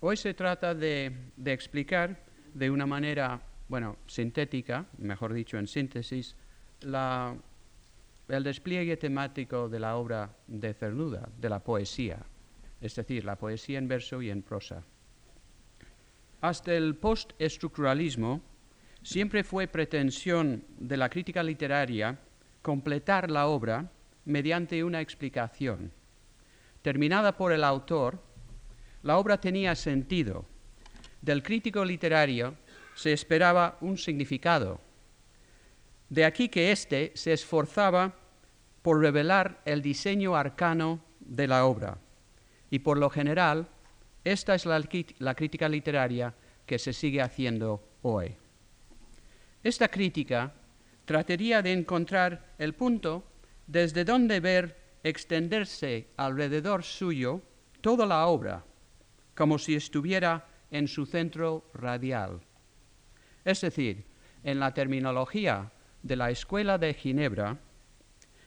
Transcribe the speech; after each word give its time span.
Hoy 0.00 0.16
se 0.16 0.34
trata 0.34 0.74
de, 0.74 1.12
explicar 1.44 2.24
de 2.54 2.70
una 2.70 2.86
manera, 2.86 3.40
bueno, 3.68 3.96
sintética, 4.06 4.86
mejor 4.98 5.32
dicho, 5.32 5.58
en 5.58 5.66
síntesis, 5.66 6.36
el 6.80 8.44
despliegue 8.44 8.96
temático 8.96 9.68
de 9.68 9.80
la 9.80 9.96
obra 9.96 10.30
de 10.46 10.72
Cernuda, 10.74 11.28
de 11.36 11.48
la 11.48 11.58
poesía, 11.60 12.18
es 12.80 12.94
decir, 12.94 13.24
la 13.24 13.36
poesía 13.36 13.78
en 13.78 13.88
verso 13.88 14.22
y 14.22 14.30
en 14.30 14.42
prosa. 14.42 14.82
Hasta 16.40 16.74
el 16.74 16.94
postestructuralismo 16.94 18.40
siempre 19.02 19.42
fue 19.42 19.66
pretensión 19.66 20.64
de 20.78 20.96
la 20.96 21.08
crítica 21.08 21.42
literaria 21.42 22.18
completar 22.62 23.30
la 23.30 23.48
obra 23.48 23.90
mediante 24.24 24.84
una 24.84 25.00
explicación. 25.00 25.90
Terminada 26.82 27.36
por 27.36 27.52
el 27.52 27.64
autor, 27.64 28.27
la 29.02 29.18
obra 29.18 29.40
tenía 29.40 29.74
sentido. 29.74 30.44
Del 31.22 31.42
crítico 31.42 31.84
literario 31.84 32.54
se 32.94 33.12
esperaba 33.12 33.78
un 33.80 33.96
significado. 33.96 34.80
De 36.08 36.24
aquí 36.24 36.48
que 36.48 36.72
éste 36.72 37.12
se 37.14 37.32
esforzaba 37.32 38.14
por 38.82 39.00
revelar 39.00 39.60
el 39.64 39.82
diseño 39.82 40.34
arcano 40.36 41.00
de 41.20 41.46
la 41.46 41.66
obra. 41.66 41.98
Y 42.70 42.80
por 42.80 42.98
lo 42.98 43.10
general, 43.10 43.68
esta 44.24 44.54
es 44.54 44.66
la, 44.66 44.82
la 45.18 45.34
crítica 45.34 45.68
literaria 45.68 46.34
que 46.66 46.78
se 46.78 46.92
sigue 46.92 47.20
haciendo 47.20 47.82
hoy. 48.02 48.34
Esta 49.62 49.88
crítica 49.88 50.52
trataría 51.04 51.62
de 51.62 51.72
encontrar 51.72 52.54
el 52.58 52.74
punto 52.74 53.24
desde 53.66 54.04
donde 54.04 54.40
ver 54.40 54.76
extenderse 55.02 56.08
alrededor 56.16 56.82
suyo 56.82 57.42
toda 57.80 58.06
la 58.06 58.26
obra, 58.26 58.64
como 59.38 59.56
si 59.56 59.76
estuviera 59.76 60.48
en 60.72 60.88
su 60.88 61.06
centro 61.06 61.70
radial. 61.72 62.40
Es 63.44 63.60
decir, 63.60 64.04
en 64.42 64.58
la 64.58 64.74
terminología 64.74 65.70
de 66.02 66.16
la 66.16 66.32
Escuela 66.32 66.76
de 66.76 66.92
Ginebra, 66.92 67.56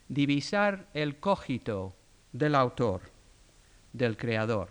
divisar 0.10 0.90
el 0.94 1.18
cogito 1.18 1.96
del 2.34 2.56
autor, 2.56 3.04
del 3.94 4.18
creador. 4.18 4.68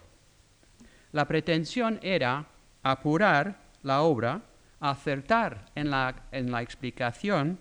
La 1.13 1.27
pretensión 1.27 1.99
era 2.03 2.47
apurar 2.83 3.59
la 3.83 4.03
obra 4.03 4.43
acertar 4.79 5.71
en 5.75 5.89
la, 5.89 6.25
en 6.33 6.53
la 6.53 6.61
explicación 6.61 7.59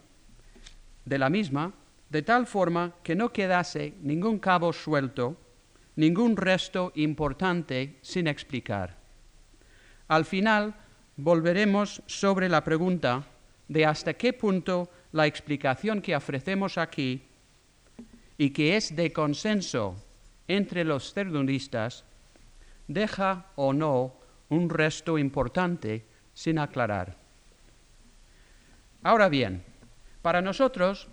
de 1.06 1.18
la 1.18 1.30
misma, 1.30 1.72
de 2.10 2.24
tal 2.24 2.46
forma 2.46 2.96
que 3.04 3.16
no 3.16 3.32
quedase 3.32 3.94
ningún 4.02 4.38
cabo 4.38 4.74
suelto, 4.74 5.38
ningún 6.00 6.38
resto 6.38 6.94
importante 6.96 8.00
sin 8.02 8.28
explicar. 8.28 8.96
Al 10.08 10.24
final 10.24 10.74
volveremos 11.18 12.02
sobre 12.08 12.48
la 12.48 12.64
pregunta 12.64 13.28
de 13.68 13.86
hasta 13.86 14.14
qué 14.14 14.32
punto 14.32 14.90
la 15.12 15.28
explicación 15.28 16.02
que 16.02 16.16
ofrecemos 16.16 16.78
aquí 16.78 17.22
y 18.38 18.52
que 18.52 18.78
es 18.78 18.96
de 18.96 19.12
consenso 19.12 20.02
entre 20.48 20.86
los 20.86 21.14
cerdunistas 21.14 22.06
deja 22.88 23.48
o 23.58 23.74
no 23.74 24.16
un 24.48 24.70
resto 24.70 25.18
importante 25.18 26.06
sin 26.34 26.60
aclarar. 26.60 27.18
Ahora 29.04 29.28
bien, 29.28 29.64
para 30.22 30.42
nosotros, 30.42 31.10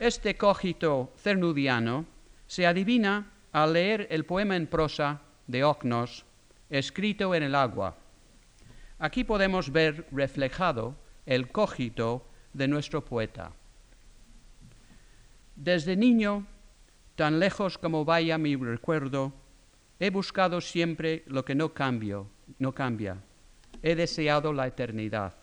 este 0.00 0.38
cogito 0.38 1.12
cernudiano 1.18 2.06
se 2.46 2.66
adivina 2.66 3.29
al 3.52 3.72
leer 3.72 4.06
el 4.10 4.24
poema 4.24 4.56
en 4.56 4.66
prosa 4.66 5.20
de 5.46 5.64
Ocnos, 5.64 6.24
escrito 6.68 7.34
en 7.34 7.42
el 7.42 7.54
agua. 7.54 7.96
Aquí 8.98 9.24
podemos 9.24 9.72
ver 9.72 10.06
reflejado 10.12 10.94
el 11.26 11.50
cogito 11.50 12.26
de 12.52 12.68
nuestro 12.68 13.04
poeta. 13.04 13.52
Desde 15.56 15.96
niño, 15.96 16.46
tan 17.16 17.38
lejos 17.38 17.76
como 17.78 18.04
vaya 18.04 18.38
mi 18.38 18.56
recuerdo, 18.56 19.32
he 19.98 20.10
buscado 20.10 20.60
siempre 20.60 21.24
lo 21.26 21.44
que 21.44 21.54
no 21.54 21.74
cambio, 21.74 22.28
no 22.58 22.72
cambia, 22.72 23.18
he 23.82 23.94
deseado 23.94 24.52
la 24.52 24.66
eternidad. 24.66 25.34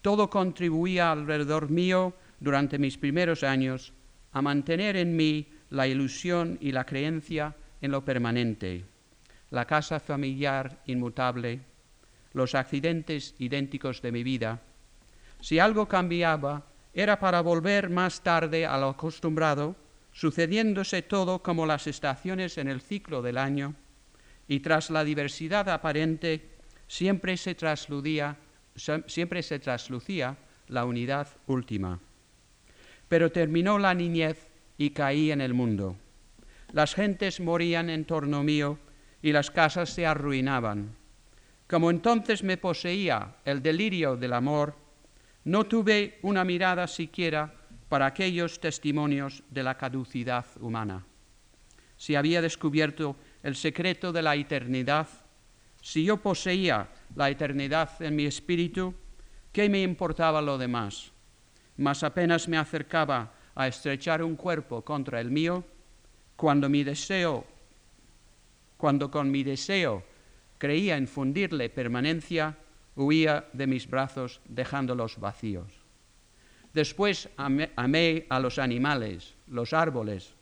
Todo 0.00 0.28
contribuía 0.28 1.12
alrededor 1.12 1.70
mío 1.70 2.14
durante 2.40 2.78
mis 2.78 2.98
primeros 2.98 3.44
años 3.44 3.92
a 4.32 4.42
mantener 4.42 4.96
en 4.96 5.14
mí 5.14 5.46
la 5.72 5.86
ilusión 5.86 6.58
y 6.60 6.70
la 6.70 6.84
creencia 6.84 7.56
en 7.80 7.90
lo 7.90 8.04
permanente, 8.04 8.84
la 9.50 9.64
casa 9.64 10.00
familiar 10.00 10.82
inmutable, 10.84 11.60
los 12.34 12.54
accidentes 12.54 13.34
idénticos 13.38 14.02
de 14.02 14.12
mi 14.12 14.22
vida. 14.22 14.60
Si 15.40 15.58
algo 15.58 15.88
cambiaba, 15.88 16.66
era 16.92 17.18
para 17.18 17.40
volver 17.40 17.88
más 17.88 18.22
tarde 18.22 18.66
a 18.66 18.76
lo 18.76 18.90
acostumbrado, 18.90 19.74
sucediéndose 20.12 21.00
todo 21.00 21.42
como 21.42 21.64
las 21.64 21.86
estaciones 21.86 22.58
en 22.58 22.68
el 22.68 22.82
ciclo 22.82 23.22
del 23.22 23.38
año, 23.38 23.74
y 24.46 24.60
tras 24.60 24.90
la 24.90 25.04
diversidad 25.04 25.70
aparente 25.70 26.50
siempre 26.86 27.38
se, 27.38 27.56
siempre 29.06 29.42
se 29.42 29.58
traslucía 29.58 30.36
la 30.68 30.84
unidad 30.84 31.28
última. 31.46 31.98
Pero 33.08 33.32
terminó 33.32 33.78
la 33.78 33.94
niñez 33.94 34.51
y 34.78 34.90
caí 34.90 35.30
en 35.30 35.40
el 35.40 35.54
mundo. 35.54 35.96
Las 36.72 36.94
gentes 36.94 37.40
morían 37.40 37.90
en 37.90 38.04
torno 38.04 38.42
mío 38.42 38.78
y 39.22 39.32
las 39.32 39.50
casas 39.50 39.90
se 39.90 40.06
arruinaban. 40.06 40.96
Como 41.68 41.90
entonces 41.90 42.42
me 42.42 42.56
poseía 42.56 43.36
el 43.44 43.62
delirio 43.62 44.16
del 44.16 44.32
amor, 44.32 44.76
no 45.44 45.64
tuve 45.64 46.18
una 46.22 46.44
mirada 46.44 46.86
siquiera 46.86 47.54
para 47.88 48.06
aquellos 48.06 48.60
testimonios 48.60 49.42
de 49.50 49.62
la 49.62 49.76
caducidad 49.76 50.46
humana. 50.60 51.04
Si 51.96 52.14
había 52.14 52.40
descubierto 52.40 53.16
el 53.42 53.54
secreto 53.54 54.12
de 54.12 54.22
la 54.22 54.34
eternidad, 54.34 55.08
si 55.80 56.04
yo 56.04 56.16
poseía 56.16 56.88
la 57.14 57.28
eternidad 57.28 58.00
en 58.00 58.16
mi 58.16 58.24
espíritu, 58.24 58.94
¿qué 59.52 59.68
me 59.68 59.82
importaba 59.82 60.40
lo 60.40 60.58
demás? 60.58 61.12
Mas 61.76 62.02
apenas 62.02 62.48
me 62.48 62.56
acercaba 62.56 63.34
a 63.54 63.68
estrechar 63.68 64.22
un 64.22 64.36
cuerpo 64.36 64.82
contra 64.82 65.20
el 65.20 65.30
mío, 65.30 65.64
cuando 66.36 66.68
mi 66.68 66.84
deseo, 66.84 67.44
cuando 68.76 69.10
con 69.10 69.30
mi 69.30 69.44
deseo 69.44 70.02
creía 70.58 70.96
infundirle 70.96 71.70
permanencia, 71.70 72.56
huía 72.96 73.46
de 73.52 73.66
mis 73.66 73.88
brazos 73.88 74.40
dejándolos 74.48 75.18
vacíos. 75.18 75.72
Después 76.72 77.28
amé, 77.36 78.26
a 78.28 78.40
los 78.40 78.58
animales, 78.58 79.34
los 79.48 79.72
árboles, 79.72 80.34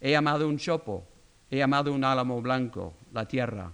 he 0.00 0.14
amado 0.14 0.48
un 0.48 0.58
chopo, 0.58 1.06
he 1.50 1.62
amado 1.62 1.92
un 1.92 2.04
álamo 2.04 2.40
blanco, 2.40 2.94
la 3.12 3.26
tierra. 3.26 3.72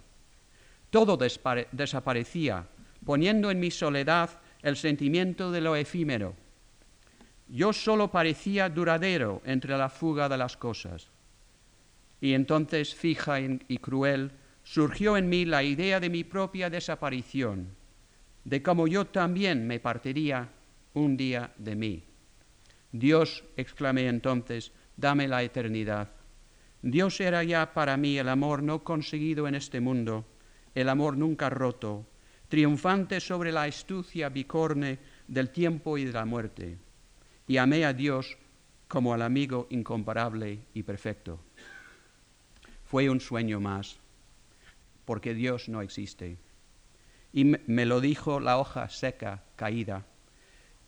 Todo 0.91 1.16
desaparecía, 1.16 2.66
poniendo 3.05 3.50
en 3.50 3.60
mi 3.60 3.70
soledad 3.70 4.31
el 4.62 4.76
sentimiento 4.76 5.53
de 5.53 5.60
lo 5.60 5.76
efímero. 5.76 6.34
Yo 7.48 7.72
solo 7.72 8.10
parecía 8.10 8.69
duradero 8.69 9.41
entre 9.44 9.76
la 9.76 9.88
fuga 9.88 10.28
de 10.28 10.36
las 10.36 10.56
cosas. 10.56 11.09
Y 12.20 12.34
entonces, 12.34 12.94
fija 12.94 13.41
y 13.41 13.78
cruel, 13.78 14.32
surgió 14.62 15.16
en 15.16 15.28
mí 15.28 15.47
la 15.47 15.62
idea 15.62 15.98
de 15.98 16.10
mi 16.10 16.25
propia 16.25 16.69
desaparición, 16.69 17.69
de 18.44 18.62
cómo 18.62 18.87
yo 18.87 19.06
también 19.06 19.66
me 19.66 19.81
partiría 19.81 20.48
un 20.92 21.16
día 21.16 21.53
de 21.56 21.75
mí. 21.75 22.04
Dios, 22.92 23.44
exclamé 23.56 24.08
entonces, 24.08 24.72
dame 24.97 25.26
la 25.26 25.42
eternidad. 25.42 26.10
Dios 26.82 27.20
era 27.20 27.42
ya 27.44 27.72
para 27.72 27.97
mí 27.97 28.19
el 28.19 28.28
amor 28.28 28.62
no 28.62 28.84
conseguido 28.84 29.48
en 29.48 29.54
este 29.54 29.81
mundo, 29.81 30.26
el 30.75 30.88
amor 30.88 31.16
nunca 31.16 31.48
roto, 31.48 32.06
triunfante 32.49 33.20
sobre 33.20 33.52
la 33.52 33.64
astucia 33.64 34.28
bicorne 34.28 34.99
del 35.26 35.50
tiempo 35.50 35.96
y 35.96 36.05
de 36.05 36.12
la 36.12 36.25
muerte. 36.25 36.78
Y 37.49 37.56
amé 37.56 37.85
a 37.85 37.93
Dios 37.93 38.39
como 38.87 39.12
al 39.12 39.23
amigo 39.23 39.67
incomparable 39.71 40.61
y 40.75 40.85
perfecto. 40.85 41.41
Fue 42.85 43.11
un 43.11 43.21
sueño 43.21 43.59
más, 43.59 43.99
porque 45.05 45.35
Dios 45.35 45.69
no 45.69 45.83
existe. 45.83 46.39
Y 47.33 47.45
me 47.45 47.87
lo 47.87 48.00
dijo 48.00 48.39
la 48.39 48.59
hoja 48.59 48.89
seca, 48.89 49.43
caída, 49.56 50.06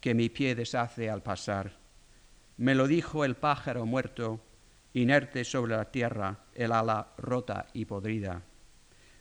que 0.01 0.15
mi 0.15 0.29
pie 0.29 0.55
deshace 0.55 1.11
al 1.11 1.23
pasar. 1.23 1.73
Me 2.57 2.77
lo 2.77 2.87
dijo 2.87 3.25
el 3.25 3.35
pájaro 3.35 3.85
muerto, 3.85 4.41
inerte 4.95 5.45
sobre 5.45 5.77
la 5.77 5.91
tierra, 5.91 6.45
el 6.55 6.71
ala 6.71 7.09
rota 7.19 7.67
y 7.73 7.87
podrida 7.87 8.43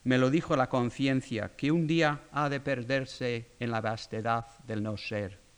me 0.03 0.17
lo 0.17 0.29
dijo 0.29 0.55
la 0.55 0.69
conciencia, 0.69 1.55
que 1.55 1.71
un 1.71 1.85
día 1.85 2.21
ha 2.31 2.49
de 2.49 2.59
perderse 2.59 3.51
en 3.59 3.71
la 3.71 3.81
vastedad 3.81 4.45
del 4.65 4.81
no 4.81 4.97
ser. 4.97 5.48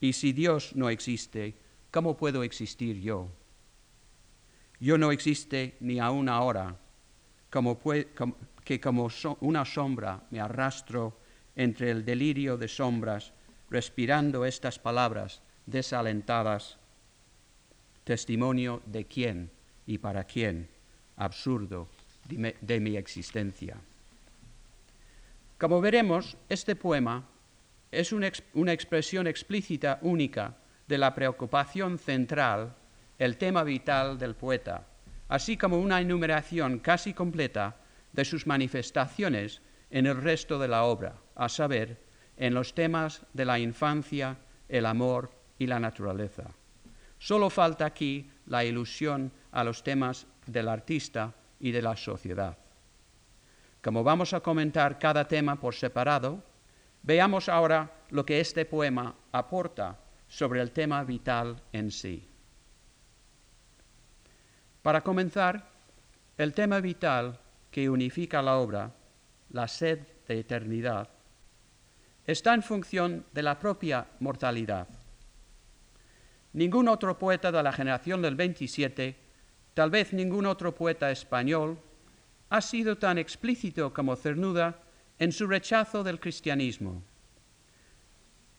Y 0.00 0.12
si 0.12 0.32
Dios 0.32 0.74
no 0.74 0.90
existe, 0.90 1.54
¿cómo 1.90 2.16
puedo 2.16 2.42
existir 2.42 3.00
yo? 3.00 3.28
Yo 4.78 4.98
no 4.98 5.10
existe 5.10 5.76
ni 5.80 5.98
aún 5.98 6.28
ahora, 6.28 6.76
como 7.50 7.80
que 8.64 8.80
como 8.80 9.08
una 9.40 9.64
sombra 9.64 10.22
me 10.30 10.40
arrastro 10.40 11.16
entre 11.54 11.90
el 11.90 12.04
delirio 12.04 12.58
de 12.58 12.68
sombras, 12.68 13.32
respirando 13.70 14.44
estas 14.44 14.78
palabras 14.78 15.40
desalentadas, 15.64 16.76
testimonio 18.04 18.82
de 18.86 19.06
quién 19.06 19.50
y 19.86 19.98
para 19.98 20.24
quién, 20.24 20.68
absurdo 21.16 21.88
de 22.28 22.80
mi 22.80 22.96
existencia. 22.96 23.76
Como 25.58 25.80
veremos, 25.80 26.36
este 26.50 26.76
poema 26.76 27.24
es 27.90 28.12
una, 28.12 28.72
expresión 28.72 29.26
explícita 29.26 29.98
única 30.02 30.56
de 30.86 30.98
la 30.98 31.14
preocupación 31.14 31.98
central, 31.98 32.74
el 33.18 33.36
tema 33.38 33.64
vital 33.64 34.18
del 34.18 34.34
poeta, 34.34 34.86
así 35.28 35.56
como 35.56 35.78
una 35.78 36.00
enumeración 36.00 36.78
casi 36.78 37.14
completa 37.14 37.76
de 38.12 38.24
sus 38.24 38.46
manifestaciones 38.46 39.62
en 39.90 40.06
el 40.06 40.20
resto 40.20 40.58
de 40.58 40.68
la 40.68 40.84
obra, 40.84 41.16
a 41.34 41.48
saber, 41.48 42.00
en 42.36 42.54
los 42.54 42.74
temas 42.74 43.22
de 43.32 43.44
la 43.44 43.58
infancia, 43.58 44.36
el 44.68 44.86
amor 44.86 45.32
y 45.58 45.66
la 45.66 45.80
naturaleza. 45.80 46.50
Solo 47.18 47.48
falta 47.50 47.86
aquí 47.86 48.30
la 48.46 48.64
ilusión 48.64 49.32
a 49.52 49.64
los 49.64 49.82
temas 49.82 50.26
del 50.46 50.68
artista 50.68 51.34
y 51.58 51.70
de 51.70 51.82
la 51.82 51.96
sociedad. 51.96 52.58
Como 53.82 54.04
vamos 54.04 54.34
a 54.34 54.40
comentar 54.40 54.98
cada 54.98 55.26
tema 55.26 55.56
por 55.56 55.74
separado, 55.74 56.42
veamos 57.06 57.48
ahora 57.48 58.02
lo 58.10 58.26
que 58.26 58.40
este 58.40 58.66
poema 58.66 59.14
aporta 59.32 59.96
sobre 60.28 60.60
el 60.60 60.72
tema 60.72 61.04
vital 61.04 61.62
en 61.72 61.90
sí. 61.90 62.28
Para 64.82 65.00
comenzar, 65.00 65.70
el 66.36 66.52
tema 66.52 66.80
vital 66.80 67.38
que 67.70 67.88
unifica 67.88 68.42
la 68.42 68.56
obra, 68.56 68.92
la 69.50 69.68
sed 69.68 70.00
de 70.26 70.40
eternidad, 70.40 71.08
está 72.26 72.54
en 72.54 72.62
función 72.62 73.24
de 73.32 73.42
la 73.42 73.58
propia 73.58 74.06
mortalidad. 74.18 74.88
Ningún 76.52 76.88
otro 76.88 77.18
poeta 77.18 77.52
de 77.52 77.62
la 77.62 77.72
generación 77.72 78.20
del 78.20 78.34
27, 78.34 79.16
tal 79.74 79.90
vez 79.90 80.12
ningún 80.12 80.46
otro 80.46 80.74
poeta 80.74 81.10
español, 81.10 81.78
ha 82.48 82.60
sido 82.60 82.98
tan 82.98 83.18
explícito 83.18 83.92
como 83.92 84.16
Cernuda 84.16 84.85
en 85.18 85.32
su 85.32 85.46
rechazo 85.46 86.04
del 86.04 86.20
cristianismo. 86.20 87.02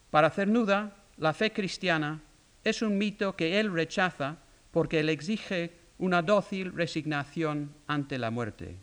Para 0.09 0.30
Cernuda, 0.30 0.95
la 1.18 1.33
fe 1.33 1.51
cristiana 1.51 2.21
es 2.63 2.81
un 2.81 2.98
mito 2.98 3.36
que 3.36 3.59
él 3.59 3.71
rechaza 3.71 4.38
porque 4.71 5.04
le 5.04 5.12
exige 5.12 5.74
una 5.98 6.21
dócil 6.21 6.74
resignación 6.74 7.74
ante 7.88 8.18
la 8.18 8.31
muerte. 8.31 8.77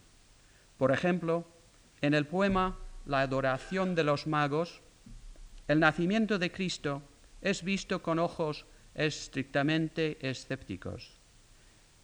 Por 0.77 0.91
ejemplo, 0.93 1.45
en 2.01 2.15
el 2.15 2.27
poema 2.27 2.79
La 3.07 3.21
adoración 3.21 3.95
de 3.95 4.03
los 4.03 4.27
magos, 4.27 4.81
el 5.69 5.79
nacimiento 5.79 6.39
de 6.39 6.51
Cristo 6.51 7.03
es 7.43 7.63
visto 7.63 8.03
con 8.03 8.19
ojos 8.19 8.65
estrictamente 8.95 10.17
escépticos. 10.27 11.21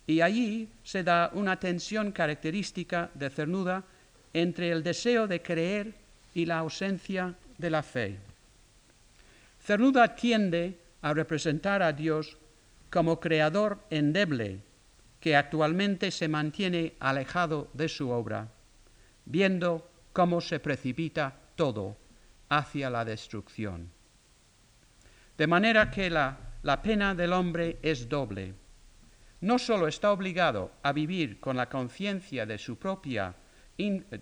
Y 0.07 0.21
allí 0.21 0.69
se 0.83 1.03
da 1.03 1.31
una 1.33 1.59
tensión 1.59 2.13
característica 2.13 3.11
de 3.15 3.31
cernuda 3.31 3.85
entre 4.33 4.71
el 4.71 4.83
deseo 4.83 5.27
de 5.27 5.43
creer 5.43 5.95
y 6.35 6.47
la 6.47 6.59
ausencia 6.59 7.35
de 7.59 7.71
la 7.71 7.83
fe. 7.83 8.19
Cernuda 9.61 10.15
tiende 10.15 10.79
a 11.03 11.13
representar 11.13 11.83
a 11.83 11.93
Dios 11.93 12.37
como 12.91 13.21
creador 13.21 13.79
endeble 13.91 14.61
que 15.21 15.37
actualmente 15.37 16.11
se 16.11 16.29
mantiene 16.29 16.95
alejado 16.99 17.69
de 17.75 17.89
su 17.89 18.11
obra, 18.11 18.49
viendo 19.27 19.91
cómo 20.13 20.41
se 20.41 20.59
precipita 20.61 21.37
todo 21.57 21.97
hacia 22.49 22.91
la 22.91 23.05
destrucción. 23.05 23.91
De 25.37 25.47
manera 25.47 25.91
que 25.91 26.11
la, 26.11 26.39
pena 26.83 27.15
del 27.15 27.33
hombre 27.33 27.79
es 27.83 28.09
doble. 28.09 28.55
No 29.41 29.59
solo 29.59 29.89
está 29.89 30.13
obligado 30.13 30.73
a 30.83 30.93
vivir 30.93 31.41
con 31.41 31.57
la 31.57 31.69
conciencia 31.69 32.45
de 32.45 32.59
su 32.59 32.77
propia, 32.77 33.35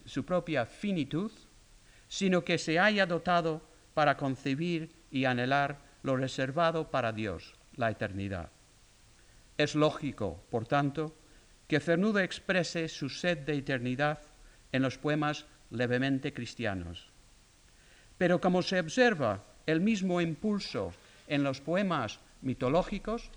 su 0.05 0.25
propia 0.25 0.67
finitud, 0.67 1.33
sino 2.09 2.45
que 2.45 2.59
se 2.59 2.79
haya 2.79 3.07
dotado 3.07 3.63
para 3.95 4.17
concebir 4.17 4.91
y 5.11 5.25
anhelar 5.25 5.79
lo 6.03 6.17
reservado 6.17 6.91
para 6.91 7.13
Dios, 7.13 7.55
la 7.77 7.91
eternidad. 7.91 8.51
Es 9.57 9.75
lógico, 9.75 10.43
por 10.51 10.67
tanto, 10.67 11.17
que 11.67 11.81
Cernudo 11.81 12.21
exprese 12.21 12.89
su 12.89 13.09
sed 13.09 13.39
de 13.39 13.55
eternidad 13.55 14.21
en 14.73 14.83
los 14.83 14.99
poemas 14.99 15.47
levemente 15.71 16.33
cristianos. 16.33 17.11
Pero 18.17 18.41
como 18.41 18.63
se 18.63 18.81
observa 18.81 19.45
el 19.67 19.81
mismo 19.81 20.21
impulso 20.21 20.93
en 21.27 21.43
los 21.43 21.61
poemas 21.61 22.21
mitológicos, 22.41 23.31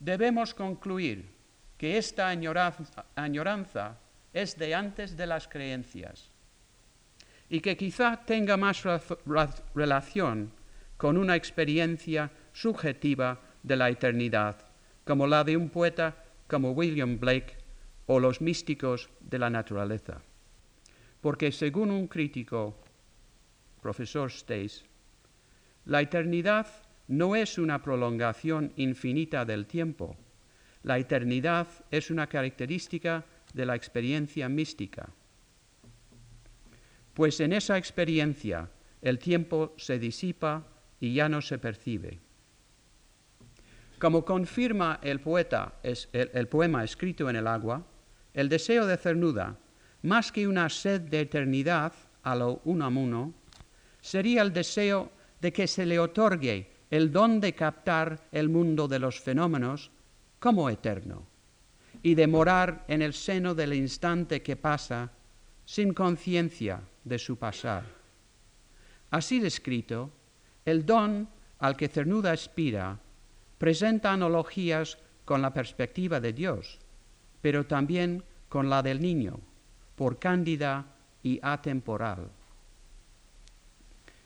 debemos 0.00 0.54
concluir 0.54 1.28
que 1.76 1.98
esta 1.98 2.28
añoranza, 2.28 3.98
es 4.36 4.58
de 4.58 4.74
antes 4.74 5.16
de 5.16 5.26
las 5.26 5.48
creencias 5.48 6.28
y 7.48 7.60
que 7.60 7.74
quizá 7.74 8.20
tenga 8.26 8.58
más 8.58 8.84
relación 9.74 10.52
con 10.98 11.16
una 11.16 11.36
experiencia 11.36 12.30
subjetiva 12.52 13.40
de 13.62 13.76
la 13.76 13.88
eternidad, 13.88 14.56
como 15.04 15.26
la 15.26 15.42
de 15.42 15.56
un 15.56 15.70
poeta 15.70 16.22
como 16.48 16.72
William 16.72 17.18
Blake 17.18 17.56
o 18.04 18.20
los 18.20 18.42
místicos 18.42 19.08
de 19.20 19.38
la 19.38 19.48
naturaleza. 19.48 20.20
Porque 21.22 21.50
según 21.50 21.90
un 21.90 22.06
crítico 22.06 22.76
profesor 23.80 24.30
Stace, 24.30 24.84
la 25.86 26.02
eternidad 26.02 26.66
no 27.08 27.36
es 27.36 27.56
una 27.56 27.80
prolongación 27.80 28.72
infinita 28.76 29.46
del 29.46 29.66
tiempo. 29.66 30.14
La 30.82 30.98
eternidad 30.98 31.68
es 31.90 32.10
una 32.10 32.26
característica 32.26 33.24
de 33.54 33.66
la 33.66 33.74
experiencia 33.74 34.48
mística. 34.48 35.08
Pues 37.14 37.40
en 37.40 37.52
esa 37.52 37.78
experiencia 37.78 38.68
el 39.00 39.18
tiempo 39.18 39.74
se 39.76 39.98
disipa 39.98 40.66
y 41.00 41.14
ya 41.14 41.28
no 41.28 41.40
se 41.40 41.58
percibe. 41.58 42.18
Como 43.98 44.24
confirma 44.24 45.00
el, 45.02 45.20
poeta, 45.20 45.74
el, 45.82 46.48
poema 46.48 46.84
escrito 46.84 47.30
en 47.30 47.36
el 47.36 47.46
agua, 47.46 47.82
el 48.34 48.48
deseo 48.48 48.86
de 48.86 48.98
Cernuda, 48.98 49.56
más 50.02 50.30
que 50.30 50.46
una 50.46 50.68
sed 50.68 51.00
de 51.00 51.20
eternidad 51.20 51.92
a 52.22 52.36
lo 52.36 52.60
unamuno, 52.64 53.32
sería 54.00 54.42
el 54.42 54.52
deseo 54.52 55.10
de 55.40 55.52
que 55.52 55.66
se 55.66 55.86
le 55.86 55.98
otorgue 55.98 56.70
el 56.90 57.10
don 57.10 57.40
de 57.40 57.54
captar 57.54 58.28
el 58.32 58.50
mundo 58.50 58.86
de 58.86 58.98
los 58.98 59.20
fenómenos 59.20 59.90
como 60.38 60.68
eterno 60.68 61.35
y 62.06 62.14
de 62.14 62.28
morar 62.28 62.84
en 62.86 63.02
el 63.02 63.12
seno 63.12 63.52
del 63.52 63.74
instante 63.74 64.40
que 64.40 64.54
pasa 64.54 65.10
sin 65.64 65.92
conciencia 65.92 66.80
de 67.02 67.18
su 67.18 67.34
pasar. 67.36 67.82
Así 69.10 69.40
descrito, 69.40 70.12
el 70.64 70.86
don 70.86 71.28
al 71.58 71.76
que 71.76 71.88
Cernuda 71.88 72.30
aspira 72.30 72.96
presenta 73.58 74.12
analogías 74.12 74.98
con 75.24 75.42
la 75.42 75.52
perspectiva 75.52 76.20
de 76.20 76.32
Dios, 76.32 76.78
pero 77.42 77.66
también 77.66 78.22
con 78.48 78.70
la 78.70 78.84
del 78.84 79.02
niño, 79.02 79.40
por 79.96 80.20
cándida 80.20 80.86
y 81.24 81.40
atemporal. 81.42 82.30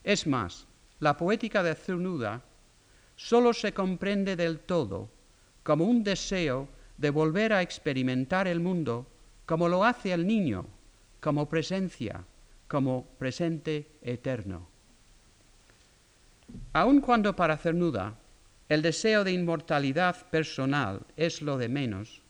Es 0.05 0.27
más, 0.27 0.67
la 0.99 1.17
poética 1.17 1.63
de 1.63 1.75
Cernuda 1.75 2.43
solo 3.17 3.55
se 3.55 3.73
comprende 3.73 4.37
del 4.37 4.59
todo 4.59 5.09
como 5.63 5.87
un 5.87 6.05
deseo 6.05 6.69
de 7.01 7.09
volver 7.09 7.55
a 7.55 7.63
experimentar 7.63 8.47
el 8.47 8.61
mundo 8.61 9.07
como 9.47 9.69
lo 9.69 9.85
hace 9.85 10.13
el 10.13 10.27
niño, 10.27 10.67
como 11.21 11.49
presencia, 11.49 12.25
como 12.69 13.07
presente 13.19 13.89
eterno. 14.03 14.69
Aun 16.75 17.01
cuando 17.01 17.35
para 17.35 17.57
Cernuda 17.57 18.19
el 18.69 18.83
deseo 18.83 19.25
de 19.25 19.33
inmortalidad 19.33 20.29
personal 20.29 21.07
es 21.17 21.41
lo 21.41 21.57
de 21.57 21.69
menos, 21.69 22.23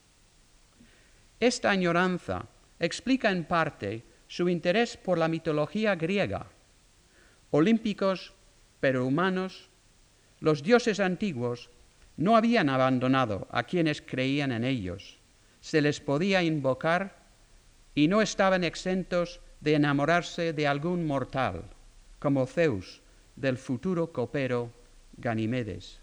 esta 1.40 1.70
añoranza 1.70 2.46
explica 2.78 3.30
en 3.30 3.44
parte 3.44 4.04
su 4.28 4.48
interés 4.48 4.96
por 4.96 5.18
la 5.18 5.28
mitología 5.28 5.96
griega 5.96 6.46
olímpicos 7.50 8.34
pero 8.78 9.04
humanos, 9.04 9.68
los 10.38 10.62
dioses 10.62 11.00
antiguos 11.00 11.70
no 12.20 12.36
habían 12.36 12.68
abandonado 12.68 13.48
a 13.50 13.62
quienes 13.62 14.02
creían 14.02 14.52
en 14.52 14.62
ellos. 14.62 15.18
Se 15.62 15.80
les 15.80 16.00
podía 16.00 16.42
invocar 16.42 17.16
y 17.94 18.08
no 18.08 18.20
estaban 18.20 18.62
exentos 18.62 19.40
de 19.60 19.74
enamorarse 19.74 20.52
de 20.52 20.66
algún 20.66 21.06
mortal, 21.06 21.64
como 22.18 22.46
Zeus 22.46 23.00
del 23.36 23.56
futuro 23.56 24.12
copero 24.12 24.70
Ganimedes. 25.16 25.98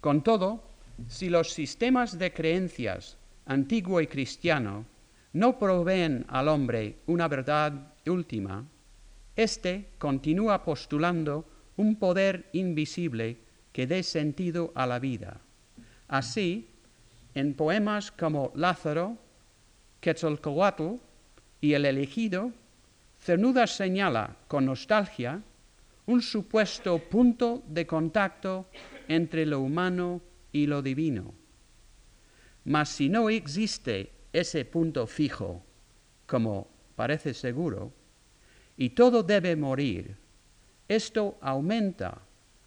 Con 0.00 0.22
todo, 0.22 0.64
si 1.06 1.28
los 1.28 1.52
sistemas 1.52 2.18
de 2.18 2.32
creencias 2.32 3.18
antiguo 3.44 4.00
y 4.00 4.06
cristiano 4.06 4.86
no 5.34 5.58
proveen 5.58 6.24
al 6.28 6.48
hombre 6.48 6.96
una 7.06 7.28
verdad 7.28 7.92
última, 8.06 8.64
éste 9.36 9.90
continúa 9.98 10.64
postulando 10.64 11.44
un 11.76 11.96
poder 11.96 12.48
invisible 12.54 13.43
que 13.74 13.88
dé 13.88 14.04
sentido 14.04 14.70
a 14.76 14.86
la 14.86 15.00
vida. 15.00 15.40
Así, 16.06 16.70
en 17.34 17.54
poemas 17.54 18.12
como 18.12 18.52
Lázaro, 18.54 19.18
Quetzalcoatl 19.98 20.94
y 21.60 21.74
El 21.74 21.84
elegido, 21.84 22.52
Cernuda 23.18 23.66
señala 23.66 24.36
con 24.46 24.66
nostalgia 24.66 25.42
un 26.06 26.22
supuesto 26.22 26.98
punto 26.98 27.64
de 27.66 27.84
contacto 27.84 28.70
entre 29.08 29.44
lo 29.44 29.58
humano 29.58 30.22
y 30.52 30.66
lo 30.66 30.80
divino. 30.80 31.34
Mas 32.66 32.90
si 32.90 33.08
no 33.08 33.28
existe 33.28 34.12
ese 34.32 34.64
punto 34.66 35.08
fijo, 35.08 35.64
como 36.26 36.68
parece 36.94 37.34
seguro, 37.34 37.92
y 38.76 38.90
todo 38.90 39.24
debe 39.24 39.56
morir, 39.56 40.16
esto 40.86 41.38
aumenta 41.40 42.22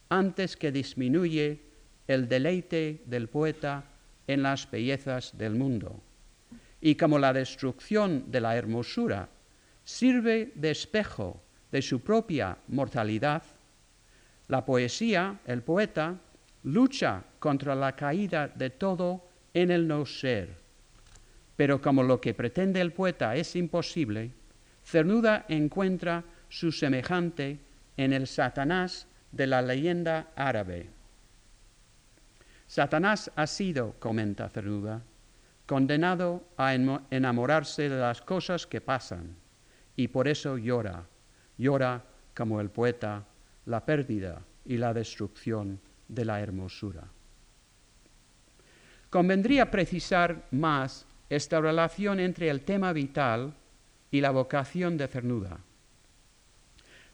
antes 0.10 0.56
que 0.56 0.72
disminuye 0.72 1.62
el 2.08 2.28
deleite 2.28 3.04
del 3.06 3.28
poeta 3.28 3.84
en 4.28 4.44
las 4.44 4.70
bellezas 4.70 5.38
del 5.38 5.56
mundo. 5.56 6.02
Y 6.80 6.96
como 6.96 7.20
la 7.20 7.34
destrucción 7.34 8.32
de 8.32 8.42
la 8.42 8.56
hermosura 8.56 9.30
sirve 9.84 10.52
de 10.56 10.72
espejo 10.72 11.42
de 11.72 11.82
su 11.82 12.02
propia 12.02 12.58
mortalidad, 12.68 13.44
la 14.48 14.66
poesía, 14.66 15.40
el 15.46 15.62
poeta, 15.62 16.16
lucha 16.64 17.24
contra 17.40 17.76
la 17.76 17.96
caída 17.96 18.48
de 18.48 18.70
todo 18.70 19.28
en 19.54 19.72
el 19.72 19.88
no 19.88 20.06
ser. 20.06 20.56
Pero 21.56 21.82
como 21.82 22.04
lo 22.04 22.22
que 22.22 22.34
pretende 22.34 22.80
el 22.80 22.94
poeta 22.94 23.36
es 23.36 23.56
imposible, 23.56 24.32
Cernuda 24.86 25.46
encuentra 25.50 26.24
su 26.50 26.72
semejante 26.72 27.60
en 27.98 28.14
el 28.14 28.28
Satanás 28.28 29.08
de 29.32 29.48
la 29.48 29.62
leyenda 29.62 30.32
árabe. 30.36 30.90
Satanás 32.68 33.32
ha 33.36 33.48
sido, 33.48 33.96
comenta 34.00 34.50
Cernuda, 34.50 35.02
condenado 35.66 36.44
a 36.58 36.74
enamorarse 36.74 37.90
de 37.90 38.00
las 38.00 38.22
cosas 38.22 38.68
que 38.68 38.82
pasan 38.82 39.36
y 39.96 40.10
por 40.10 40.28
eso 40.28 40.58
llora, 40.58 41.06
llora 41.58 42.04
como 42.36 42.62
el 42.62 42.70
poeta 42.70 43.26
la 43.66 43.86
pérdida 43.86 44.42
y 44.66 44.78
la 44.78 44.94
destrucción 44.94 45.80
de 46.08 46.26
la 46.26 46.40
hermosura. 46.40 47.04
Convendría 49.10 49.72
precisar 49.72 50.48
más 50.52 51.06
esta 51.30 51.60
relación 51.60 52.20
entre 52.20 52.50
el 52.50 52.62
tema 52.62 52.94
vital 52.94 53.54
y 54.12 54.22
la 54.22 54.32
vocación 54.32 54.98
de 54.98 55.08
Cernuda. 55.08 55.60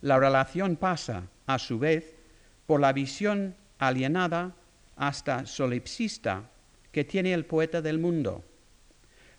La 0.04 0.20
relación 0.20 0.76
pasa, 0.76 1.30
a 1.48 1.58
su 1.58 1.80
vez, 1.80 2.18
por 2.66 2.82
la 2.82 2.92
visión 2.92 3.56
alienada 3.80 4.54
hasta 4.98 5.46
solipsista 5.46 6.44
que 6.92 7.06
tiene 7.06 7.34
el 7.34 7.46
poeta 7.46 7.82
del 7.82 8.00
mundo. 8.00 8.44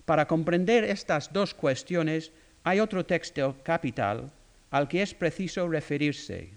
Para 0.07 0.27
comprender 0.27 0.85
estas 0.85 1.31
dos 1.35 1.53
cuestiones 1.53 2.33
hay 2.63 2.81
otro 2.81 3.05
texto 3.05 3.57
capital 3.63 4.33
al 4.71 4.89
que 4.89 5.03
es 5.03 5.13
preciso 5.13 5.69
referirse, 5.69 6.55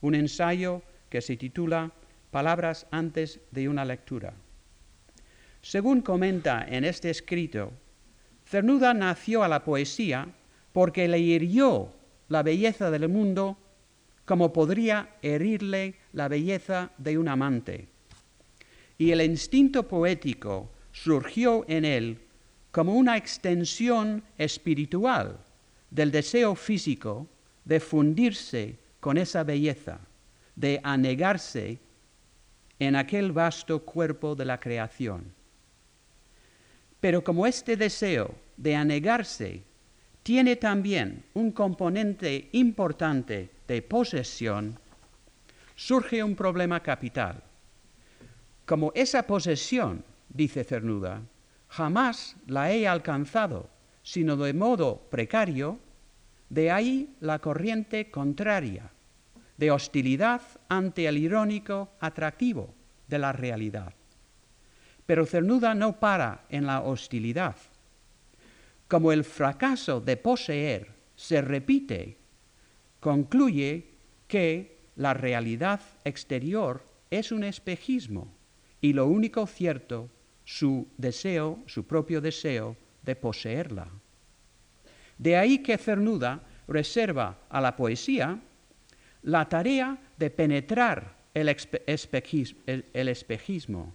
un 0.00 0.16
ensayo 0.16 0.82
que 1.08 1.20
se 1.20 1.36
titula 1.36 1.92
Palabras 2.32 2.88
antes 2.90 3.38
de 3.52 3.68
una 3.68 3.84
lectura. 3.84 4.34
Según 5.62 6.00
comenta 6.00 6.66
en 6.68 6.84
este 6.84 7.10
escrito, 7.10 7.72
Cernuda 8.44 8.92
nació 8.92 9.44
a 9.44 9.48
la 9.48 9.62
poesía 9.62 10.26
porque 10.72 11.06
le 11.06 11.20
hirió 11.20 11.94
la 12.28 12.42
belleza 12.42 12.90
del 12.90 13.08
mundo 13.08 13.56
como 14.24 14.52
podría 14.52 15.16
herirle 15.22 15.94
la 16.12 16.28
belleza 16.28 16.90
de 16.98 17.16
un 17.16 17.28
amante. 17.28 17.88
Y 18.98 19.12
el 19.12 19.20
instinto 19.20 19.86
poético 19.86 20.70
surgió 20.92 21.64
en 21.68 21.84
él 21.84 22.18
como 22.72 22.94
una 22.94 23.16
extensión 23.16 24.22
espiritual 24.36 25.38
del 25.90 26.10
deseo 26.10 26.54
físico 26.54 27.28
de 27.64 27.80
fundirse 27.80 28.76
con 29.00 29.16
esa 29.16 29.44
belleza, 29.44 30.00
de 30.56 30.80
anegarse 30.82 31.78
en 32.78 32.96
aquel 32.96 33.32
vasto 33.32 33.82
cuerpo 33.82 34.34
de 34.34 34.44
la 34.44 34.58
creación. 34.58 35.32
Pero 37.00 37.22
como 37.22 37.46
este 37.46 37.76
deseo 37.76 38.34
de 38.56 38.74
anegarse 38.74 39.62
tiene 40.26 40.56
también 40.56 41.22
un 41.34 41.52
componente 41.52 42.48
importante 42.50 43.48
de 43.68 43.80
posesión, 43.80 44.76
surge 45.76 46.20
un 46.20 46.34
problema 46.34 46.82
capital. 46.82 47.44
Como 48.64 48.90
esa 48.96 49.22
posesión, 49.22 50.02
dice 50.28 50.64
Cernuda, 50.64 51.22
jamás 51.68 52.34
la 52.48 52.72
he 52.72 52.88
alcanzado, 52.88 53.70
sino 54.02 54.36
de 54.36 54.52
modo 54.52 54.96
precario, 55.10 55.78
de 56.48 56.72
ahí 56.72 57.14
la 57.20 57.38
corriente 57.38 58.10
contraria, 58.10 58.90
de 59.56 59.70
hostilidad 59.70 60.40
ante 60.68 61.06
el 61.06 61.18
irónico 61.18 61.90
atractivo 62.00 62.74
de 63.06 63.20
la 63.20 63.30
realidad. 63.30 63.94
Pero 65.06 65.24
Cernuda 65.24 65.72
no 65.76 66.00
para 66.00 66.46
en 66.48 66.66
la 66.66 66.80
hostilidad, 66.80 67.54
como 68.88 69.12
el 69.12 69.24
fracaso 69.24 70.00
de 70.00 70.16
poseer 70.16 70.94
se 71.16 71.40
repite, 71.42 72.18
concluye 73.00 73.90
que 74.28 74.78
la 74.96 75.14
realidad 75.14 75.80
exterior 76.04 76.84
es 77.10 77.32
un 77.32 77.44
espejismo 77.44 78.32
y 78.80 78.92
lo 78.92 79.06
único 79.06 79.46
cierto, 79.46 80.10
su 80.44 80.88
deseo, 80.96 81.58
su 81.66 81.86
propio 81.86 82.20
deseo 82.20 82.76
de 83.02 83.16
poseerla. 83.16 83.88
De 85.18 85.36
ahí 85.36 85.58
que 85.58 85.78
Cernuda 85.78 86.42
reserva 86.68 87.38
a 87.48 87.60
la 87.60 87.76
poesía 87.76 88.40
la 89.22 89.48
tarea 89.48 89.98
de 90.18 90.30
penetrar 90.30 91.16
el, 91.34 91.48
espejismo, 93.08 93.94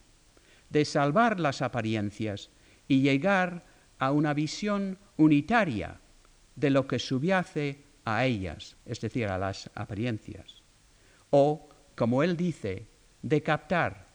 de 0.69 0.85
salvar 0.85 1.39
las 1.39 1.61
apariencias 1.61 2.49
y 2.87 3.01
llegar 3.01 3.65
a 4.01 4.11
una 4.11 4.33
visión 4.33 4.97
unitaria 5.17 6.01
de 6.55 6.71
lo 6.71 6.87
que 6.87 6.97
subyace 6.97 7.83
a 8.03 8.25
ellas, 8.25 8.75
es 8.83 8.99
decir, 8.99 9.27
a 9.27 9.37
las 9.37 9.69
apariencias. 9.75 10.63
O, 11.29 11.69
como 11.95 12.23
él 12.23 12.35
dice, 12.35 12.87
de 13.21 13.43
captar 13.43 14.07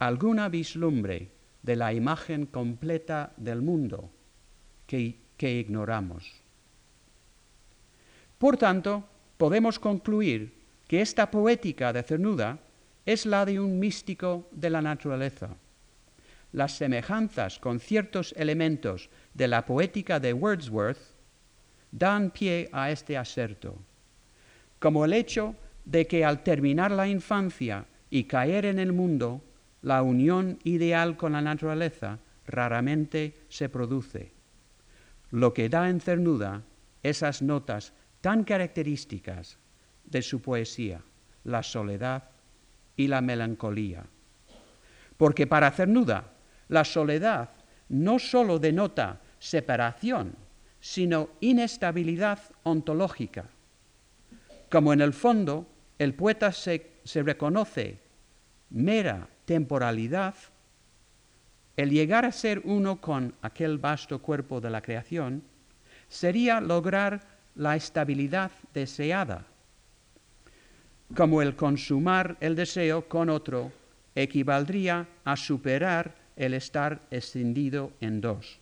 alguna 0.00 0.48
vislumbre 0.48 1.30
de 1.62 1.76
la 1.76 1.92
imagen 1.92 2.46
completa 2.46 3.32
del 3.36 3.62
mundo 3.62 4.10
que, 4.88 5.20
que 5.36 5.60
ignoramos. 5.60 6.42
Por 8.36 8.56
tanto, 8.56 9.04
podemos 9.36 9.78
concluir 9.78 10.58
que 10.88 11.02
esta 11.02 11.30
poética 11.30 11.92
de 11.92 12.02
Cernuda 12.02 12.58
es 13.06 13.26
la 13.26 13.46
de 13.46 13.60
un 13.60 13.78
místico 13.78 14.48
de 14.50 14.70
la 14.70 14.82
naturaleza 14.82 15.56
las 16.52 16.76
semejanzas 16.76 17.58
con 17.58 17.80
ciertos 17.80 18.34
elementos 18.36 19.10
de 19.34 19.48
la 19.48 19.66
poética 19.66 20.20
de 20.20 20.32
Wordsworth 20.32 20.98
dan 21.90 22.30
pie 22.30 22.68
a 22.72 22.90
este 22.90 23.16
aserto, 23.16 23.78
como 24.78 25.04
el 25.04 25.12
hecho 25.12 25.54
de 25.84 26.06
que 26.06 26.24
al 26.24 26.42
terminar 26.42 26.90
la 26.90 27.08
infancia 27.08 27.86
y 28.10 28.24
caer 28.24 28.66
en 28.66 28.78
el 28.78 28.92
mundo, 28.92 29.42
la 29.82 30.02
unión 30.02 30.58
ideal 30.64 31.16
con 31.16 31.32
la 31.32 31.40
naturaleza 31.40 32.18
raramente 32.46 33.34
se 33.48 33.68
produce, 33.68 34.32
lo 35.30 35.52
que 35.52 35.68
da 35.68 35.88
en 35.88 36.00
cernuda 36.00 36.62
esas 37.02 37.42
notas 37.42 37.92
tan 38.20 38.44
características 38.44 39.58
de 40.04 40.22
su 40.22 40.40
poesía, 40.40 41.02
la 41.44 41.62
soledad 41.62 42.30
y 42.96 43.06
la 43.06 43.20
melancolía. 43.20 44.04
Porque 45.16 45.46
para 45.46 45.70
Cernuda 45.70 46.32
la 46.68 46.84
soledad 46.84 47.50
no 47.88 48.18
sólo 48.18 48.58
denota 48.58 49.20
separación, 49.38 50.34
sino 50.80 51.30
inestabilidad 51.40 52.38
ontológica. 52.62 53.46
Como 54.70 54.92
en 54.92 55.00
el 55.00 55.12
fondo 55.12 55.66
el 55.98 56.14
poeta 56.14 56.52
se, 56.52 56.90
reconoce 57.14 57.98
mera 58.70 59.28
temporalidad, 59.44 60.34
el 61.76 61.90
llegar 61.90 62.24
a 62.24 62.32
ser 62.32 62.60
uno 62.64 63.00
con 63.00 63.34
aquel 63.40 63.78
vasto 63.78 64.20
cuerpo 64.20 64.60
de 64.60 64.70
la 64.70 64.82
creación 64.82 65.42
sería 66.08 66.60
lograr 66.60 67.38
la 67.54 67.76
estabilidad 67.76 68.50
deseada, 68.74 69.46
como 71.16 71.40
el 71.40 71.56
consumar 71.56 72.36
el 72.40 72.54
deseo 72.54 73.08
con 73.08 73.30
otro 73.30 73.72
equivaldría 74.14 75.06
a 75.24 75.36
superar 75.36 76.14
el 76.38 76.54
estar 76.54 77.02
escindido 77.10 77.92
en 78.00 78.22
dos. 78.22 78.58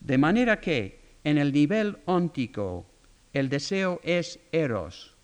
De 0.00 0.18
manera 0.18 0.58
que 0.58 0.98
en 1.22 1.38
el 1.38 1.52
nivel 1.52 1.98
óntico 2.06 2.86
el 3.32 3.48
deseo 3.48 4.00
es 4.02 4.40
eros 4.50 5.14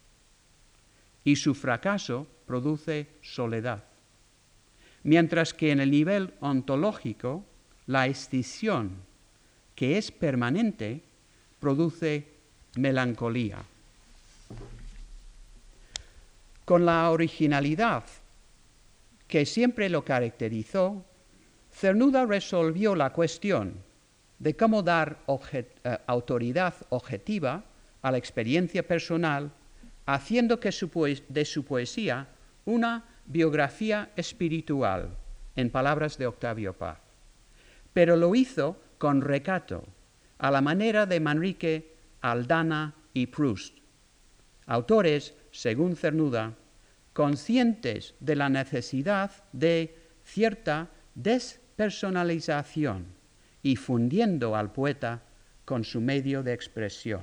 y 1.24 1.36
su 1.36 1.54
fracaso 1.54 2.26
produce 2.46 3.08
soledad, 3.22 3.82
mientras 5.02 5.52
que 5.52 5.72
en 5.72 5.80
el 5.80 5.90
nivel 5.90 6.34
ontológico 6.40 7.44
la 7.86 8.06
escisión, 8.06 8.96
que 9.74 9.98
es 9.98 10.12
permanente, 10.12 11.02
produce 11.60 12.28
melancolía. 12.76 13.58
Con 16.64 16.84
la 16.84 17.10
originalidad 17.10 18.04
que 19.26 19.44
siempre 19.44 19.88
lo 19.88 20.04
caracterizó, 20.04 21.04
Cernuda 21.78 22.26
resolvió 22.26 22.96
la 22.96 23.12
cuestión 23.12 23.74
de 24.40 24.56
cómo 24.56 24.82
dar 24.82 25.20
eh, 25.52 25.98
autoridad 26.08 26.74
objetiva 26.88 27.62
a 28.02 28.10
la 28.10 28.18
experiencia 28.18 28.82
personal, 28.82 29.52
haciendo 30.04 30.58
que 30.58 30.72
de 31.28 31.44
su 31.44 31.64
poesía 31.64 32.26
una 32.64 33.04
biografía 33.26 34.10
espiritual, 34.16 35.10
en 35.54 35.70
palabras 35.70 36.18
de 36.18 36.26
Octavio 36.26 36.72
Paz. 36.72 36.98
Pero 37.92 38.16
lo 38.16 38.34
hizo 38.34 38.76
con 38.98 39.20
recato, 39.20 39.84
a 40.38 40.50
la 40.50 40.60
manera 40.60 41.06
de 41.06 41.20
Manrique, 41.20 41.94
Aldana 42.22 42.92
y 43.14 43.28
Proust, 43.28 43.78
autores, 44.66 45.32
según 45.52 45.94
Cernuda, 45.94 46.54
conscientes 47.12 48.16
de 48.18 48.34
la 48.34 48.48
necesidad 48.48 49.30
de 49.52 49.96
cierta 50.24 50.88
despersonalización 51.78 53.06
y 53.62 53.76
fundiendo 53.76 54.56
al 54.56 54.72
poeta 54.72 55.22
con 55.64 55.84
su 55.84 56.00
medio 56.00 56.42
de 56.42 56.52
expresión. 56.52 57.22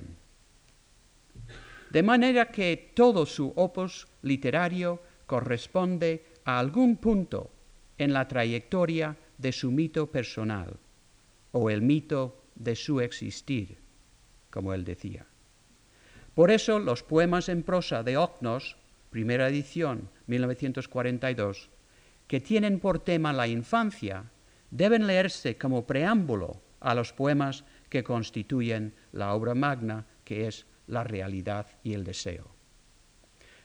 De 1.92 2.02
manera 2.02 2.46
que 2.48 2.92
todo 2.96 3.26
su 3.26 3.52
opus 3.58 4.08
literario 4.22 5.02
corresponde 5.26 6.24
a 6.46 6.58
algún 6.60 6.96
punto 6.96 7.52
en 7.98 8.14
la 8.14 8.30
trayectoria 8.30 9.18
de 9.38 9.52
su 9.52 9.72
mito 9.72 10.08
personal 10.08 10.78
o 11.52 11.70
el 11.70 11.82
mito 11.82 12.42
de 12.56 12.78
su 12.78 13.02
existir, 13.02 13.78
como 14.50 14.74
él 14.74 14.86
decía. 14.86 15.26
Por 16.34 16.50
eso 16.50 16.80
los 16.80 17.04
poemas 17.04 17.50
en 17.50 17.64
prosa 17.64 18.04
de 18.04 18.16
Ocnos, 18.16 18.78
primera 19.10 19.50
edición, 19.50 20.10
1942, 20.28 21.70
que 22.28 22.40
tienen 22.40 22.80
por 22.80 23.00
tema 23.00 23.34
la 23.34 23.48
infancia, 23.48 24.32
deben 24.76 25.08
leerse 25.08 25.58
como 25.58 25.88
preámbulo 25.88 26.62
a 26.82 26.94
los 26.94 27.14
poemas 27.14 27.64
que 27.90 28.04
constituyen 28.04 28.94
la 29.14 29.34
obra 29.34 29.56
magna 29.56 30.06
que 30.26 30.48
es 30.48 30.66
la 30.88 31.04
realidad 31.04 31.68
y 31.84 31.94
el 31.94 32.04
deseo. 32.04 32.54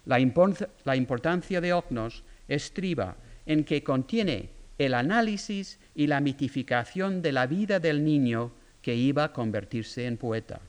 La, 0.04 0.20
importancia 0.20 1.60
de 1.60 1.72
Ocnos 1.72 2.24
estriba 2.48 3.16
en 3.44 3.64
que 3.64 3.82
contiene 3.82 4.50
el 4.78 4.94
análisis 4.94 5.78
y 5.94 6.06
la 6.06 6.20
mitificación 6.20 7.22
de 7.22 7.32
la 7.32 7.46
vida 7.46 7.80
del 7.80 8.04
niño 8.04 8.52
que 8.80 8.94
iba 8.94 9.24
a 9.24 9.32
convertirse 9.32 10.06
en 10.06 10.16
poeta, 10.16 10.60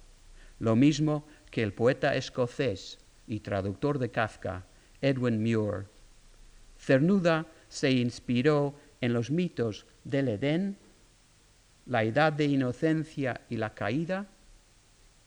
lo 0.60 0.76
mismo 0.76 1.26
que 1.50 1.64
el 1.64 1.74
poeta 1.74 2.16
escocés 2.16 3.00
y 3.28 3.40
traductor 3.40 4.00
de 4.00 4.12
Kafka, 4.12 4.66
Edwin 5.02 5.42
Muir. 5.42 5.86
Cernuda 6.78 7.46
se 7.70 7.92
inspiró 7.92 8.76
en 9.02 9.14
los 9.14 9.32
mitos 9.32 9.86
del 10.04 10.30
Edén, 10.30 10.78
la 11.88 12.04
edad 12.04 12.32
de 12.32 12.46
inocencia 12.46 13.42
y 13.50 13.58
la 13.58 13.74
caída, 13.74 14.28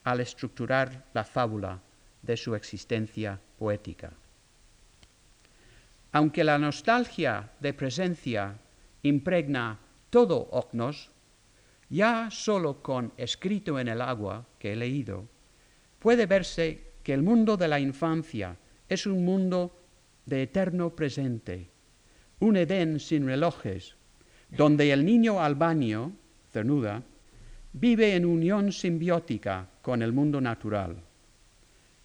al 0.05 0.21
estructurar 0.21 1.05
la 1.13 1.25
fábula 1.25 1.81
de 2.23 2.37
su 2.37 2.55
existencia 2.55 3.41
poética. 3.59 4.13
Aunque 6.13 6.45
la 6.45 6.59
nostalgia 6.59 7.51
de 7.59 7.75
presencia 7.75 8.57
impregna 9.03 9.81
todo 10.11 10.49
Ocnos, 10.53 11.11
ya 11.91 12.31
solo 12.31 12.83
con 12.83 13.13
escrito 13.17 13.79
en 13.79 13.89
el 13.89 14.01
agua 14.01 14.47
que 14.59 14.73
he 14.73 14.77
leído, 14.77 15.27
puede 15.99 16.27
verse 16.27 16.93
que 17.03 17.13
el 17.13 17.23
mundo 17.23 17.57
de 17.57 17.69
la 17.69 17.81
infancia 17.81 18.57
es 18.89 19.07
un 19.07 19.25
mundo 19.25 19.77
de 20.27 20.43
eterno 20.43 20.95
presente, 20.95 21.74
un 22.41 22.57
Edén 22.57 23.01
sin 23.01 23.27
relojes, 23.27 23.95
donde 24.51 24.93
el 24.93 25.05
niño 25.05 25.41
albanio, 25.41 26.13
cernuda, 26.53 27.03
vive 27.73 28.15
en 28.15 28.25
unión 28.25 28.73
simbiótica 28.73 29.69
con 29.83 30.03
el 30.03 30.13
mundo 30.13 30.41
natural. 30.41 30.97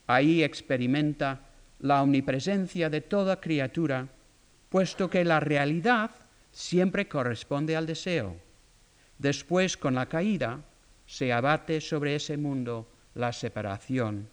Ahí 0.07 0.43
experimenta 0.43 1.41
la 1.79 2.01
omnipresencia 2.01 2.89
de 2.89 3.01
toda 3.01 3.39
criatura, 3.39 4.07
puesto 4.69 5.09
que 5.09 5.23
la 5.23 5.39
realidad 5.39 6.11
siempre 6.51 7.07
corresponde 7.07 7.75
al 7.75 7.85
deseo. 7.85 8.35
Después, 9.17 9.77
con 9.77 9.95
la 9.95 10.07
caída, 10.07 10.61
se 11.05 11.33
abate 11.33 11.81
sobre 11.81 12.15
ese 12.15 12.37
mundo 12.37 12.87
la 13.15 13.33
separación 13.33 14.29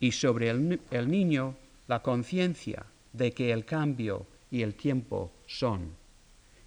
y 0.00 0.12
sobre 0.12 0.50
el, 0.50 1.08
niño 1.08 1.56
la 1.86 2.02
conciencia 2.02 2.84
de 3.12 3.32
que 3.32 3.52
el 3.52 3.64
cambio 3.64 4.26
y 4.54 4.62
el 4.62 4.76
tiempo 4.76 5.32
son 5.46 5.90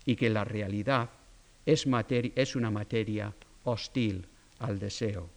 y 0.03 0.17
que 0.17 0.29
la 0.29 0.43
realidad 0.43 1.09
es, 1.65 1.87
es 2.35 2.55
una 2.57 2.69
materia 2.69 3.33
hostil 3.63 4.27
al 4.59 4.77
deseo. 4.77 5.29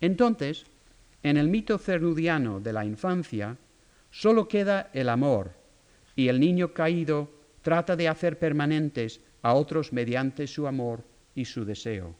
Entonces, 0.00 0.66
en 1.22 1.36
el 1.36 1.48
mito 1.48 1.78
cernudiano 1.78 2.58
de 2.58 2.72
la 2.72 2.84
infancia, 2.84 3.56
solo 4.10 4.48
queda 4.48 4.90
el 4.92 5.08
amor 5.08 5.52
y 6.16 6.26
el 6.26 6.40
niño 6.40 6.72
caído 6.74 7.30
trata 7.62 7.94
de 7.94 8.08
hacer 8.08 8.36
permanentes 8.36 9.20
a 9.42 9.54
otros 9.54 9.92
mediante 9.92 10.48
su 10.48 10.66
amor 10.66 11.04
y 11.36 11.44
su 11.44 11.64
deseo. 11.64 12.16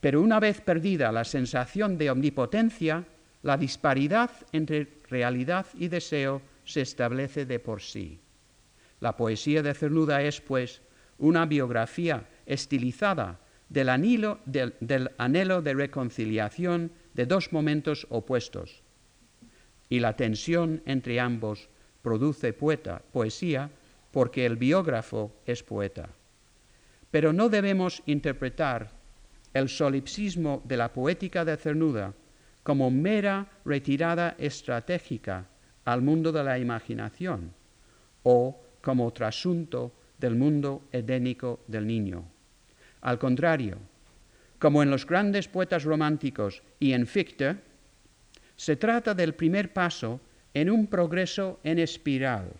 Pero 0.00 0.22
una 0.22 0.38
vez 0.38 0.60
perdida 0.60 1.10
la 1.10 1.24
sensación 1.24 1.98
de 1.98 2.10
omnipotencia, 2.10 3.04
la 3.42 3.56
disparidad 3.56 4.30
entre 4.52 5.00
realidad 5.10 5.66
y 5.74 5.88
deseo 5.88 6.42
se 6.66 6.82
establece 6.82 7.46
de 7.46 7.58
por 7.58 7.80
sí. 7.80 8.20
La 9.00 9.16
poesía 9.16 9.62
de 9.62 9.72
Cernuda 9.72 10.22
es, 10.22 10.40
pues, 10.40 10.82
una 11.18 11.46
biografía 11.46 12.28
estilizada 12.44 13.40
del, 13.68 14.36
del, 14.80 15.10
anhelo 15.16 15.62
de 15.62 15.74
reconciliación 15.74 16.92
de 17.14 17.24
dos 17.24 17.52
momentos 17.52 18.06
opuestos. 18.10 18.82
Y 19.88 20.00
la 20.00 20.16
tensión 20.16 20.82
entre 20.84 21.20
ambos 21.20 21.68
produce 22.02 22.52
poeta, 22.52 23.02
poesía 23.12 23.70
porque 24.10 24.44
el 24.44 24.56
biógrafo 24.56 25.32
es 25.46 25.62
poeta. 25.62 26.10
Pero 27.10 27.32
no 27.32 27.48
debemos 27.48 28.02
interpretar 28.06 28.90
el 29.54 29.68
solipsismo 29.68 30.62
de 30.64 30.76
la 30.76 30.92
poética 30.92 31.44
de 31.44 31.56
Cernuda 31.56 32.12
como 32.62 32.90
mera 32.90 33.46
retirada 33.64 34.34
estratégica 34.38 35.46
al 35.86 36.02
mundo 36.02 36.32
de 36.32 36.44
la 36.44 36.58
imaginación 36.58 37.52
o 38.22 38.60
como 38.82 39.12
trasunto 39.12 39.92
del 40.18 40.34
mundo 40.34 40.82
edénico 40.92 41.60
del 41.66 41.86
niño. 41.86 42.24
Al 43.02 43.18
contrario, 43.18 43.78
como 44.58 44.82
en 44.82 44.90
los 44.90 45.06
grandes 45.06 45.48
poetas 45.48 45.84
románticos 45.84 46.62
y 46.80 46.92
en 46.92 47.06
Fichte, 47.06 47.56
se 48.56 48.76
trata 48.76 49.14
del 49.14 49.34
primer 49.34 49.72
paso 49.72 50.20
en 50.54 50.70
un 50.70 50.86
progreso 50.88 51.60
en 51.62 51.78
espiral, 51.78 52.50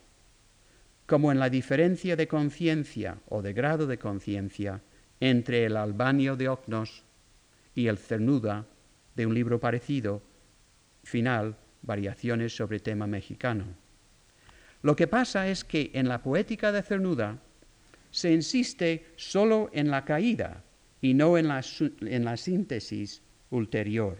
como 1.06 1.32
en 1.32 1.38
la 1.38 1.50
diferencia 1.50 2.14
de 2.14 2.28
conciencia 2.28 3.18
o 3.28 3.42
de 3.42 3.52
grado 3.52 3.86
de 3.86 3.98
conciencia 3.98 4.82
entre 5.18 5.64
el 5.64 5.76
albanio 5.76 6.36
de 6.36 6.48
Ocnos 6.48 7.02
y 7.74 7.88
el 7.88 7.98
cernuda 7.98 8.66
de 9.16 9.26
un 9.26 9.34
libro 9.34 9.58
parecido, 9.58 10.22
final, 11.02 11.56
variaciones 11.86 12.54
sobre 12.54 12.80
tema 12.80 13.06
mexicano. 13.06 13.64
Lo 14.82 14.94
que 14.94 15.06
pasa 15.06 15.48
es 15.48 15.64
que 15.64 15.90
en 15.94 16.08
la 16.08 16.22
poética 16.22 16.72
de 16.72 16.82
Cernuda 16.82 17.38
se 18.10 18.32
insiste 18.32 19.06
solo 19.16 19.70
en 19.72 19.90
la 19.90 20.04
caída 20.04 20.62
y 21.00 21.14
no 21.14 21.38
en 21.38 21.48
la, 21.48 21.62
en 22.00 22.24
la 22.24 22.36
síntesis 22.36 23.22
ulterior. 23.50 24.16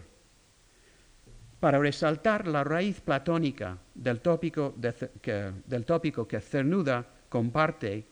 Para 1.59 1.79
resaltar 1.79 2.47
la 2.47 2.63
raíz 2.63 3.01
platónica 3.01 3.77
del 3.95 4.19
tópico, 4.19 4.75
que, 5.21 5.51
del 5.65 5.85
tópico 5.85 6.27
que 6.27 6.39
Cernuda 6.39 7.05
comparte 7.29 8.05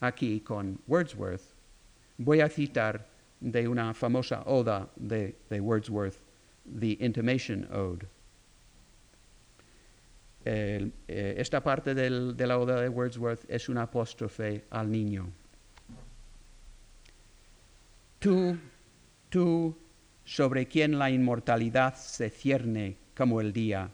aquí 0.00 0.40
con 0.40 0.78
Wordsworth, 0.86 1.54
voy 2.18 2.40
a 2.40 2.48
citar 2.48 3.08
de 3.40 3.66
una 3.68 3.94
famosa 3.94 4.42
oda 4.46 4.90
de, 4.96 5.36
de 5.48 5.60
Wordsworth, 5.60 6.16
The 6.78 6.98
Intimation 7.00 7.66
Ode. 7.72 8.17
Eh, 10.44 10.90
esta 11.06 11.62
parte 11.62 11.94
de 11.94 12.46
la 12.46 12.58
oda 12.58 12.80
de 12.80 12.88
Wordsworth 12.88 13.44
es 13.48 13.68
una 13.68 13.82
apóstrofe 13.82 14.64
al 14.70 14.90
niño. 14.90 15.30
Tú, 18.18 18.56
tú, 19.28 19.76
sobre 20.24 20.66
quien 20.66 20.98
la 20.98 21.10
inmortalidad 21.10 21.94
se 21.94 22.30
cierne 22.30 22.96
como 23.16 23.40
el 23.40 23.52
día, 23.52 23.90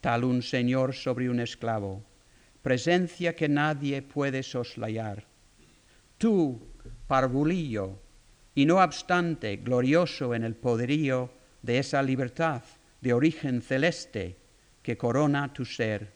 tal 0.00 0.24
un 0.24 0.42
señor 0.42 0.94
sobre 0.94 1.28
un 1.28 1.40
esclavo, 1.40 2.02
presencia 2.62 3.34
que 3.34 3.48
nadie 3.48 4.02
puede 4.02 4.42
soslayar. 4.42 5.24
Tú, 6.18 6.60
parvulillo, 7.06 7.98
y 8.54 8.66
no 8.66 8.82
obstante 8.82 9.56
glorioso 9.56 10.34
en 10.34 10.44
el 10.44 10.54
poderío 10.54 11.30
de 11.62 11.78
esa 11.78 12.02
libertad 12.02 12.62
de 13.00 13.12
origen 13.12 13.62
celeste 13.62 14.36
que 14.82 14.96
corona 14.96 15.52
tu 15.52 15.64
ser. 15.64 16.12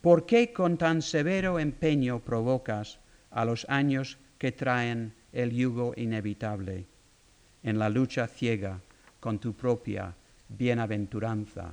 ¿Por 0.00 0.26
qué 0.26 0.52
con 0.52 0.76
tan 0.76 1.02
severo 1.02 1.58
empeño 1.58 2.20
provocas 2.20 3.00
a 3.30 3.44
los 3.44 3.66
años 3.68 4.18
que 4.38 4.52
traen 4.52 5.14
el 5.32 5.50
yugo 5.50 5.92
inevitable 5.96 6.86
en 7.62 7.78
la 7.78 7.88
lucha 7.88 8.26
ciega 8.26 8.80
con 9.20 9.38
tu 9.38 9.54
propia 9.54 10.14
bienaventuranza? 10.48 11.72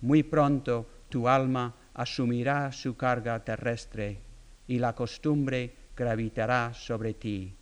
Muy 0.00 0.22
pronto 0.22 0.86
tu 1.08 1.28
alma 1.28 1.74
asumirá 1.94 2.72
su 2.72 2.96
carga 2.96 3.44
terrestre 3.44 4.20
y 4.66 4.78
la 4.78 4.94
costumbre 4.94 5.74
gravitará 5.96 6.72
sobre 6.74 7.14
ti, 7.14 7.52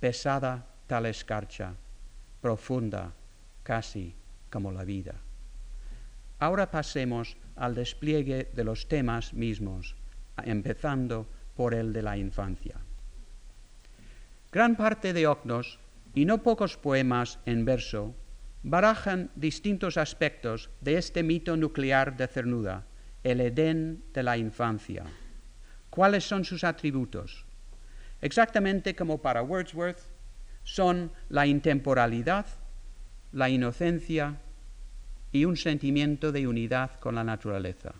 pesada 0.00 0.66
tal 0.86 1.06
escarcha, 1.06 1.74
profunda 2.40 3.12
casi 3.62 4.14
como 4.50 4.72
la 4.72 4.84
vida. 4.84 5.27
Ahora 6.38 6.70
pasemos 6.70 7.36
al 7.56 7.74
despliegue 7.74 8.50
de 8.54 8.64
los 8.64 8.88
temas 8.88 9.34
mismos, 9.34 9.96
empezando 10.44 11.26
por 11.56 11.74
el 11.74 11.92
de 11.92 12.02
la 12.02 12.16
infancia. 12.16 12.76
Gran 14.52 14.76
parte 14.76 15.12
de 15.12 15.26
Ocnos, 15.26 15.78
y 16.14 16.24
no 16.24 16.42
pocos 16.42 16.76
poemas 16.76 17.38
en 17.44 17.64
verso, 17.64 18.14
barajan 18.62 19.30
distintos 19.34 19.96
aspectos 19.96 20.70
de 20.80 20.96
este 20.96 21.22
mito 21.22 21.56
nuclear 21.56 22.16
de 22.16 22.28
Cernuda, 22.28 22.86
el 23.24 23.40
Edén 23.40 24.04
de 24.14 24.22
la 24.22 24.38
infancia. 24.38 25.04
¿Cuáles 25.90 26.24
son 26.24 26.44
sus 26.44 26.64
atributos? 26.64 27.44
Exactamente 28.20 28.94
como 28.94 29.18
para 29.18 29.42
Wordsworth, 29.42 30.00
son 30.62 31.10
la 31.28 31.46
intemporalidad, 31.46 32.46
la 33.32 33.48
inocencia 33.48 34.38
y 35.32 35.44
un 35.44 35.56
sentimiento 35.56 36.32
de 36.32 36.46
unidad 36.46 36.98
con 37.00 37.14
la 37.14 37.24
naturaleza. 37.24 37.94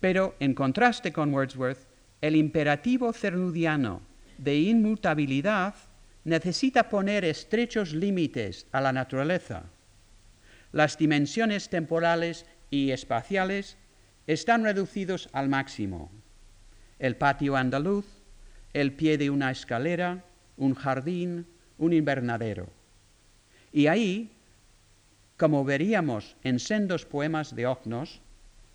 Pero 0.00 0.34
en 0.40 0.54
contraste 0.54 1.12
con 1.12 1.32
Wordsworth, 1.32 1.86
el 2.20 2.36
imperativo 2.36 3.12
cernudiano 3.12 4.02
de 4.38 4.56
inmutabilidad 4.56 5.74
necesita 6.24 6.88
poner 6.88 7.24
estrechos 7.24 7.92
límites 7.92 8.66
a 8.72 8.80
la 8.80 8.92
naturaleza. 8.92 9.64
Las 10.72 10.98
dimensiones 10.98 11.68
temporales 11.68 12.46
y 12.70 12.90
espaciales 12.90 13.76
están 14.26 14.64
reducidos 14.64 15.28
al 15.32 15.48
máximo. 15.48 16.10
El 16.98 17.16
patio 17.16 17.56
andaluz, 17.56 18.06
el 18.72 18.92
pie 18.92 19.18
de 19.18 19.30
una 19.30 19.50
escalera, 19.50 20.24
un 20.56 20.74
jardín, 20.74 21.46
un 21.78 21.92
invernadero. 21.92 22.75
Y 23.76 23.88
ahí, 23.88 24.30
como 25.36 25.62
veríamos 25.62 26.34
en 26.42 26.60
sendos 26.60 27.04
poemas 27.04 27.54
de 27.54 27.66
Ocnos, 27.66 28.22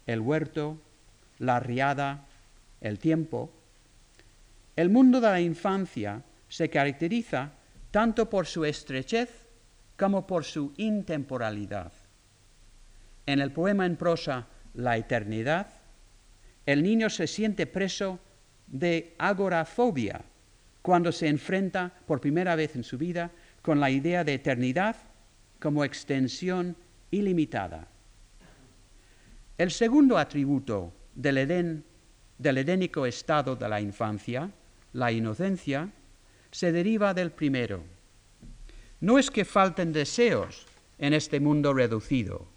el 0.06 0.20
huerto, 0.20 0.80
la 1.40 1.60
riada, 1.60 2.28
el 2.82 3.00
tiempo, 3.00 3.52
el 4.76 4.92
mundo 4.92 5.20
de 5.20 5.28
la 5.28 5.42
infancia 5.42 6.22
se 6.50 6.70
caracteriza 6.70 7.54
tanto 7.90 8.30
por 8.30 8.46
su 8.46 8.64
estrechez 8.64 9.48
como 9.98 10.28
por 10.28 10.46
su 10.46 10.72
intemporalidad. 10.78 11.92
En 13.26 13.42
el 13.42 13.52
poema 13.52 13.88
en 13.88 13.96
prosa 13.96 14.46
La 14.76 14.98
eternidad, 14.98 15.66
el 16.68 16.84
niño 16.84 17.10
se 17.10 17.26
siente 17.26 17.66
preso 17.66 18.20
de 18.68 19.16
agorafobia, 19.18 20.22
cuando 20.84 21.12
se 21.12 21.28
enfrenta 21.28 21.92
por 22.06 22.22
primera 22.22 22.56
vez 22.56 22.76
en 22.76 22.84
su 22.84 23.00
vida 23.00 23.32
con 23.62 23.80
la 23.80 23.90
idea 23.90 24.24
de 24.24 24.34
eternidad 24.34 24.96
como 25.60 25.84
extensión 25.84 26.76
ilimitada. 27.12 27.88
El 29.58 29.72
segundo 29.72 30.18
atributo 30.18 30.94
del 31.14 31.38
Edén, 31.38 31.86
del 32.38 32.58
edénico 32.58 33.06
estado 33.06 33.56
de 33.56 33.70
la 33.70 33.80
infancia, 33.80 34.50
la 34.94 35.12
inocencia, 35.12 35.92
se 36.50 36.72
deriva 36.72 37.14
del 37.14 37.32
primero. 37.32 37.84
No 39.00 39.20
es 39.20 39.30
que 39.30 39.46
falten 39.46 39.94
deseos 39.94 40.66
en 40.98 41.14
este 41.14 41.40
mundo 41.40 41.74
reducido, 41.74 42.48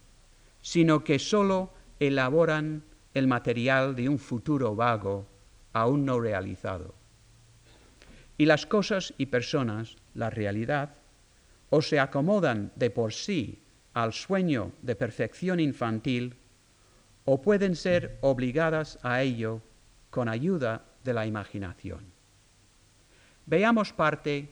sino 0.63 1.05
que 1.05 1.19
sólo 1.19 1.71
elaboran 2.01 2.85
el 3.13 3.27
material 3.27 3.95
de 3.95 4.09
un 4.09 4.19
futuro 4.19 4.75
vago 4.75 5.27
aún 5.73 6.05
no 6.05 6.21
realizado. 6.21 6.95
Y 8.37 8.47
las 8.47 8.67
cosas 8.67 9.15
y 9.19 9.27
personas, 9.27 9.97
la 10.15 10.31
realidad, 10.31 10.95
o 11.71 11.83
se 11.83 11.99
acomodan 11.99 12.73
de 12.77 12.91
por 12.91 13.13
sí 13.13 13.61
al 13.93 14.13
sueño 14.13 14.73
de 14.83 14.97
perfección 14.97 15.61
infantil, 15.61 16.37
o 17.25 17.41
pueden 17.41 17.75
ser 17.75 18.19
obligadas 18.21 18.99
a 19.03 19.23
ello 19.23 19.63
con 20.11 20.29
ayuda 20.29 20.85
de 21.05 21.15
la 21.15 21.27
imaginación. 21.27 22.05
Veamos 23.47 23.93
parte 23.93 24.51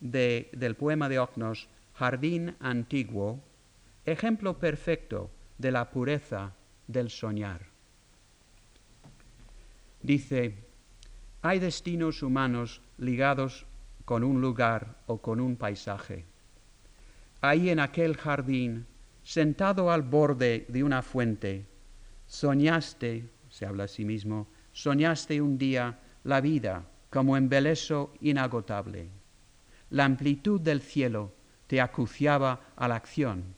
del 0.00 0.74
poema 0.76 1.08
de 1.08 1.18
Ocnos, 1.18 1.68
Jardín 1.94 2.56
Antiguo, 2.60 3.40
ejemplo 4.04 4.58
perfecto 4.58 5.30
de 5.58 5.70
la 5.70 5.90
pureza 5.90 6.52
del 6.86 7.10
soñar. 7.10 7.66
Dice, 10.02 10.54
hay 11.42 11.58
destinos 11.58 12.22
humanos 12.22 12.80
ligados 13.02 13.66
con 14.04 14.24
un 14.24 14.40
lugar 14.40 14.96
o 15.06 15.18
con 15.18 15.40
un 15.40 15.56
paisaje. 15.56 16.24
Ahí 17.40 17.70
en 17.70 17.80
aquel 17.80 18.16
jardín, 18.16 18.86
sentado 19.22 19.90
al 19.90 20.02
borde 20.02 20.64
de 20.68 20.84
una 20.84 21.02
fuente, 21.02 21.66
soñaste, 22.26 23.28
se 23.50 23.66
habla 23.66 23.84
a 23.84 23.88
sí 23.88 24.04
mismo, 24.04 24.48
soñaste 24.72 25.40
un 25.42 25.58
día 25.58 25.98
la 26.24 26.40
vida 26.40 26.84
como 27.10 27.36
embeleso 27.36 28.14
inagotable. 28.20 29.10
La 29.90 30.04
amplitud 30.04 30.60
del 30.60 30.80
cielo 30.80 31.32
te 31.66 31.80
acuciaba 31.80 32.60
a 32.76 32.88
la 32.88 32.94
acción. 32.94 33.56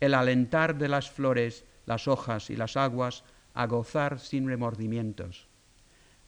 El 0.00 0.14
alentar 0.14 0.78
de 0.78 0.88
las 0.88 1.10
flores, 1.10 1.64
las 1.84 2.08
hojas 2.08 2.50
y 2.50 2.56
las 2.56 2.76
aguas 2.76 3.24
a 3.54 3.66
gozar 3.66 4.20
sin 4.20 4.46
remordimientos. 4.46 5.48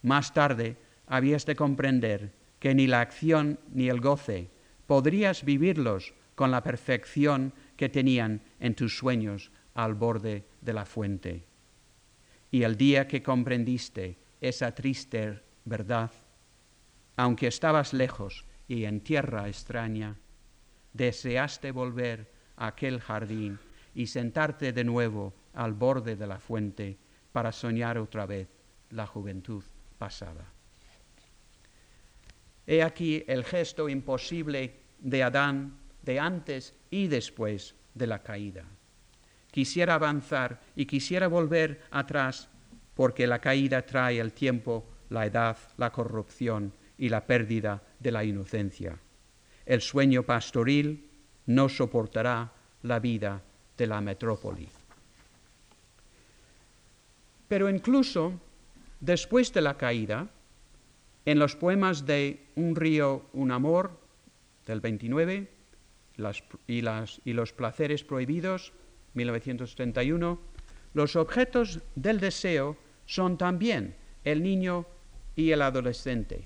Más 0.03 0.35
tarde 0.35 0.77
habías 1.11 1.44
de 1.44 1.57
comprender 1.57 2.33
que 2.61 2.73
ni 2.73 2.87
la 2.87 3.01
acción 3.01 3.59
ni 3.73 3.88
el 3.88 4.01
goce 4.01 4.49
podrías 4.87 5.44
vivirlos 5.44 6.14
con 6.37 6.53
la 6.53 6.62
perfección 6.62 7.53
que 7.77 7.88
tenían 7.88 8.42
en 8.61 8.77
tus 8.77 8.96
sueños 8.96 9.51
al 9.75 9.94
borde 9.94 10.44
de 10.61 10.73
la 10.73 10.87
fuente. 10.87 11.44
Y 12.53 12.62
el 12.62 12.77
día 12.77 13.09
que 13.09 13.25
comprendiste 13.25 14.18
esa 14.40 14.73
triste 14.73 15.40
verdad, 15.64 16.12
aunque 17.16 17.49
estabas 17.49 17.92
lejos 17.92 18.46
y 18.68 18.85
en 18.85 19.01
tierra 19.01 19.49
extraña, 19.49 20.16
deseaste 20.92 21.73
volver 21.73 22.31
a 22.57 22.68
aquel 22.68 23.01
jardín 23.01 23.59
y 23.96 24.07
sentarte 24.07 24.73
de 24.73 24.85
nuevo 24.85 25.35
al 25.55 25.73
borde 25.73 26.14
de 26.14 26.27
la 26.29 26.38
fuente 26.38 26.99
para 27.33 27.51
soñar 27.51 27.99
otra 27.99 28.27
vez 28.27 28.49
la 28.90 29.07
juventud 29.07 29.64
pasada. 29.99 30.60
He 32.70 32.85
aquí 32.85 33.24
el 33.26 33.42
gesto 33.42 33.88
imposible 33.88 34.76
de 35.00 35.24
Adán 35.24 35.76
de 36.02 36.20
antes 36.20 36.72
y 36.88 37.09
después 37.09 37.74
de 37.94 38.06
la 38.06 38.22
caída. 38.22 38.62
Quisiera 39.50 39.94
avanzar 39.94 40.61
y 40.76 40.87
quisiera 40.87 41.26
volver 41.26 41.83
atrás 41.90 42.48
porque 42.94 43.26
la 43.26 43.40
caída 43.40 43.83
trae 43.83 44.20
el 44.20 44.33
tiempo, 44.33 44.87
la 45.09 45.26
edad, 45.26 45.56
la 45.78 45.90
corrupción 45.90 46.72
y 46.96 47.09
la 47.09 47.26
pérdida 47.26 47.83
de 47.98 48.12
la 48.12 48.22
inocencia. 48.22 48.96
El 49.66 49.80
sueño 49.80 50.22
pastoril 50.22 51.11
no 51.46 51.68
soportará 51.68 52.52
la 52.85 53.00
vida 53.00 53.42
de 53.76 53.87
la 53.88 54.00
metrópoli. 54.00 54.68
Pero 57.48 57.68
incluso 57.68 58.33
después 59.00 59.52
de 59.52 59.61
la 59.61 59.76
caída, 59.76 60.28
en 61.24 61.38
los 61.38 61.56
poemas 61.56 62.06
de 62.06 62.46
Un 62.54 62.76
río, 62.76 63.26
un 63.33 63.50
amor, 63.50 63.98
del 64.66 64.80
29, 64.80 65.50
y, 66.66 66.83
y 67.24 67.33
los 67.33 67.52
placeres 67.52 68.04
prohibidos, 68.04 68.72
1931, 69.14 70.38
los 70.94 71.16
objetos 71.16 71.80
del 71.94 72.20
deseo 72.20 72.76
son 73.06 73.38
también 73.38 73.94
el 74.24 74.42
niño 74.42 74.87
y 75.37 75.52
el 75.52 75.62
adolescente, 75.62 76.44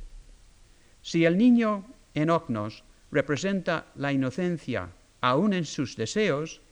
Si 1.03 1.25
el 1.25 1.37
niño 1.37 1.85
en 2.15 2.31
Ocnos 2.31 2.85
representa 3.11 3.87
la 3.97 4.13
inocencia 4.13 4.91
aún 5.21 5.53
en 5.53 5.65
sus 5.65 5.97
deseos, 5.97 6.63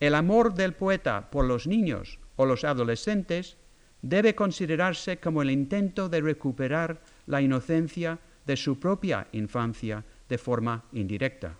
el 0.00 0.14
amor 0.14 0.54
del 0.54 0.74
poeta 0.74 1.30
por 1.30 1.44
los 1.44 1.66
niños 1.66 2.18
o 2.36 2.46
los 2.46 2.64
adolescentes 2.64 3.56
debe 4.02 4.34
considerarse 4.34 5.18
como 5.18 5.42
el 5.42 5.50
intento 5.50 6.08
de 6.08 6.20
recuperar 6.20 7.00
la 7.26 7.40
inocencia 7.40 8.18
de 8.46 8.56
su 8.56 8.78
propia 8.78 9.26
infancia 9.32 10.04
de 10.28 10.38
forma 10.38 10.84
indirecta. 10.92 11.58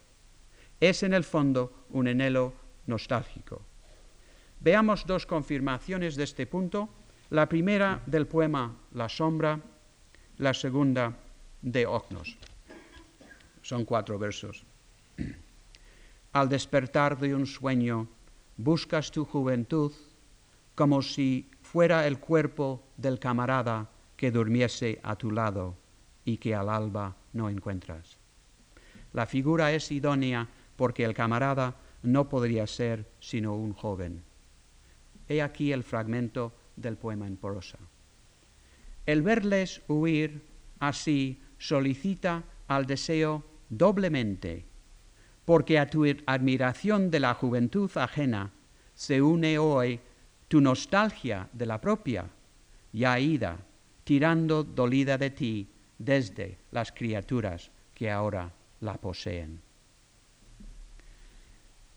Es 0.80 1.02
en 1.02 1.14
el 1.14 1.24
fondo 1.24 1.86
un 1.90 2.08
anhelo 2.08 2.54
nostálgico. 2.86 3.62
Veamos 4.60 5.06
dos 5.06 5.26
confirmaciones 5.26 6.16
de 6.16 6.24
este 6.24 6.46
punto, 6.46 6.88
la 7.30 7.48
primera 7.48 8.02
del 8.06 8.26
poema 8.26 8.76
La 8.92 9.08
sombra, 9.08 9.60
la 10.38 10.54
segunda 10.54 11.16
de 11.62 11.86
Ocnos. 11.86 12.36
Son 13.62 13.84
cuatro 13.84 14.18
versos. 14.18 14.64
Al 16.32 16.48
despertar 16.48 17.18
de 17.18 17.34
un 17.34 17.46
sueño, 17.46 18.06
buscas 18.56 19.10
tu 19.10 19.24
juventud 19.24 19.92
como 20.74 21.02
si 21.02 21.50
fuera 21.62 22.06
el 22.06 22.20
cuerpo 22.20 22.82
del 22.96 23.18
camarada 23.18 23.88
que 24.16 24.30
durmiese 24.30 25.00
a 25.02 25.16
tu 25.16 25.30
lado 25.30 25.76
y 26.24 26.38
que 26.38 26.54
al 26.54 26.68
alba 26.68 27.16
no 27.32 27.48
encuentras. 27.48 28.18
La 29.12 29.26
figura 29.26 29.72
es 29.72 29.90
idónea 29.92 30.48
porque 30.76 31.04
el 31.04 31.14
camarada 31.14 31.76
no 32.02 32.28
podría 32.28 32.66
ser 32.66 33.06
sino 33.20 33.54
un 33.54 33.72
joven. 33.72 34.22
He 35.28 35.42
aquí 35.42 35.72
el 35.72 35.82
fragmento 35.82 36.52
del 36.76 36.96
poema 36.96 37.26
en 37.26 37.36
prosa. 37.36 37.78
El 39.06 39.22
verles 39.22 39.82
huir 39.88 40.42
así 40.78 41.40
solicita 41.58 42.44
al 42.68 42.86
deseo 42.86 43.44
doblemente, 43.68 44.64
porque 45.44 45.78
a 45.78 45.88
tu 45.88 46.04
admiración 46.26 47.10
de 47.10 47.20
la 47.20 47.34
juventud 47.34 47.90
ajena 47.96 48.52
se 48.94 49.22
une 49.22 49.58
hoy 49.58 50.00
tu 50.48 50.60
nostalgia 50.60 51.48
de 51.52 51.66
la 51.66 51.80
propia, 51.80 52.26
ya 52.92 53.18
ida, 53.18 53.58
tirando 54.06 54.62
dolida 54.62 55.18
de 55.18 55.30
ti 55.30 55.66
desde 55.98 56.58
las 56.70 56.92
criaturas 56.92 57.72
que 57.92 58.08
ahora 58.08 58.52
la 58.80 58.94
poseen. 58.98 59.60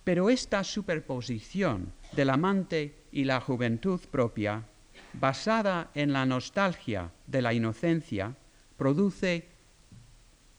Pero 0.04 0.32
esta 0.32 0.64
superposición 0.64 1.94
del 2.14 2.32
amante 2.32 3.06
y 3.12 3.26
la 3.26 3.40
juventud 3.40 4.02
propia, 4.10 4.64
basada 5.14 5.92
en 5.94 6.12
la 6.12 6.26
nostalgia 6.26 7.12
de 7.28 7.44
la 7.44 7.54
inocencia, 7.54 8.36
produce 8.76 9.48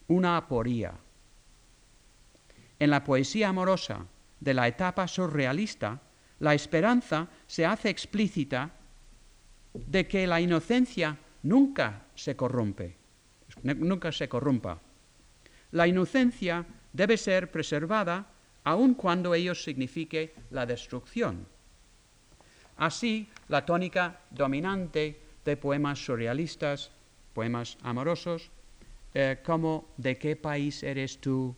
una 0.07 0.37
aporía. 0.37 0.95
En 2.79 2.91
la 2.91 3.03
poesía 3.03 3.49
amorosa 3.49 4.07
de 4.39 4.55
la 4.55 4.69
etapa 4.69 5.09
surrealista, 5.09 6.01
la 6.39 6.55
esperanza 6.55 7.27
se 7.49 7.67
hace 7.67 7.89
explícita 7.89 8.71
de 9.75 10.07
que 10.07 10.29
la 10.29 10.41
inocencia 10.41 11.19
nunca 11.43 12.07
se 12.15 12.37
corrompe, 12.37 12.97
nunca 13.63 14.13
se 14.13 14.29
corrompa. 14.29 14.81
La 15.73 15.87
inocencia 15.87 16.65
debe 16.93 17.17
ser 17.17 17.51
preservada 17.51 18.27
aun 18.65 18.95
cuando 18.95 19.35
ello 19.35 19.55
signifique 19.55 20.35
la 20.51 20.67
destrucción. 20.67 21.47
Así, 22.77 23.29
la 23.49 23.65
tónica 23.65 24.21
dominante 24.31 25.21
de 25.45 25.57
poemas 25.57 26.05
surrealistas, 26.05 26.91
poemas 27.35 27.79
amorosos, 27.83 28.51
eh, 29.13 29.39
como 29.45 29.89
¿De 29.97 30.17
qué 30.17 30.37
país 30.37 30.83
eres 30.83 31.19
tú? 31.19 31.55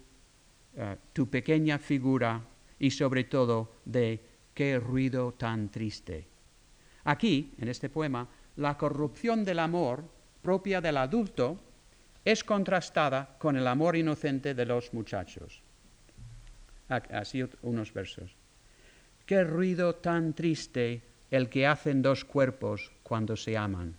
Eh, 0.75 0.97
tu 1.13 1.29
pequeña 1.29 1.79
figura 1.79 2.41
y 2.79 2.91
sobre 2.91 3.25
todo 3.25 3.77
de 3.85 4.21
qué 4.55 4.81
ruido 4.81 5.33
tan 5.33 5.69
triste. 5.69 6.27
Aquí, 7.05 7.53
en 7.59 7.69
este 7.69 7.91
poema, 7.91 8.27
la 8.57 8.77
corrupción 8.77 9.45
del 9.45 9.59
amor 9.59 10.05
propia 10.43 10.81
del 10.81 10.97
adulto 10.97 11.59
es 12.25 12.45
contrastada 12.45 13.37
con 13.39 13.57
el 13.57 13.67
amor 13.67 13.97
inocente 13.97 14.55
de 14.55 14.67
los 14.67 14.93
muchachos. 14.93 15.63
Así 16.89 17.45
unos 17.63 17.93
versos. 17.93 18.37
Qué 19.27 19.45
ruido 19.45 19.95
tan 19.95 20.35
triste 20.35 21.03
el 21.31 21.49
que 21.49 21.67
hacen 21.67 22.03
dos 22.03 22.25
cuerpos 22.25 22.93
cuando 23.03 23.37
se 23.37 23.57
aman. 23.57 23.97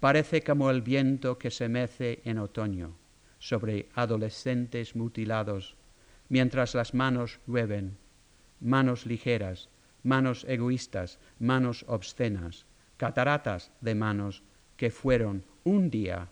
Parece 0.00 0.42
como 0.42 0.70
el 0.70 0.82
viento 0.82 1.38
que 1.38 1.50
se 1.50 1.68
mece 1.68 2.20
en 2.24 2.38
otoño 2.38 2.94
sobre 3.38 3.88
adolescentes 3.94 4.94
mutilados, 4.94 5.76
mientras 6.28 6.74
las 6.74 6.92
manos 6.92 7.40
llueven, 7.46 7.96
manos 8.60 9.06
ligeras, 9.06 9.68
manos 10.02 10.44
egoístas, 10.48 11.18
manos 11.38 11.84
obscenas, 11.88 12.66
cataratas 12.98 13.70
de 13.80 13.94
manos 13.94 14.42
que 14.76 14.90
fueron 14.90 15.42
un 15.64 15.88
día 15.88 16.28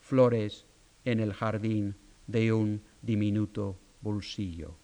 flores 0.00 0.64
en 1.04 1.20
el 1.20 1.34
jardín 1.34 1.94
de 2.26 2.52
un 2.52 2.80
diminuto 3.02 3.76
bolsillo. 4.00 4.74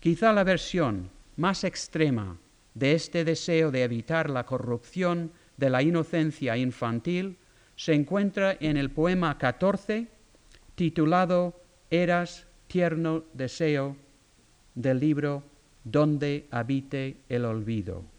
Quizá 0.00 0.32
la 0.32 0.42
versión 0.42 1.10
más 1.36 1.62
extrema 1.62 2.36
de 2.74 2.94
este 2.94 3.24
deseo 3.24 3.70
de 3.70 3.84
evitar 3.84 4.30
la 4.30 4.44
corrupción 4.44 5.30
de 5.56 5.70
la 5.70 5.82
inocencia 5.82 6.56
infantil 6.56 7.36
se 7.76 7.94
encuentra 7.94 8.56
en 8.58 8.76
el 8.76 8.90
poema 8.90 9.38
14 9.38 10.08
titulado 10.74 11.60
Eras 11.90 12.46
tierno 12.66 13.24
deseo 13.34 13.96
del 14.74 14.98
libro 14.98 15.42
Donde 15.84 16.48
habite 16.50 17.18
el 17.28 17.44
olvido. 17.44 18.11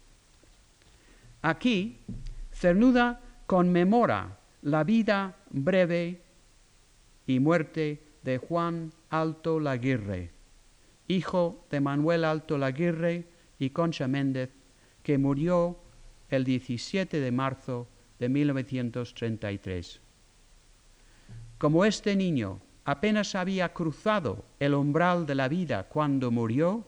Aquí, 1.44 1.98
Cernuda 2.54 3.20
conmemora 3.46 4.38
la 4.62 4.82
vida 4.82 5.36
breve 5.50 6.22
y 7.26 7.38
muerte 7.38 8.02
de 8.22 8.38
Juan 8.38 8.90
Alto 9.10 9.60
Laguirre, 9.60 10.30
hijo 11.06 11.66
de 11.70 11.82
Manuel 11.82 12.24
Alto 12.24 12.56
Laguirre 12.56 13.26
y 13.58 13.68
Concha 13.68 14.08
Méndez, 14.08 14.48
que 15.02 15.18
murió 15.18 15.76
el 16.30 16.44
17 16.44 17.20
de 17.20 17.30
marzo 17.30 17.88
de 18.18 18.30
1933. 18.30 20.00
Como 21.58 21.84
este 21.84 22.16
niño 22.16 22.62
apenas 22.86 23.34
había 23.34 23.74
cruzado 23.74 24.46
el 24.60 24.72
umbral 24.72 25.26
de 25.26 25.34
la 25.34 25.48
vida 25.48 25.90
cuando 25.90 26.30
murió, 26.30 26.86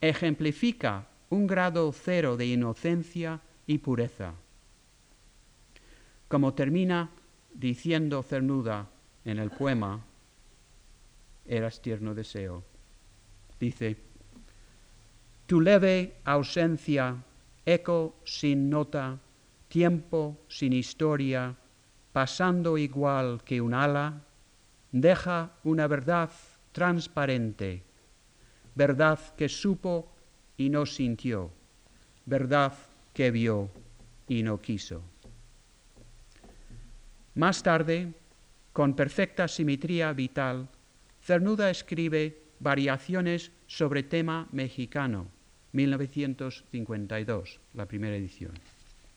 ejemplifica 0.00 1.08
un 1.30 1.46
grado 1.46 1.92
cero 1.92 2.36
de 2.36 2.46
inocencia 2.46 3.40
y 3.66 3.78
pureza. 3.78 4.34
Como 6.28 6.54
termina 6.54 7.10
diciendo 7.52 8.22
Cernuda 8.22 8.88
en 9.24 9.38
el 9.38 9.50
poema, 9.50 10.04
Eras 11.48 11.80
tierno 11.80 12.14
deseo, 12.14 12.64
dice, 13.60 13.96
Tu 15.46 15.60
leve 15.60 16.16
ausencia, 16.24 17.16
eco 17.64 18.16
sin 18.24 18.68
nota, 18.68 19.18
tiempo 19.68 20.38
sin 20.48 20.72
historia, 20.72 21.54
pasando 22.12 22.76
igual 22.78 23.42
que 23.44 23.60
un 23.60 23.74
ala, 23.74 24.24
deja 24.90 25.52
una 25.62 25.86
verdad 25.86 26.30
transparente, 26.72 27.84
verdad 28.74 29.20
que 29.36 29.48
supo 29.48 30.15
y 30.56 30.70
no 30.70 30.86
sintió, 30.86 31.50
verdad 32.24 32.72
que 33.12 33.30
vio 33.30 33.70
y 34.28 34.42
no 34.42 34.60
quiso. 34.60 35.02
Más 37.34 37.62
tarde, 37.62 38.12
con 38.72 38.94
perfecta 38.94 39.48
simetría 39.48 40.12
vital, 40.12 40.68
Cernuda 41.22 41.70
escribe 41.70 42.42
Variaciones 42.58 43.52
sobre 43.66 44.02
tema 44.02 44.48
mexicano, 44.52 45.26
1952, 45.72 47.60
la 47.74 47.84
primera 47.84 48.16
edición. 48.16 48.52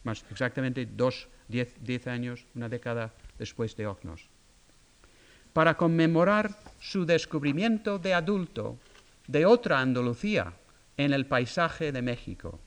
Más 0.04 0.26
exactamente 0.30 0.86
dos, 0.86 1.30
diez, 1.48 2.08
años, 2.08 2.46
una 2.56 2.68
década 2.68 3.14
después 3.38 3.78
de 3.78 3.88
Ocnos 3.88 4.28
para 5.54 5.76
conmemorar 5.76 6.56
su 6.80 7.06
descubrimiento 7.06 8.00
de 8.00 8.14
adulto 8.14 8.78
de 9.28 9.46
otra 9.46 9.80
Andalucía 9.80 10.54
en 11.00 11.14
el 11.14 11.26
paisaje 11.26 11.94
de 11.94 12.02
México. 12.02 12.60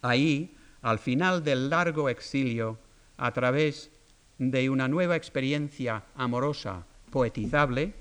Ahí, 0.00 0.56
al 0.80 0.98
final 0.98 1.44
del 1.44 1.68
largo 1.68 2.08
exilio, 2.08 2.78
a 3.18 3.32
través 3.32 3.90
de 4.38 4.70
una 4.70 4.88
nueva 4.88 5.14
experiencia 5.14 6.04
amorosa 6.14 6.86
poetizable, 7.10 7.92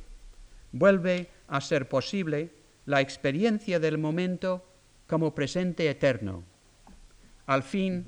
vuelve 0.72 1.28
a 1.50 1.60
ser 1.60 1.90
posible 1.90 2.54
la 2.86 3.02
experiencia 3.02 3.82
del 3.82 3.98
momento 3.98 4.66
como 5.08 5.36
presente 5.36 5.90
eterno. 5.90 6.46
Al 7.48 7.64
fin, 7.64 8.08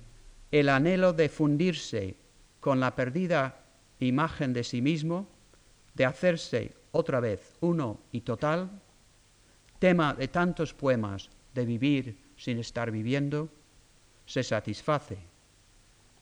el 0.52 0.70
anhelo 0.70 1.12
de 1.12 1.28
fundirse 1.28 2.16
con 2.62 2.80
la 2.80 2.96
perdida 2.96 3.66
imagen 4.00 4.54
de 4.54 4.64
sí 4.64 4.82
mismo, 4.82 5.28
de 5.96 6.06
hacerse 6.06 6.76
otra 6.94 7.20
vez 7.20 7.58
uno 7.60 8.00
y 8.14 8.22
total, 8.22 8.70
tema 9.80 10.14
de 10.14 10.28
tantos 10.28 10.74
poemas 10.74 11.30
de 11.56 11.66
vivir 11.66 12.18
sin 12.36 12.60
estar 12.60 12.92
viviendo, 12.92 13.50
se 14.26 14.44
satisface, 14.44 15.18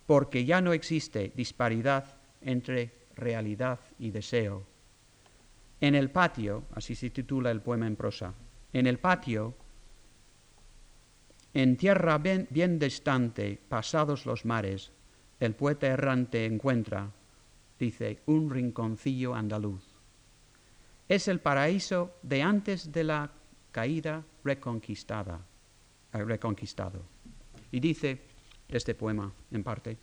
porque 0.06 0.46
ya 0.46 0.62
no 0.62 0.74
existe 0.74 1.34
disparidad 1.36 2.16
entre 2.42 2.94
realidad 3.16 3.80
y 4.00 4.12
deseo. 4.12 4.64
En 5.82 5.96
el 5.96 6.10
patio, 6.10 6.64
así 6.74 6.96
se 6.96 7.10
titula 7.10 7.52
el 7.52 7.62
poema 7.62 7.88
en 7.88 7.96
prosa, 7.96 8.34
en 8.74 8.88
el 8.88 9.00
patio, 9.00 9.56
en 11.54 11.76
tierra 11.76 12.18
bien, 12.20 12.48
bien 12.50 12.80
distante, 12.80 13.60
pasados 13.68 14.26
los 14.26 14.46
mares, 14.46 14.92
el 15.40 15.56
poeta 15.56 15.88
errante 15.88 16.46
encuentra, 16.46 17.12
dice, 17.80 18.22
un 18.28 18.50
rinconcillo 18.50 19.36
andaluz. 19.36 19.84
Es 21.08 21.28
el 21.28 21.40
paraíso 21.40 22.18
de 22.22 22.42
antes 22.42 22.92
de 22.92 23.04
la 23.04 23.32
caída 23.72 24.24
reconquistada, 24.44 25.40
eh, 26.14 26.24
reconquistado. 26.24 27.02
Y 27.72 27.80
dice 27.80 28.22
este 28.70 28.96
poema, 28.96 29.32
en 29.52 29.64
parte, 29.64 29.98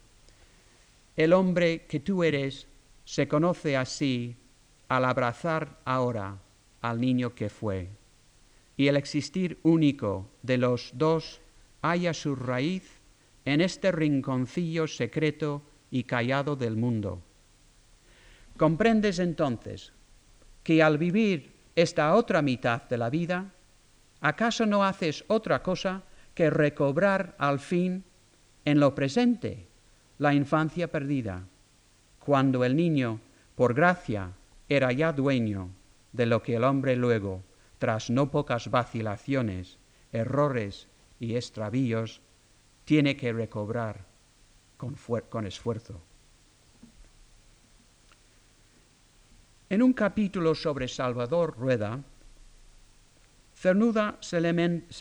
el 1.17 1.33
hombre 1.33 1.87
que 1.87 2.01
tú 2.01 2.25
eres 2.25 2.67
se 3.05 3.29
conoce 3.29 3.77
así 3.77 4.37
al 4.89 5.05
abrazar 5.05 5.81
ahora 5.85 6.39
al 6.81 7.01
niño 7.01 7.35
que 7.35 7.49
fue, 7.49 7.89
y 8.77 8.89
el 8.89 8.97
existir 8.97 9.59
único 9.63 10.29
de 10.43 10.59
los 10.59 10.91
dos 10.95 11.41
halla 11.83 12.13
su 12.15 12.35
raíz 12.35 13.01
en 13.45 13.61
este 13.61 13.93
rinconcillo 13.93 14.87
secreto 14.87 15.63
y 15.91 16.05
callado 16.05 16.57
del 16.57 16.77
mundo. 16.77 17.23
Comprendes 18.57 19.19
entonces 19.19 19.93
que 20.63 20.83
al 20.83 20.99
vivir 20.99 21.54
esta 21.77 22.15
otra 22.15 22.43
mitad 22.43 22.83
de 22.83 22.99
la 22.99 23.11
vida, 23.11 23.53
¿acaso 24.21 24.67
no 24.67 24.85
haces 24.85 25.25
otra 25.29 25.63
cosa 25.63 26.03
que 26.35 26.51
recobrar 26.51 27.35
al 27.39 27.61
fin 27.61 28.05
en 28.65 28.81
lo 28.81 28.95
presente 28.95 29.69
la 30.19 30.35
infancia 30.35 30.91
perdida, 30.91 31.45
cuando 32.19 32.65
el 32.65 32.77
niño, 32.77 33.21
por 33.57 33.75
gracia, 33.75 34.33
era 34.69 34.93
ya 34.93 35.13
dueño 35.13 35.71
de 36.13 36.27
lo 36.27 36.43
que 36.43 36.57
el 36.57 36.65
hombre 36.65 36.97
luego, 36.97 37.43
tras 37.79 38.11
no 38.11 38.31
pocas 38.31 38.71
vacilaciones, 38.71 39.79
errores 40.13 40.87
y 41.19 41.37
extravíos, 41.37 42.21
tiene 42.85 43.17
que 43.17 43.33
recobrar 43.33 44.07
con, 44.77 44.97
con 45.29 45.47
esfuerzo. 45.47 46.01
En 49.71 49.83
un 49.83 49.95
capítulo 49.95 50.55
sobre 50.55 50.89
Salvador 50.89 51.57
Rueda, 51.57 52.03
Cernuda 53.55 54.19
se, 54.21 54.41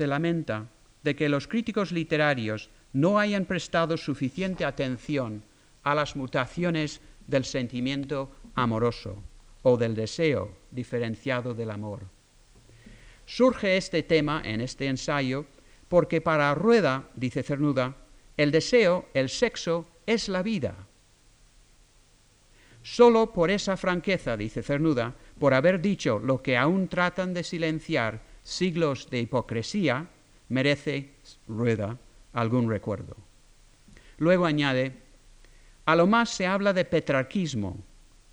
lamenta 0.08 0.69
de 1.04 1.15
que 1.15 1.28
los 1.28 1.47
críticos 1.47 1.91
literarios 1.91 2.69
no 2.93 3.19
hayan 3.19 3.45
prestado 3.45 3.97
suficiente 3.97 4.63
atención 4.63 5.43
a 5.84 5.93
las 5.95 6.15
mutaciones 6.15 7.02
del 7.28 7.43
sentimiento 7.43 8.32
amoroso 8.56 9.21
o 9.63 9.76
del 9.76 9.95
deseo 9.95 10.56
diferenciado 10.71 11.54
del 11.54 11.71
amor. 11.71 12.04
Surge 13.26 13.76
este 13.76 14.04
tema 14.04 14.41
en 14.45 14.62
este 14.62 14.88
ensayo 14.88 15.45
porque 15.89 16.21
para 16.21 16.56
Rueda, 16.56 17.10
dice 17.15 17.43
Cernuda, 17.43 17.97
el 18.38 18.52
deseo, 18.52 19.10
el 19.13 19.30
sexo, 19.30 19.88
es 20.06 20.30
la 20.30 20.41
vida. 20.41 20.88
Solo 22.84 23.32
por 23.32 23.50
esa 23.50 23.78
franqueza, 23.78 24.36
dice 24.36 24.62
Cernuda, 24.62 25.15
por 25.39 25.54
haber 25.54 25.82
dicho 25.82 26.19
lo 26.19 26.41
que 26.41 26.58
aún 26.58 26.89
tratan 26.89 27.34
de 27.34 27.43
silenciar 27.43 28.22
siglos 28.43 29.10
de 29.10 29.22
hipocresía, 29.22 30.08
merece 30.50 31.12
Rueda 31.48 31.98
algún 32.34 32.69
recuerdo. 32.69 33.15
Luego 34.17 34.46
añade, 34.46 34.93
a 35.86 35.96
lo 35.96 36.08
más 36.08 36.30
se 36.30 36.46
habla 36.46 36.74
de 36.74 36.86
petrarquismo 36.86 37.78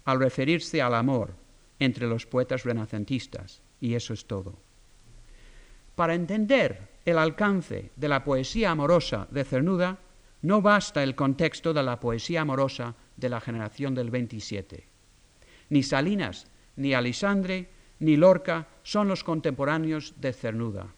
al 0.05 0.19
referirse 0.19 0.83
al 0.83 0.95
amor 0.95 1.31
entre 1.79 2.07
los 2.07 2.27
poetas 2.27 2.65
renacentistas, 2.65 3.63
y 3.81 3.95
eso 3.95 4.13
es 4.13 4.27
todo. 4.27 4.59
Para 5.95 6.15
entender 6.15 6.89
el 7.05 7.19
alcance 7.19 7.91
de 7.97 8.09
la 8.09 8.25
poesía 8.25 8.73
amorosa 8.73 9.29
de 9.31 9.45
Cernuda, 9.45 9.99
no 10.43 10.63
basta 10.63 11.03
el 11.03 11.15
contexto 11.15 11.73
de 11.73 11.83
la 11.83 12.01
poesía 12.01 12.43
amorosa 12.43 12.95
de 13.21 13.29
la 13.29 13.41
generación 13.41 13.95
del 13.95 14.11
27. 14.11 14.85
Ni 15.69 15.83
Salinas, 15.83 16.47
ni 16.77 16.95
Alisandre, 16.95 17.69
ni 18.01 18.17
Lorca 18.17 18.67
son 18.83 19.09
los 19.09 19.23
contemporáneos 19.23 20.15
de 20.21 20.33
Cernuda, 20.33 20.93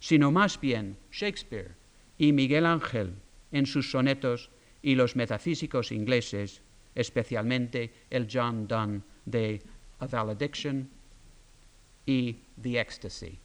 sino 0.00 0.30
más 0.30 0.60
bien 0.60 0.98
Shakespeare 1.10 1.76
y 2.18 2.32
Miguel 2.32 2.66
Ángel 2.66 3.14
en 3.52 3.66
sus 3.66 3.90
sonetos 3.90 4.50
y 4.82 4.96
los 4.96 5.16
metafísicos 5.16 5.92
ingleses, 5.92 6.60
especialmente 6.94 7.92
el 8.10 8.28
John 8.30 8.66
Donne 8.66 9.02
de 9.24 9.62
A 10.00 10.06
Valediction 10.06 10.90
y 12.04 12.36
The 12.60 12.80
Ecstasy. 12.80 13.38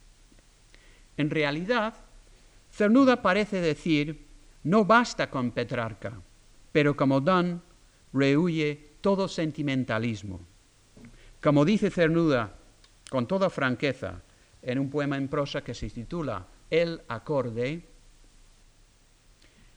En 1.15 1.30
realidad, 1.30 1.93
Cernuda 2.72 3.22
parece 3.22 3.62
decir, 3.62 4.26
no 4.63 4.84
basta 4.84 5.30
con 5.30 5.52
Petrarca, 5.52 6.22
pero 6.72 6.95
como 6.95 7.22
Donne 7.22 7.60
rehuye 8.13 8.98
todo 9.02 9.28
sentimentalismo. 9.28 10.41
Como 11.41 11.65
dice 11.65 11.89
Cernuda 11.89 12.56
con 13.10 13.28
toda 13.28 13.50
franqueza 13.50 14.22
en 14.62 14.80
un 14.80 14.89
poema 14.89 15.17
en 15.17 15.28
prosa 15.28 15.63
que 15.63 15.74
se 15.74 15.89
titula 15.89 16.45
El 16.69 17.02
acorde, 17.08 17.84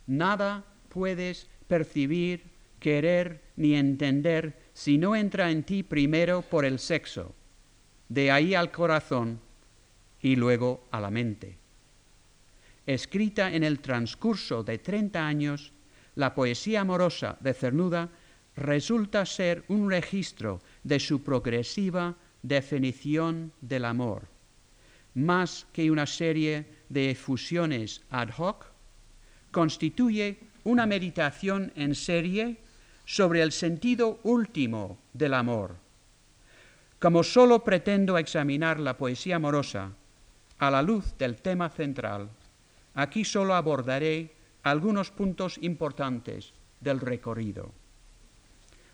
nada 0.07 0.65
puedes 0.89 1.49
percibir, 1.69 2.45
querer 2.81 3.41
ni 3.57 3.75
entender 3.75 4.61
si 4.75 4.99
no 4.99 5.15
entra 5.15 5.51
en 5.51 5.63
ti 5.63 5.83
primero 5.83 6.43
por 6.43 6.65
el 6.65 6.79
sexo, 6.79 7.35
de 8.09 8.31
ahí 8.31 8.55
al 8.55 8.71
corazón 8.73 9.41
y 10.21 10.37
luego 10.37 10.85
a 10.91 11.01
la 11.01 11.11
mente. 11.11 11.57
Escrita 12.87 13.55
en 13.55 13.63
el 13.63 13.79
transcurso 13.79 14.65
de 14.65 14.79
30 14.79 15.25
años, 15.25 15.73
la 16.17 16.35
poesía 16.35 16.81
amorosa 16.81 17.37
de 17.41 17.55
Cernuda 17.55 18.11
resulta 18.57 19.25
ser 19.27 19.65
un 19.69 19.91
registro 19.91 20.61
de 20.83 21.01
su 21.01 21.23
progresiva 21.23 22.17
definición 22.43 23.53
del 23.61 23.85
amor, 23.85 24.29
más 25.15 25.67
que 25.73 25.91
una 25.91 26.07
serie 26.07 26.67
de 26.89 27.11
efusiones 27.11 28.03
ad 28.11 28.31
hoc, 28.37 28.67
constituye 29.51 30.39
una 30.65 30.87
meditación 30.87 31.73
en 31.77 31.95
serie 31.95 32.59
sobre 33.05 33.43
el 33.43 33.53
sentido 33.53 34.21
último 34.23 34.99
del 35.13 35.35
amor. 35.35 35.77
Como 36.99 37.25
solo 37.25 37.65
pretendo 37.65 38.17
examinar 38.17 38.79
la 38.79 38.97
poesía 38.97 39.37
amorosa 39.37 39.93
a 40.59 40.71
la 40.71 40.83
luz 40.83 41.17
del 41.19 41.37
tema 41.37 41.69
central, 41.69 42.31
aquí 42.95 43.25
solo 43.25 43.55
abordaré 43.55 44.33
algunos 44.63 45.11
puntos 45.11 45.59
importantes 45.61 46.53
del 46.81 47.01
recorrido. 47.01 47.73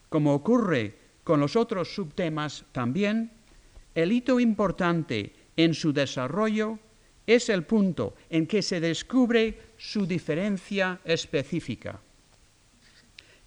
Como 0.09 0.35
ocurre 0.35 0.97
con 1.25 1.41
los 1.41 1.57
otros 1.57 1.95
subtemas 1.95 2.65
también, 2.73 3.33
el 3.95 4.13
hito 4.13 4.41
importante 4.41 5.35
en 5.57 5.75
su 5.75 5.93
desarrollo 5.93 6.79
es 7.27 7.49
el 7.51 7.65
punto 7.65 8.15
en 8.31 8.47
que 8.47 8.63
se 8.63 8.81
descubre 8.81 9.59
su 9.77 10.07
diferencia 10.07 11.01
específica. 11.05 12.01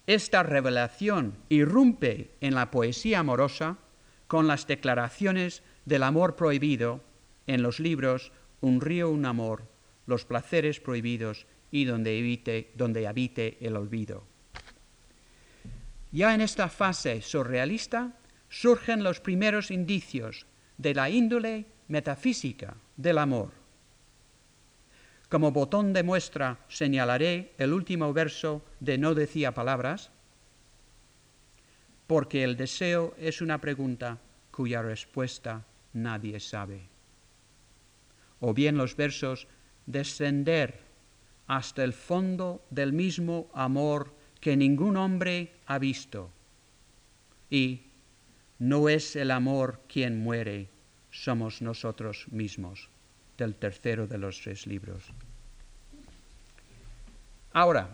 Esta 0.06 0.42
revelación 0.42 1.34
irrumpe 1.48 2.30
en 2.40 2.54
la 2.54 2.70
poesía 2.70 3.20
amorosa 3.20 3.78
con 4.28 4.46
las 4.46 4.66
declaraciones 4.66 5.62
del 5.84 6.02
amor 6.02 6.36
prohibido 6.36 7.00
en 7.46 7.62
los 7.62 7.80
libros 7.80 8.32
Un 8.60 8.80
río, 8.80 9.10
un 9.10 9.26
amor, 9.26 9.64
Los 10.06 10.24
placeres 10.24 10.80
prohibidos 10.80 11.46
y 11.70 11.84
donde, 11.84 13.06
habite 13.08 13.58
el 13.60 13.76
olvido. 13.76 14.24
Ya 16.12 16.34
en 16.34 16.42
esta 16.42 16.68
fase 16.68 17.22
surrealista 17.22 18.12
surgen 18.50 19.02
los 19.02 19.20
primeros 19.20 19.70
indicios 19.70 20.46
de 20.76 20.94
la 20.94 21.08
índole 21.08 21.64
metafísica 21.88 22.76
del 22.96 23.16
amor. 23.16 23.50
Como 25.30 25.52
botón 25.52 25.94
de 25.94 26.02
muestra 26.02 26.58
señalaré 26.68 27.54
el 27.56 27.72
último 27.72 28.12
verso 28.12 28.62
de 28.80 28.98
No 28.98 29.14
decía 29.14 29.54
palabras, 29.54 30.10
porque 32.06 32.44
el 32.44 32.58
deseo 32.58 33.14
es 33.16 33.40
una 33.40 33.58
pregunta 33.58 34.18
cuya 34.50 34.82
respuesta 34.82 35.64
nadie 35.94 36.38
sabe. 36.40 36.82
O 38.40 38.52
bien 38.52 38.76
los 38.76 38.96
versos 38.96 39.48
descender 39.86 40.82
hasta 41.46 41.82
el 41.84 41.94
fondo 41.94 42.62
del 42.68 42.92
mismo 42.92 43.50
amor 43.54 44.14
que 44.42 44.56
ningún 44.56 44.96
hombre 44.96 45.52
ha 45.66 45.78
visto, 45.78 46.28
y 47.48 47.82
no 48.58 48.88
es 48.88 49.14
el 49.14 49.30
amor 49.30 49.82
quien 49.86 50.20
muere, 50.20 50.68
somos 51.12 51.62
nosotros 51.62 52.26
mismos, 52.32 52.88
del 53.38 53.54
tercero 53.54 54.08
de 54.08 54.18
los 54.18 54.40
tres 54.40 54.66
libros. 54.66 55.04
Ahora, 57.52 57.88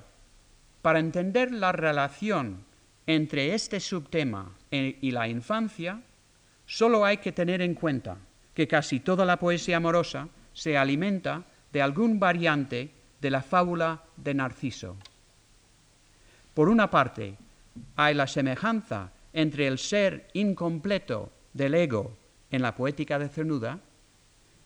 para 0.80 1.00
entender 1.00 1.52
la 1.52 1.72
relación 1.72 2.64
entre 3.06 3.54
este 3.54 3.78
subtema 3.78 4.50
y 4.70 5.10
la 5.10 5.28
infancia, 5.28 6.00
solo 6.64 7.04
hay 7.04 7.18
que 7.18 7.32
tener 7.32 7.60
en 7.60 7.74
cuenta 7.74 8.16
que 8.54 8.66
casi 8.66 9.00
toda 9.00 9.26
la 9.26 9.38
poesía 9.38 9.76
amorosa 9.76 10.28
se 10.54 10.78
alimenta 10.78 11.44
de 11.74 11.82
algún 11.82 12.18
variante 12.18 12.90
de 13.20 13.30
la 13.30 13.42
fábula 13.42 14.02
de 14.16 14.32
Narciso. 14.32 14.96
Por 16.58 16.68
una 16.68 16.90
parte, 16.90 17.36
hay 17.94 18.14
la 18.14 18.26
semejanza 18.26 19.12
entre 19.32 19.68
el 19.68 19.78
ser 19.78 20.26
incompleto 20.32 21.30
del 21.52 21.72
ego 21.76 22.16
en 22.50 22.62
la 22.62 22.74
poética 22.74 23.16
de 23.16 23.28
Cernuda 23.28 23.78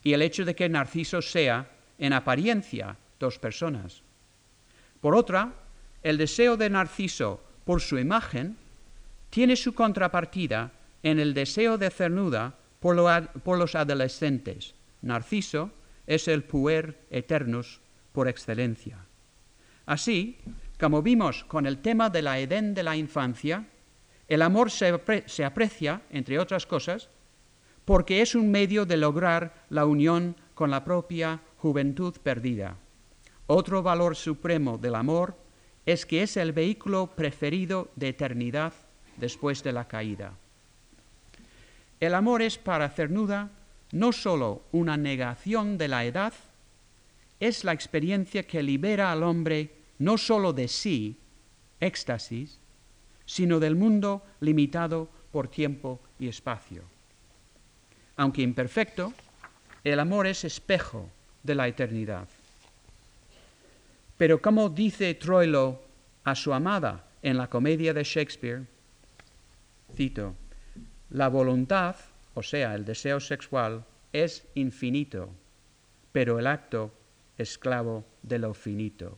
y 0.02 0.14
el 0.14 0.22
hecho 0.22 0.46
de 0.46 0.54
que 0.54 0.70
Narciso 0.70 1.20
sea, 1.20 1.70
en 1.98 2.14
apariencia, 2.14 2.96
dos 3.20 3.38
personas. 3.38 4.00
Por 5.02 5.14
otra, 5.14 5.52
el 6.02 6.16
deseo 6.16 6.56
de 6.56 6.70
Narciso 6.70 7.42
por 7.66 7.82
su 7.82 7.98
imagen 7.98 8.56
tiene 9.28 9.54
su 9.54 9.74
contrapartida 9.74 10.72
en 11.02 11.20
el 11.20 11.34
deseo 11.34 11.76
de 11.76 11.90
Cernuda 11.90 12.54
por, 12.80 12.96
los 12.96 13.74
adolescentes. 13.74 14.74
Narciso 15.02 15.70
es 16.06 16.26
el 16.26 16.42
puer 16.42 17.04
eternus 17.10 17.82
por 18.12 18.28
excelencia. 18.28 18.96
Así, 19.84 20.38
como 20.82 21.00
vimos 21.00 21.44
con 21.44 21.66
el 21.66 21.78
tema 21.78 22.10
de 22.10 22.22
la 22.22 22.40
Edén 22.40 22.74
de 22.74 22.82
la 22.82 22.96
infancia, 22.96 23.64
el 24.26 24.42
amor 24.42 24.68
se, 24.68 24.88
aprecia, 25.44 26.02
entre 26.10 26.40
otras 26.40 26.66
cosas, 26.66 27.08
porque 27.84 28.20
es 28.20 28.34
un 28.34 28.50
medio 28.50 28.84
de 28.84 28.96
lograr 28.96 29.64
la 29.70 29.86
unión 29.86 30.34
con 30.56 30.72
la 30.72 30.82
propia 30.82 31.38
juventud 31.58 32.16
perdida. 32.20 32.74
Otro 33.46 33.84
valor 33.84 34.16
supremo 34.16 34.76
del 34.76 34.96
amor 34.96 35.36
es 35.86 36.04
que 36.04 36.24
es 36.24 36.36
el 36.36 36.50
vehículo 36.50 37.12
preferido 37.14 37.92
de 37.94 38.08
eternidad 38.08 38.72
después 39.18 39.62
de 39.62 39.70
la 39.70 39.86
caída. 39.86 40.32
El 42.00 42.12
amor 42.12 42.42
es 42.42 42.58
para 42.58 42.88
Cernuda 42.88 43.50
no 43.92 44.10
sólo 44.10 44.62
una 44.72 44.96
negación 44.96 45.78
de 45.78 45.86
la 45.86 46.04
edad, 46.04 46.32
es 47.38 47.62
la 47.62 47.72
experiencia 47.72 48.42
que 48.42 48.64
libera 48.64 49.12
al 49.12 49.22
hombre 49.22 49.81
no 49.98 50.18
sólo 50.18 50.52
de 50.52 50.68
sí, 50.68 51.16
éxtasis, 51.80 52.58
sino 53.26 53.60
del 53.60 53.76
mundo 53.76 54.22
limitado 54.40 55.08
por 55.30 55.48
tiempo 55.48 56.00
y 56.18 56.28
espacio. 56.28 56.82
Aunque 58.16 58.42
imperfecto, 58.42 59.12
el 59.84 59.98
amor 59.98 60.26
es 60.26 60.44
espejo 60.44 61.08
de 61.42 61.54
la 61.54 61.66
eternidad. 61.66 62.28
Pero 64.16 64.40
como 64.40 64.68
dice 64.68 65.14
Troilo 65.14 65.80
a 66.24 66.34
su 66.34 66.52
amada 66.52 67.04
en 67.22 67.36
la 67.36 67.48
comedia 67.48 67.92
de 67.92 68.04
Shakespeare, 68.04 68.66
cito, 69.94 70.34
la 71.10 71.28
voluntad, 71.28 71.96
o 72.34 72.42
sea, 72.42 72.74
el 72.74 72.84
deseo 72.84 73.20
sexual, 73.20 73.84
es 74.12 74.46
infinito, 74.54 75.30
pero 76.12 76.38
el 76.38 76.46
acto 76.46 76.92
esclavo 77.38 78.04
de 78.22 78.38
lo 78.38 78.54
finito. 78.54 79.16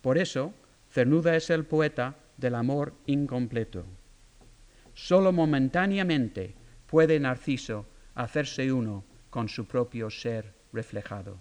Por 0.00 0.18
eso, 0.18 0.52
Cernuda 0.90 1.36
es 1.36 1.50
el 1.50 1.64
poeta 1.64 2.16
del 2.36 2.54
amor 2.54 2.94
incompleto. 3.06 3.84
Solo 4.94 5.32
momentáneamente 5.32 6.54
puede 6.86 7.20
Narciso 7.20 7.86
hacerse 8.14 8.72
uno 8.72 9.04
con 9.30 9.48
su 9.48 9.66
propio 9.66 10.10
ser 10.10 10.54
reflejado. 10.72 11.38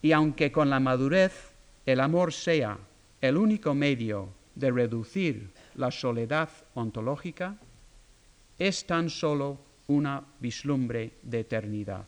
Y 0.00 0.12
aunque 0.12 0.52
con 0.52 0.68
la 0.68 0.80
madurez 0.80 1.52
el 1.86 2.00
amor 2.00 2.32
sea 2.32 2.78
el 3.20 3.36
único 3.36 3.74
medio 3.74 4.34
de 4.54 4.70
reducir 4.70 5.50
la 5.74 5.90
soledad 5.90 6.50
ontológica, 6.74 7.56
es 8.58 8.86
tan 8.86 9.08
solo 9.10 9.58
una 9.86 10.24
vislumbre 10.40 11.14
de 11.22 11.40
eternidad. 11.40 12.04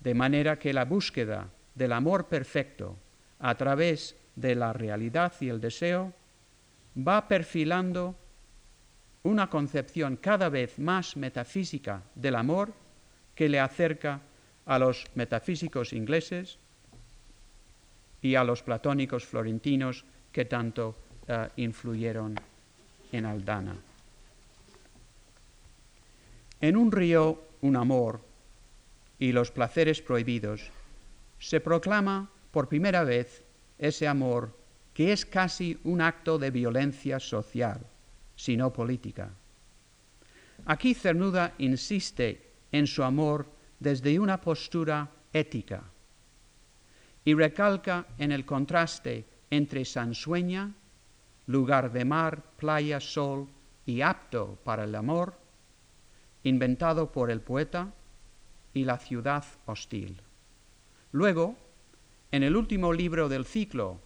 De 0.00 0.14
manera 0.14 0.58
que 0.58 0.72
la 0.72 0.84
búsqueda 0.84 1.48
del 1.74 1.92
amor 1.92 2.26
perfecto 2.26 2.96
a 3.38 3.54
través 3.54 4.16
de 4.34 4.54
la 4.54 4.72
realidad 4.72 5.32
y 5.40 5.48
el 5.48 5.60
deseo 5.60 6.12
va 6.96 7.28
perfilando 7.28 8.14
una 9.22 9.50
concepción 9.50 10.16
cada 10.16 10.48
vez 10.48 10.78
más 10.78 11.16
metafísica 11.16 12.02
del 12.14 12.36
amor 12.36 12.72
que 13.34 13.48
le 13.48 13.60
acerca 13.60 14.20
a 14.64 14.78
los 14.78 15.04
metafísicos 15.14 15.92
ingleses 15.92 16.58
y 18.22 18.34
a 18.34 18.44
los 18.44 18.62
platónicos 18.62 19.24
florentinos 19.24 20.04
que 20.32 20.44
tanto 20.44 20.96
eh, 21.28 21.48
influyeron 21.56 22.34
en 23.12 23.26
Aldana. 23.26 23.76
En 26.60 26.76
un 26.76 26.90
río, 26.90 27.42
un 27.60 27.76
amor 27.76 28.20
y 29.18 29.32
los 29.32 29.50
placeres 29.50 30.00
prohibidos, 30.00 30.70
se 31.38 31.60
proclama 31.60 32.30
por 32.56 32.70
primera 32.70 33.04
vez 33.04 33.44
ese 33.78 34.08
amor 34.08 34.56
que 34.94 35.12
es 35.12 35.26
casi 35.26 35.78
un 35.84 36.00
acto 36.00 36.38
de 36.38 36.50
violencia 36.50 37.20
social, 37.20 37.84
si 38.34 38.56
no 38.56 38.72
política. 38.72 39.28
Aquí 40.64 40.94
Cernuda 40.94 41.52
insiste 41.58 42.40
en 42.72 42.86
su 42.86 43.02
amor 43.02 43.44
desde 43.78 44.18
una 44.18 44.40
postura 44.40 45.06
ética 45.34 45.82
y 47.26 47.34
recalca 47.34 48.06
en 48.16 48.32
el 48.32 48.46
contraste 48.46 49.26
entre 49.50 49.84
Sansueña, 49.84 50.72
lugar 51.48 51.92
de 51.92 52.06
mar, 52.06 52.42
playa, 52.56 53.00
sol 53.00 53.48
y 53.84 54.00
apto 54.00 54.56
para 54.64 54.84
el 54.84 54.94
amor, 54.94 55.34
inventado 56.42 57.12
por 57.12 57.30
el 57.30 57.42
poeta, 57.42 57.92
y 58.72 58.84
la 58.84 58.96
ciudad 58.96 59.44
hostil. 59.66 60.22
Luego, 61.12 61.65
en 62.32 62.42
el 62.42 62.56
último 62.56 62.92
libro 62.92 63.28
del 63.28 63.44
ciclo, 63.44 64.00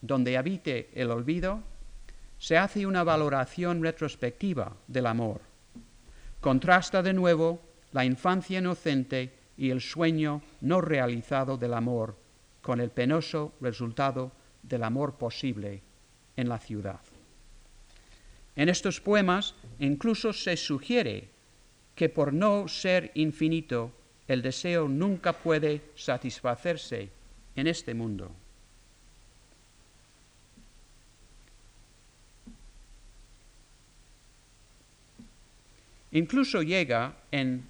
donde 0.00 0.36
habite 0.36 0.90
el 0.94 1.10
olvido, 1.10 1.62
se 2.38 2.58
hace 2.58 2.86
una 2.86 3.02
valoración 3.04 3.82
retrospectiva 3.82 4.76
del 4.86 5.06
amor. 5.06 5.40
Contrasta 6.40 7.02
de 7.02 7.12
nuevo 7.12 7.60
la 7.92 8.04
infancia 8.04 8.58
inocente 8.58 9.32
y 9.56 9.70
el 9.70 9.80
sueño 9.80 10.42
no 10.60 10.80
realizado 10.80 11.56
del 11.56 11.74
amor 11.74 12.16
con 12.60 12.80
el 12.80 12.90
penoso 12.90 13.54
resultado 13.60 14.32
del 14.62 14.82
amor 14.82 15.14
posible 15.14 15.82
en 16.36 16.48
la 16.48 16.58
ciudad. 16.58 17.00
En 18.54 18.68
estos 18.68 19.00
poemas 19.00 19.54
incluso 19.78 20.32
se 20.32 20.56
sugiere 20.56 21.30
que 21.94 22.08
por 22.08 22.32
no 22.32 22.68
ser 22.68 23.10
infinito, 23.14 23.92
el 24.28 24.42
deseo 24.42 24.88
nunca 24.88 25.32
puede 25.32 25.80
satisfacerse 25.94 27.15
en 27.56 27.66
este 27.66 27.94
mundo. 27.94 28.30
Incluso 36.12 36.62
llega 36.62 37.14
en 37.30 37.66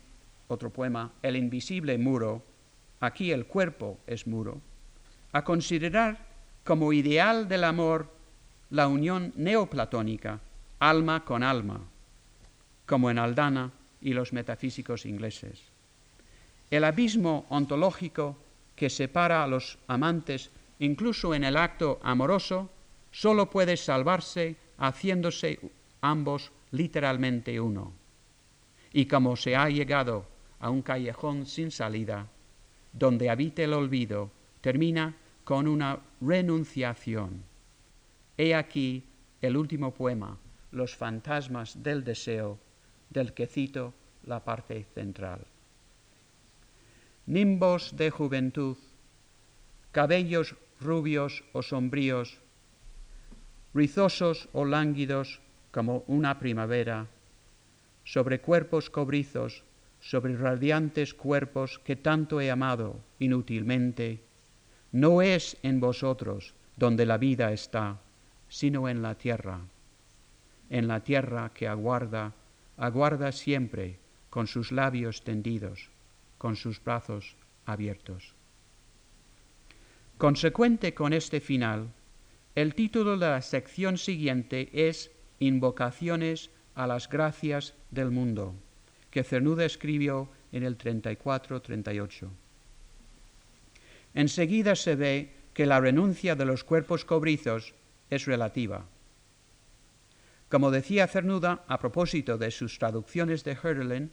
otro 0.49 0.71
poema, 0.71 1.13
El 1.23 1.37
invisible 1.37 1.99
muro, 1.99 2.43
aquí 3.01 3.33
el 3.33 3.47
cuerpo 3.47 3.99
es 4.07 4.27
muro, 4.27 4.61
a 5.33 5.43
considerar 5.43 6.19
como 6.65 6.93
ideal 6.93 7.49
del 7.49 7.65
amor 7.65 8.09
la 8.71 8.89
unión 8.89 9.33
neoplatónica, 9.37 10.41
alma 10.79 11.25
con 11.25 11.43
alma, 11.43 11.81
como 12.87 13.11
en 13.11 13.19
Aldana 13.19 13.73
y 14.01 14.13
los 14.13 14.33
metafísicos 14.33 15.07
ingleses. 15.07 15.61
El 16.71 16.85
abismo 16.85 17.47
ontológico 17.49 18.37
que 18.77 18.91
separa 18.91 19.43
a 19.43 19.47
los 19.47 19.79
amantes, 19.89 20.51
incluso 20.79 21.35
en 21.35 21.45
el 21.45 21.57
acto 21.57 21.99
amoroso, 22.03 22.71
solo 23.11 23.51
puede 23.51 23.77
salvarse 23.77 24.57
haciéndose 24.79 25.59
ambos 26.03 26.53
literalmente 26.71 27.59
uno. 27.61 27.93
Y 28.93 29.07
como 29.07 29.37
se 29.37 29.57
ha 29.57 29.69
llegado 29.69 30.27
a 30.61 30.71
un 30.71 30.83
callejón 30.83 31.47
sin 31.47 31.71
salida, 31.71 32.29
donde 32.93 33.31
habita 33.31 33.63
el 33.63 33.73
olvido, 33.73 34.31
termina 34.61 35.17
con 35.45 35.67
una 35.69 35.99
renunciación. 36.21 37.43
He 38.37 38.55
aquí 38.55 39.05
el 39.41 39.57
último 39.57 39.93
poema, 39.93 40.39
Los 40.73 40.95
fantasmas 40.95 41.83
del 41.83 42.05
deseo, 42.05 42.59
del 43.09 43.33
que 43.33 43.47
cito 43.47 43.95
la 44.25 44.45
parte 44.45 44.85
central. 44.95 45.47
Nimbos 47.27 47.97
de 47.97 48.11
juventud, 48.11 48.77
cabellos 49.91 50.55
rubios 50.81 51.43
o 51.53 51.63
sombríos, 51.63 52.39
rizosos 53.75 54.49
o 54.53 54.65
lánguidos 54.65 55.41
como 55.73 56.05
una 56.07 56.39
primavera, 56.39 57.09
sobre 58.05 58.41
cuerpos 58.41 58.91
cobrizos, 58.91 59.65
sobre 59.99 60.37
radiantes 60.37 61.15
cuerpos 61.15 61.81
que 61.81 61.97
tanto 61.97 62.41
he 62.41 62.49
amado 62.49 63.01
inútilmente, 63.19 64.23
no 64.93 65.21
es 65.21 65.57
en 65.65 65.81
vosotros 65.81 66.55
donde 66.77 67.07
la 67.07 67.19
vida 67.19 67.53
está, 67.53 67.99
sino 68.49 68.89
en 68.89 69.03
la 69.03 69.17
tierra, 69.17 69.63
en 70.71 70.87
la 70.87 71.01
tierra 71.01 71.51
que 71.53 71.67
aguarda, 71.67 72.35
aguarda 72.77 73.33
siempre 73.33 73.99
con 74.31 74.47
sus 74.47 74.71
labios 74.71 75.25
tendidos, 75.25 75.91
con 76.39 76.57
sus 76.57 76.83
brazos 76.83 77.37
abiertos. 77.65 78.35
Consecuente 80.19 80.95
con 80.95 81.13
este 81.13 81.41
final, 81.41 81.93
el 82.55 82.75
título 82.75 83.19
de 83.19 83.29
la 83.29 83.43
sección 83.43 83.99
siguiente 83.99 84.71
es 84.73 85.11
Invocaciones 85.39 86.51
a 86.75 86.87
las 86.87 87.09
gracias 87.09 87.75
del 87.91 88.11
mundo, 88.11 88.55
que 89.11 89.25
Cernuda 89.25 89.67
escribió 89.67 90.31
en 90.53 90.63
el 90.63 90.79
34-38. 90.79 92.31
Enseguida 94.15 94.75
se 94.75 94.97
ve 94.97 95.33
que 95.53 95.67
la 95.67 95.81
renuncia 95.81 96.35
de 96.35 96.47
los 96.47 96.65
cuerpos 96.65 97.05
cobrizos 97.05 97.75
es 98.09 98.25
relativa. 98.25 98.87
Como 100.49 100.71
decía 100.71 101.07
Cernuda 101.07 101.65
a 101.69 101.79
propósito 101.79 102.39
de 102.39 102.51
sus 102.51 102.79
traducciones 102.79 103.45
de 103.45 103.59
Hölderlin, 103.63 104.13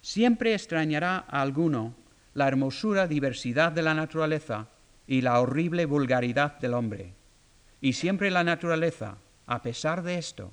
siempre 0.00 0.54
extrañará 0.54 1.24
a 1.28 1.42
alguno 1.42 1.94
la 2.34 2.48
hermosura 2.48 3.06
diversidad 3.06 3.72
de 3.72 3.82
la 3.82 3.94
naturaleza 3.94 4.68
y 5.06 5.22
la 5.22 5.40
horrible 5.40 5.86
vulgaridad 5.86 6.58
del 6.58 6.74
hombre. 6.74 7.12
Y 7.80 7.94
siempre 7.94 8.30
la 8.30 8.44
naturaleza, 8.44 9.16
a 9.46 9.62
pesar 9.62 10.02
de 10.02 10.18
esto, 10.18 10.52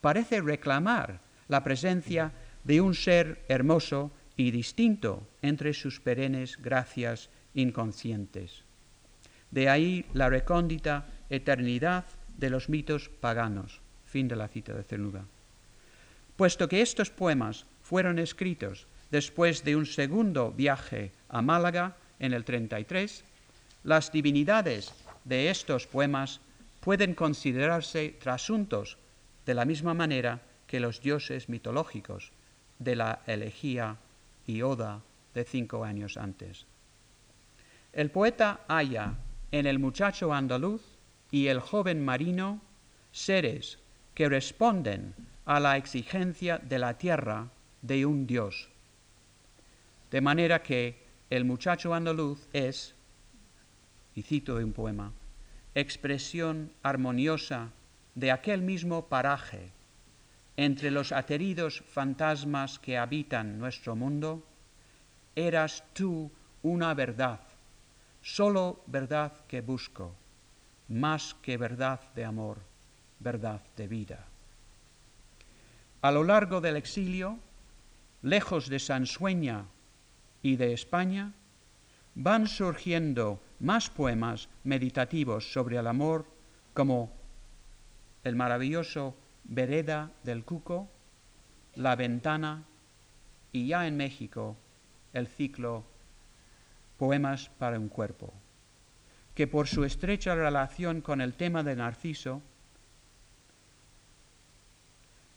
parece 0.00 0.40
reclamar 0.40 1.20
la 1.48 1.64
presencia 1.64 2.32
de 2.64 2.80
un 2.80 2.94
ser 2.94 3.44
hermoso 3.48 4.12
y 4.36 4.50
distinto 4.50 5.26
entre 5.42 5.72
sus 5.72 6.00
perennes 6.00 6.60
gracias 6.60 7.30
inconscientes. 7.54 8.62
De 9.50 9.68
ahí 9.68 10.04
la 10.12 10.28
recóndita 10.28 11.06
eternidad 11.30 12.04
de 12.36 12.50
los 12.50 12.68
mitos 12.68 13.08
paganos. 13.08 13.80
Fin 14.04 14.28
de 14.28 14.36
la 14.36 14.48
cita 14.48 14.72
de 14.72 14.82
Cernuda. 14.82 15.24
Puesto 16.36 16.68
que 16.68 16.82
estos 16.82 17.10
poemas 17.10 17.66
fueron 17.88 18.18
escritos 18.18 18.88
después 19.12 19.62
de 19.62 19.76
un 19.76 19.86
segundo 19.86 20.50
viaje 20.50 21.12
a 21.28 21.40
Málaga 21.40 21.94
en 22.18 22.32
el 22.32 22.44
33, 22.44 23.22
las 23.84 24.10
divinidades 24.10 24.92
de 25.24 25.50
estos 25.50 25.86
poemas 25.86 26.40
pueden 26.80 27.14
considerarse 27.14 28.16
trasuntos 28.18 28.98
de 29.44 29.54
la 29.54 29.64
misma 29.64 29.94
manera 29.94 30.40
que 30.66 30.80
los 30.80 31.00
dioses 31.00 31.48
mitológicos 31.48 32.32
de 32.80 32.96
la 32.96 33.20
elegía 33.26 33.98
y 34.48 34.62
oda 34.62 35.00
de 35.32 35.44
cinco 35.44 35.84
años 35.84 36.16
antes. 36.16 36.66
El 37.92 38.10
poeta 38.10 38.62
halla 38.66 39.14
en 39.52 39.64
el 39.66 39.78
muchacho 39.78 40.34
andaluz 40.34 40.82
y 41.30 41.46
el 41.46 41.60
joven 41.60 42.04
marino 42.04 42.60
seres 43.12 43.78
que 44.14 44.28
responden 44.28 45.14
a 45.44 45.60
la 45.60 45.76
exigencia 45.76 46.58
de 46.58 46.80
la 46.80 46.98
tierra 46.98 47.46
de 47.82 48.06
un 48.06 48.26
dios. 48.26 48.68
De 50.10 50.20
manera 50.20 50.62
que 50.62 51.02
el 51.30 51.44
muchacho 51.44 51.94
andaluz 51.94 52.48
es, 52.52 52.94
y 54.14 54.22
cito 54.22 54.56
de 54.56 54.64
un 54.64 54.72
poema, 54.72 55.12
expresión 55.74 56.72
armoniosa 56.82 57.70
de 58.14 58.30
aquel 58.30 58.62
mismo 58.62 59.08
paraje 59.08 59.72
entre 60.56 60.90
los 60.90 61.12
ateridos 61.12 61.82
fantasmas 61.86 62.78
que 62.78 62.96
habitan 62.96 63.58
nuestro 63.58 63.94
mundo, 63.94 64.42
eras 65.34 65.84
tú 65.92 66.30
una 66.62 66.94
verdad, 66.94 67.40
solo 68.22 68.82
verdad 68.86 69.32
que 69.46 69.60
busco, 69.60 70.14
más 70.88 71.34
que 71.42 71.58
verdad 71.58 72.00
de 72.14 72.24
amor, 72.24 72.58
verdad 73.20 73.60
de 73.76 73.86
vida. 73.86 74.24
A 76.00 76.10
lo 76.10 76.24
largo 76.24 76.60
del 76.60 76.76
exilio, 76.76 77.38
lejos 78.22 78.68
de 78.68 78.78
Sansueña 78.78 79.66
y 80.42 80.56
de 80.56 80.72
España, 80.72 81.32
van 82.14 82.46
surgiendo 82.46 83.40
más 83.60 83.90
poemas 83.90 84.48
meditativos 84.64 85.52
sobre 85.52 85.76
el 85.76 85.86
amor 85.86 86.26
como 86.74 87.12
el 88.24 88.36
maravilloso 88.36 89.14
Vereda 89.44 90.10
del 90.24 90.44
Cuco, 90.44 90.88
La 91.74 91.94
Ventana 91.94 92.64
y 93.52 93.68
ya 93.68 93.86
en 93.86 93.96
México 93.96 94.56
el 95.12 95.28
ciclo 95.28 95.84
Poemas 96.98 97.50
para 97.58 97.78
un 97.78 97.88
Cuerpo, 97.88 98.32
que 99.34 99.46
por 99.46 99.68
su 99.68 99.84
estrecha 99.84 100.34
relación 100.34 101.00
con 101.00 101.20
el 101.20 101.34
tema 101.34 101.62
de 101.62 101.76
Narciso 101.76 102.42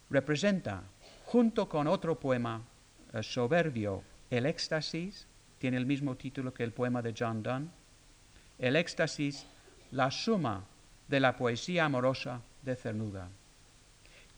representa, 0.08 0.82
junto 1.26 1.68
con 1.68 1.86
otro 1.86 2.18
poema 2.18 2.62
eh, 3.12 3.22
soberbio, 3.22 4.02
El 4.30 4.46
éxtasis, 4.46 5.26
tiene 5.58 5.76
el 5.76 5.86
mismo 5.86 6.16
título 6.16 6.54
que 6.54 6.62
el 6.62 6.72
poema 6.72 7.02
de 7.02 7.14
John 7.16 7.42
Donne, 7.42 7.68
el 8.58 8.76
éxtasis, 8.76 9.46
la 9.90 10.10
suma 10.10 10.64
de 11.08 11.20
la 11.20 11.36
poesía 11.36 11.86
amorosa 11.86 12.40
de 12.62 12.76
Cernuda. 12.76 13.28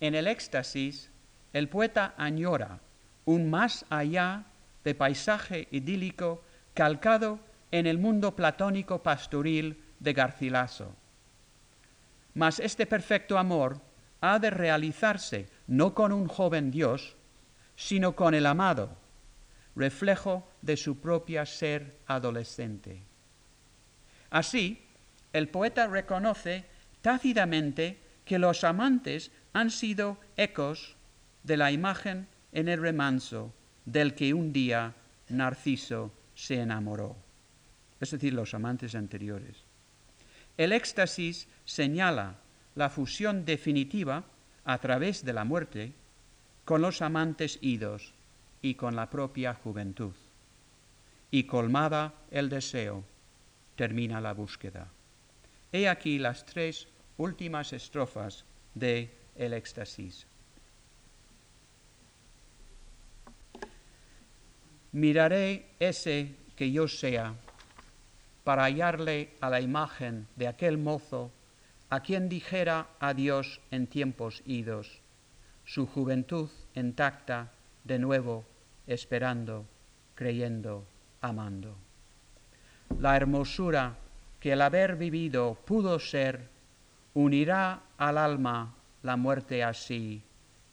En 0.01 0.15
el 0.15 0.27
éxtasis, 0.27 1.11
el 1.53 1.69
poeta 1.69 2.15
añora 2.17 2.81
un 3.25 3.51
más 3.51 3.85
allá 3.91 4.45
de 4.85 4.95
paisaje 4.95 5.69
idílico 5.71 6.43
calcado 6.75 7.39
en 7.71 7.87
el 7.87 7.99
mundo 7.99 8.35
platónico 8.35 9.03
pastoril 9.03 9.83
de 10.01 10.13
Garcilaso. 10.13 10.95
Mas 12.35 12.59
este 12.59 12.87
perfecto 12.87 13.39
amor 13.39 13.81
ha 14.21 14.39
de 14.39 14.51
realizarse 14.51 15.49
no 15.67 15.95
con 15.95 16.13
un 16.13 16.27
joven 16.27 16.71
Dios, 16.71 17.17
sino 17.77 18.15
con 18.15 18.35
el 18.35 18.47
amado, 18.47 18.97
reflejo 19.75 20.49
de 20.61 20.77
su 20.77 20.99
propia 20.99 21.47
ser 21.47 21.97
adolescente. 22.07 23.03
Así, 24.31 24.83
el 25.33 25.49
poeta 25.49 25.87
reconoce 25.87 26.65
tácitamente 27.01 27.99
que 28.25 28.39
los 28.39 28.65
amantes 28.65 29.31
han 29.53 29.71
sido 29.71 30.19
ecos 30.37 30.97
de 31.43 31.57
la 31.57 31.73
imagen 31.73 32.29
en 32.53 32.69
el 32.69 32.81
remanso 32.81 33.53
del 33.85 34.15
que 34.15 34.33
un 34.35 34.53
día 34.53 34.95
Narciso 35.29 36.13
se 36.35 36.61
enamoró, 36.61 37.17
es 38.01 38.11
decir, 38.11 38.33
los 38.33 38.55
amantes 38.55 38.95
anteriores. 38.95 39.57
El 40.57 40.73
éxtasis 40.73 41.49
señala 41.65 42.37
la 42.75 42.91
fusión 42.91 43.45
definitiva 43.45 44.25
a 44.65 44.79
través 44.79 45.25
de 45.25 45.33
la 45.33 45.45
muerte 45.45 45.93
con 46.65 46.83
los 46.83 47.03
amantes 47.03 47.59
idos 47.61 48.15
y 48.61 48.75
con 48.75 48.97
la 48.97 49.11
propia 49.11 49.55
juventud. 49.55 50.15
Y 51.31 51.45
colmada 51.45 52.15
el 52.31 52.49
deseo, 52.49 53.05
termina 53.77 54.21
la 54.21 54.35
búsqueda. 54.35 54.89
He 55.73 55.89
aquí 55.89 56.19
las 56.19 56.45
tres 56.45 56.87
últimas 57.17 57.73
estrofas 57.73 58.45
de 58.75 59.11
el 59.37 59.55
éxtasis. 59.55 60.27
Miraré 64.93 65.71
ese 65.81 66.35
que 66.55 66.71
yo 66.71 66.87
sea 66.87 67.35
para 68.45 68.65
hallarle 68.65 69.31
a 69.41 69.49
la 69.49 69.61
imagen 69.61 70.27
de 70.37 70.49
aquel 70.49 70.77
mozo 70.77 71.31
a 71.89 72.01
quien 72.01 72.29
dijera 72.29 72.89
adiós 73.01 73.61
en 73.71 73.87
tiempos 73.87 74.43
idos, 74.47 75.02
su 75.65 75.87
juventud 75.87 76.49
intacta 76.75 77.51
de 77.85 77.99
nuevo, 77.99 78.45
esperando, 78.87 79.67
creyendo, 80.15 80.85
amando. 81.21 81.77
La 82.99 83.17
hermosura 83.17 83.97
que 84.41 84.53
el 84.53 84.61
haber 84.61 84.97
vivido 84.97 85.57
pudo 85.65 85.99
ser, 85.99 86.49
unirá 87.15 87.83
al 87.97 88.19
alma 88.19 88.75
la 89.03 89.17
muerte 89.17 89.63
así, 89.63 90.23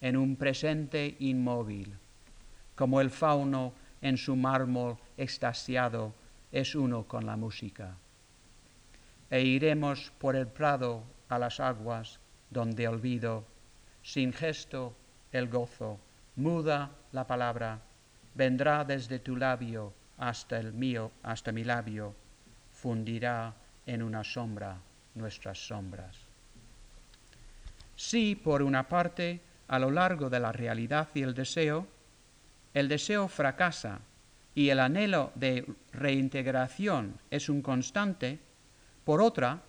en 0.01 0.17
un 0.17 0.35
presente 0.35 1.15
inmóvil, 1.19 1.93
como 2.75 3.01
el 3.01 3.09
fauno 3.09 3.73
en 4.01 4.17
su 4.17 4.35
mármol 4.35 4.97
extasiado 5.17 6.13
es 6.51 6.75
uno 6.75 7.03
con 7.03 7.25
la 7.25 7.35
música. 7.35 7.95
E 9.29 9.41
iremos 9.41 10.11
por 10.17 10.35
el 10.35 10.47
prado 10.47 11.03
a 11.27 11.37
las 11.37 11.59
aguas 11.59 12.19
donde 12.49 12.87
olvido, 12.87 13.45
sin 14.03 14.33
gesto 14.33 14.93
el 15.31 15.47
gozo, 15.47 15.99
muda 16.35 16.91
la 17.11 17.25
palabra, 17.25 17.79
vendrá 18.35 18.83
desde 18.83 19.19
tu 19.19 19.35
labio 19.35 19.93
hasta 20.17 20.59
el 20.59 20.73
mío, 20.73 21.11
hasta 21.23 21.51
mi 21.51 21.63
labio, 21.63 22.15
fundirá 22.73 23.53
en 23.85 24.03
una 24.03 24.23
sombra 24.23 24.77
nuestras 25.15 25.57
sombras. 25.67 26.15
Si, 27.95 28.35
por 28.35 28.61
una 28.61 28.87
parte, 28.87 29.41
a 29.67 29.77
lo 29.79 29.91
largo 29.91 30.29
de 30.29 30.39
la 30.39 30.51
realidad 30.51 31.09
y 31.13 31.21
el 31.21 31.33
deseo, 31.33 31.85
el 32.73 32.87
deseo 32.87 33.27
fracasa 33.27 33.99
y 34.55 34.69
el 34.69 34.79
anhelo 34.79 35.31
de 35.35 35.65
reintegración 35.91 37.19
es 37.29 37.49
un 37.49 37.61
constante, 37.61 38.39
por 39.03 39.21
otra, 39.21 39.61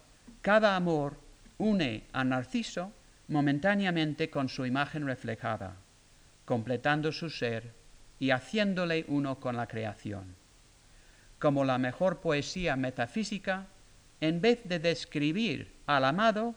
cada 0.42 0.76
amor 0.76 1.16
une 1.58 2.04
a 2.12 2.24
Narciso 2.24 2.92
momentáneamente 3.30 4.28
con 4.28 4.48
su 4.48 4.66
imagen 4.66 5.06
reflejada, 5.06 5.76
completando 6.44 7.12
su 7.12 7.30
ser 7.30 7.72
y 8.18 8.32
haciéndole 8.32 9.04
uno 9.06 9.38
con 9.38 9.56
la 9.56 9.68
creación. 9.68 10.34
Como 11.38 11.64
la 11.64 11.78
mejor 11.78 12.18
poesía 12.18 12.74
metafísica, 12.74 13.66
en 14.20 14.40
vez 14.40 14.60
de 14.64 14.80
describir 14.80 15.72
al 15.86 16.04
amado, 16.04 16.56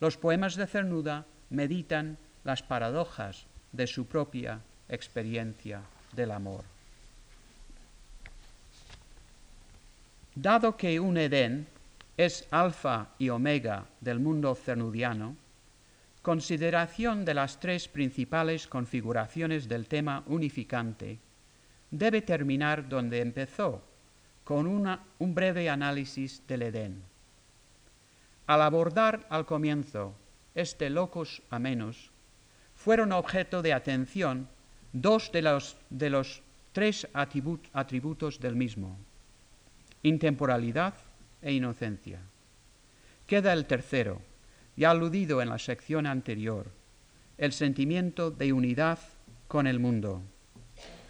los 0.00 0.16
poemas 0.16 0.56
de 0.56 0.66
Cernuda 0.66 1.26
meditan 1.50 2.16
las 2.42 2.62
paradojas 2.62 3.44
de 3.70 3.86
su 3.86 4.06
propia 4.06 4.60
experiencia 4.88 5.82
del 6.12 6.30
amor. 6.30 6.64
Dado 10.34 10.76
que 10.76 10.98
un 11.00 11.18
Edén 11.18 11.66
es 12.16 12.46
alfa 12.50 13.08
y 13.18 13.28
omega 13.28 13.84
del 14.00 14.20
mundo 14.20 14.54
cernudiano, 14.54 15.36
consideración 16.26 17.24
de 17.24 17.34
las 17.34 17.60
tres 17.60 17.86
principales 17.86 18.66
configuraciones 18.66 19.68
del 19.68 19.86
tema 19.86 20.24
unificante 20.26 21.20
debe 21.92 22.20
terminar 22.20 22.88
donde 22.88 23.20
empezó, 23.20 23.80
con 24.42 24.66
un 24.66 25.34
breve 25.36 25.70
análisis 25.70 26.42
del 26.48 26.62
Edén. 26.62 27.00
Al 28.48 28.60
abordar 28.62 29.24
al 29.30 29.46
comienzo 29.46 30.16
este 30.56 30.90
locus 30.90 31.42
a 31.48 31.60
menos, 31.60 32.10
fueron 32.74 33.12
objeto 33.12 33.62
de 33.62 33.72
atención 33.72 34.48
dos 34.92 35.30
de 35.30 35.42
los, 35.42 35.76
de 35.90 36.10
los 36.10 36.42
tres 36.72 37.06
atributos 37.14 38.40
del 38.40 38.56
mismo, 38.56 38.98
intemporalidad 40.02 40.94
e 41.40 41.52
inocencia. 41.52 42.18
Queda 43.28 43.52
el 43.52 43.66
tercero, 43.66 44.20
ya 44.76 44.90
aludido 44.90 45.40
en 45.42 45.48
la 45.48 45.58
sección 45.58 46.06
anterior, 46.06 46.66
el 47.38 47.52
sentimiento 47.52 48.30
de 48.30 48.52
unidad 48.52 48.98
con 49.48 49.66
el 49.66 49.80
mundo. 49.80 50.22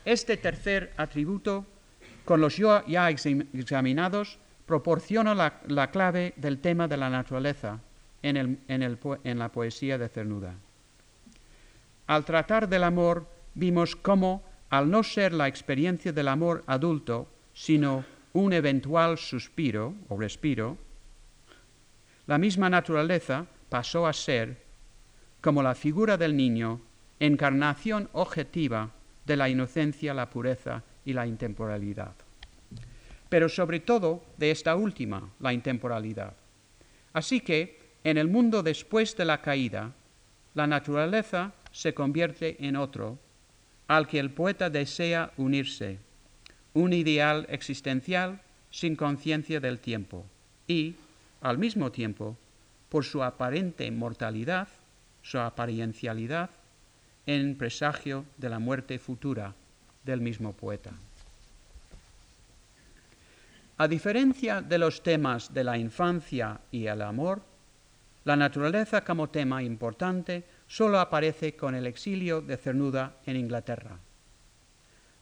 Este 0.05 0.37
tercer 0.37 0.93
atributo, 0.97 1.67
con 2.25 2.41
los 2.41 2.57
ya 2.57 3.11
examinados, 3.11 4.39
proporciona 4.67 5.35
la, 5.35 5.91
clave 5.91 6.33
del 6.37 6.59
tema 6.59 6.89
de 6.89 6.97
la 6.97 7.11
naturaleza 7.11 7.81
en, 8.23 8.61
en 8.69 9.39
la 9.39 9.53
poesía 9.53 9.99
de 9.99 10.09
Cernuda. 10.09 10.55
Al 12.07 12.25
tratar 12.25 12.69
del 12.69 12.85
amor, 12.85 13.27
vimos 13.55 13.97
cómo, 13.97 14.45
al 14.71 14.91
no 14.91 15.03
ser 15.03 15.33
la 15.33 15.49
experiencia 15.49 16.13
del 16.13 16.29
amor 16.29 16.63
adulto, 16.67 17.29
sino 17.53 18.05
un 18.33 18.53
eventual 18.53 19.19
suspiro 19.19 19.95
o 20.09 20.19
respiro, 20.19 20.77
la 22.27 22.39
misma 22.39 22.69
naturaleza 22.69 23.47
pasó 23.69 24.07
a 24.07 24.13
ser, 24.13 24.63
como 25.41 25.63
la 25.63 25.75
figura 25.75 26.17
del 26.17 26.37
niño, 26.37 26.81
encarnación 27.21 28.09
objetiva 28.13 28.91
de 29.25 29.37
la 29.37 29.49
inocencia, 29.49 30.15
la 30.15 30.31
pureza 30.31 30.83
y 31.05 31.13
la 31.13 31.27
intemporalidad. 31.27 32.15
Pero 33.29 33.49
sobre 33.49 33.81
todo 33.81 34.25
de 34.37 34.51
esta 34.51 34.77
última, 34.77 35.31
la 35.41 35.53
intemporalidad. 35.53 36.35
Así 37.13 37.41
que, 37.41 37.81
en 38.05 38.19
el 38.19 38.29
mundo 38.29 38.63
después 38.63 39.17
de 39.17 39.25
la 39.25 39.43
caída, 39.43 39.93
la 40.55 40.67
naturaleza 40.67 41.53
se 41.73 41.93
convierte 41.93 42.57
en 42.65 42.77
otro, 42.77 43.19
al 43.89 44.07
que 44.07 44.19
el 44.19 44.31
poeta 44.31 44.71
desea 44.71 45.33
unirse, 45.37 45.99
un 46.75 46.93
ideal 46.93 47.47
existencial 47.51 48.41
sin 48.71 48.97
conciencia 48.97 49.61
del 49.61 49.79
tiempo 49.79 50.27
y, 50.67 50.95
al 51.41 51.59
mismo 51.59 51.91
tiempo, 51.91 52.37
por 52.89 53.05
su 53.05 53.23
aparente 53.23 53.91
mortalidad, 53.91 54.69
su 55.23 55.39
apariencialidad, 55.39 56.51
en 57.27 57.57
presagio 57.57 58.25
de 58.37 58.49
la 58.49 58.59
muerte 58.59 58.99
futura 58.99 59.55
del 60.05 60.21
mismo 60.21 60.53
poeta. 60.53 60.93
A 63.79 63.89
diferencia 63.89 64.63
de 64.63 64.79
los 64.79 65.03
temas 65.03 65.53
de 65.53 65.65
la 65.65 65.77
infancia 65.77 66.61
y 66.71 66.87
el 66.87 67.03
amor, 67.03 67.43
la 68.25 68.37
naturaleza 68.37 69.05
como 69.05 69.29
tema 69.29 69.63
importante 69.63 70.45
solo 70.67 70.99
aparece 70.99 71.57
con 71.57 71.75
el 71.75 71.87
exilio 71.87 72.41
de 72.41 72.57
Cernuda 72.57 73.17
en 73.27 73.37
Inglaterra. 73.37 73.99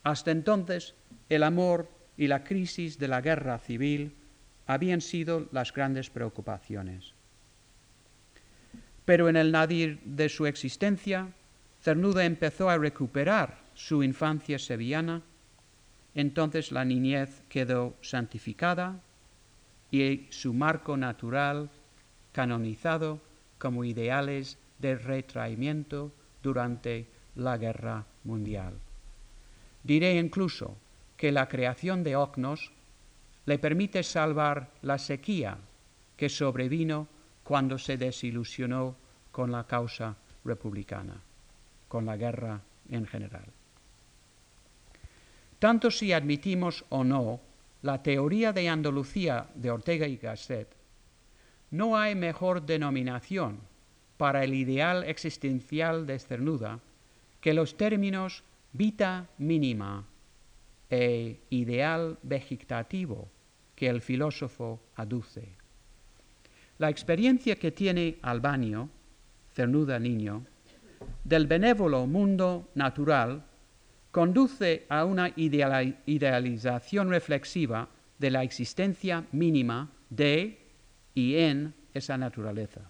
Hasta 0.04 0.30
entonces, 0.30 0.94
el 1.28 1.42
amor 1.42 1.88
y 2.16 2.28
la 2.28 2.44
crisis 2.44 2.98
de 2.98 3.08
la 3.08 3.20
guerra 3.22 3.58
civil 3.58 4.14
habían 4.66 5.00
sido 5.00 5.48
las 5.50 5.72
grandes 5.72 6.10
preocupaciones. 6.10 7.13
Pero 9.04 9.28
en 9.28 9.36
el 9.36 9.52
nadir 9.52 10.00
de 10.04 10.28
su 10.28 10.46
existencia, 10.46 11.28
Cernuda 11.82 12.24
empezó 12.24 12.70
a 12.70 12.78
recuperar 12.78 13.58
su 13.74 14.02
infancia 14.02 14.58
sevillana, 14.58 15.22
entonces 16.14 16.72
la 16.72 16.84
niñez 16.84 17.42
quedó 17.48 17.94
santificada 18.00 19.00
y 19.90 20.26
su 20.30 20.54
marco 20.54 20.96
natural 20.96 21.70
canonizado 22.32 23.20
como 23.58 23.84
ideales 23.84 24.58
de 24.78 24.96
retraimiento 24.96 26.12
durante 26.42 27.06
la 27.36 27.58
guerra 27.58 28.04
mundial. 28.24 28.74
Diré 29.82 30.18
incluso 30.18 30.76
que 31.16 31.32
la 31.32 31.48
creación 31.48 32.02
de 32.02 32.16
Ocnos 32.16 32.70
le 33.46 33.58
permite 33.58 34.02
salvar 34.02 34.70
la 34.82 34.98
sequía 34.98 35.58
que 36.16 36.28
sobrevino 36.28 37.08
cuando 37.44 37.78
se 37.78 37.96
desilusionó 37.96 38.96
con 39.30 39.52
la 39.52 39.64
causa 39.64 40.16
republicana, 40.44 41.20
con 41.86 42.06
la 42.06 42.16
guerra 42.16 42.60
en 42.88 43.06
general. 43.06 43.44
Tanto 45.58 45.90
si 45.90 46.12
admitimos 46.12 46.84
o 46.88 47.04
no 47.04 47.40
la 47.82 48.02
teoría 48.02 48.52
de 48.52 48.68
Andalucía 48.68 49.46
de 49.54 49.70
Ortega 49.70 50.06
y 50.06 50.16
Gasset, 50.16 50.68
no 51.70 51.96
hay 51.96 52.14
mejor 52.14 52.64
denominación 52.64 53.60
para 54.16 54.44
el 54.44 54.54
ideal 54.54 55.04
existencial 55.04 56.06
de 56.06 56.18
Cernuda 56.18 56.80
que 57.40 57.52
los 57.52 57.76
términos 57.76 58.42
vita 58.72 59.26
mínima 59.38 60.04
e 60.88 61.40
ideal 61.50 62.18
vegetativo 62.22 63.28
que 63.74 63.88
el 63.88 64.00
filósofo 64.00 64.80
aduce. 64.94 65.63
La 66.78 66.90
experiencia 66.90 67.56
que 67.56 67.70
tiene 67.70 68.18
Albanio, 68.22 68.90
cernuda 69.52 69.98
niño, 69.98 70.44
del 71.22 71.46
benévolo 71.46 72.06
mundo 72.06 72.70
natural 72.74 73.44
conduce 74.10 74.86
a 74.88 75.04
una 75.04 75.32
idealización 75.36 77.10
reflexiva 77.10 77.88
de 78.18 78.30
la 78.30 78.42
existencia 78.42 79.24
mínima 79.32 79.90
de 80.10 80.58
y 81.14 81.36
en 81.36 81.74
esa 81.92 82.18
naturaleza. 82.18 82.82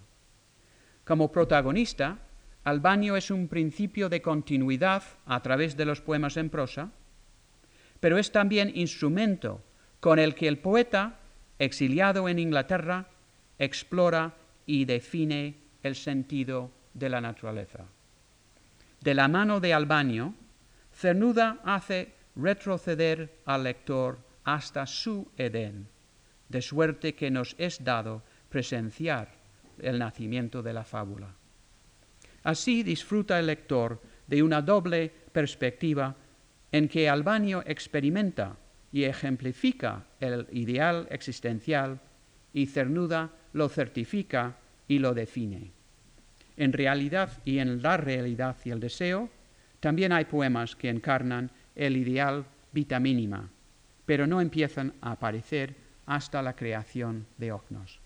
Como 1.03 1.31
protagonista, 1.31 2.19
Albanio 2.63 3.15
es 3.15 3.29
un 3.29 3.47
principio 3.47 4.09
de 4.09 4.21
continuidad 4.21 5.03
a 5.25 5.41
través 5.41 5.77
de 5.77 5.85
los 5.85 6.01
poemas 6.01 6.37
en 6.37 6.49
prosa, 6.49 6.91
pero 7.99 8.17
es 8.17 8.31
también 8.31 8.71
instrumento 8.75 9.63
con 9.99 10.17
el 10.17 10.33
que 10.33 10.47
el 10.47 10.57
poeta, 10.57 11.19
exiliado 11.59 12.27
en 12.27 12.39
Inglaterra, 12.39 13.07
explora 13.59 14.33
y 14.65 14.85
define 14.85 15.55
el 15.83 15.95
sentido 15.95 16.71
de 16.93 17.09
la 17.09 17.21
naturaleza. 17.21 17.85
De 19.01 19.13
la 19.13 19.27
mano 19.27 19.59
de 19.59 19.73
Albanio, 19.73 20.33
Cernuda 20.91 21.59
hace 21.63 22.13
retroceder 22.35 23.39
al 23.45 23.63
lector 23.63 24.17
hasta 24.43 24.85
su 24.85 25.27
Edén, 25.37 25.87
de 26.49 26.61
suerte 26.61 27.15
que 27.15 27.29
nos 27.29 27.55
es 27.57 27.83
dado 27.83 28.23
presenciar 28.49 29.31
el 29.79 29.99
nacimiento 29.99 30.63
de 30.63 30.73
la 30.73 30.83
fábula. 30.83 31.33
Así 32.43 32.83
disfruta 32.83 33.39
el 33.39 33.47
lector 33.47 34.01
de 34.27 34.41
una 34.41 34.61
doble 34.61 35.11
perspectiva 35.31 36.15
en 36.71 36.87
que 36.87 37.09
Albanio 37.09 37.63
experimenta 37.65 38.55
y 38.91 39.03
ejemplifica 39.03 40.05
el 40.19 40.47
ideal 40.51 41.07
existencial 41.09 41.99
y 42.53 42.67
Cernuda 42.67 43.31
lo 43.55 43.69
certifica 43.69 44.57
y 44.85 44.99
lo 44.99 45.13
define. 45.13 45.71
En 46.57 46.73
realidad 46.73 47.31
y 47.45 47.59
en 47.59 47.81
la 47.81 47.95
realidad 47.95 48.57
y 48.65 48.69
el 48.69 48.81
deseo, 48.81 49.29
también 49.79 50.11
hay 50.11 50.25
poemas 50.25 50.75
que 50.75 50.89
encarnan 50.89 51.49
el 51.73 51.95
ideal 51.95 52.45
vita 52.73 52.99
mínima, 52.99 53.49
pero 54.05 54.27
no 54.27 54.41
empiezan 54.41 54.93
a 54.99 55.13
aparecer 55.13 55.73
hasta 56.05 56.41
la 56.41 56.53
creación 56.53 57.25
de 57.37 57.53
Ocnos. 57.53 57.99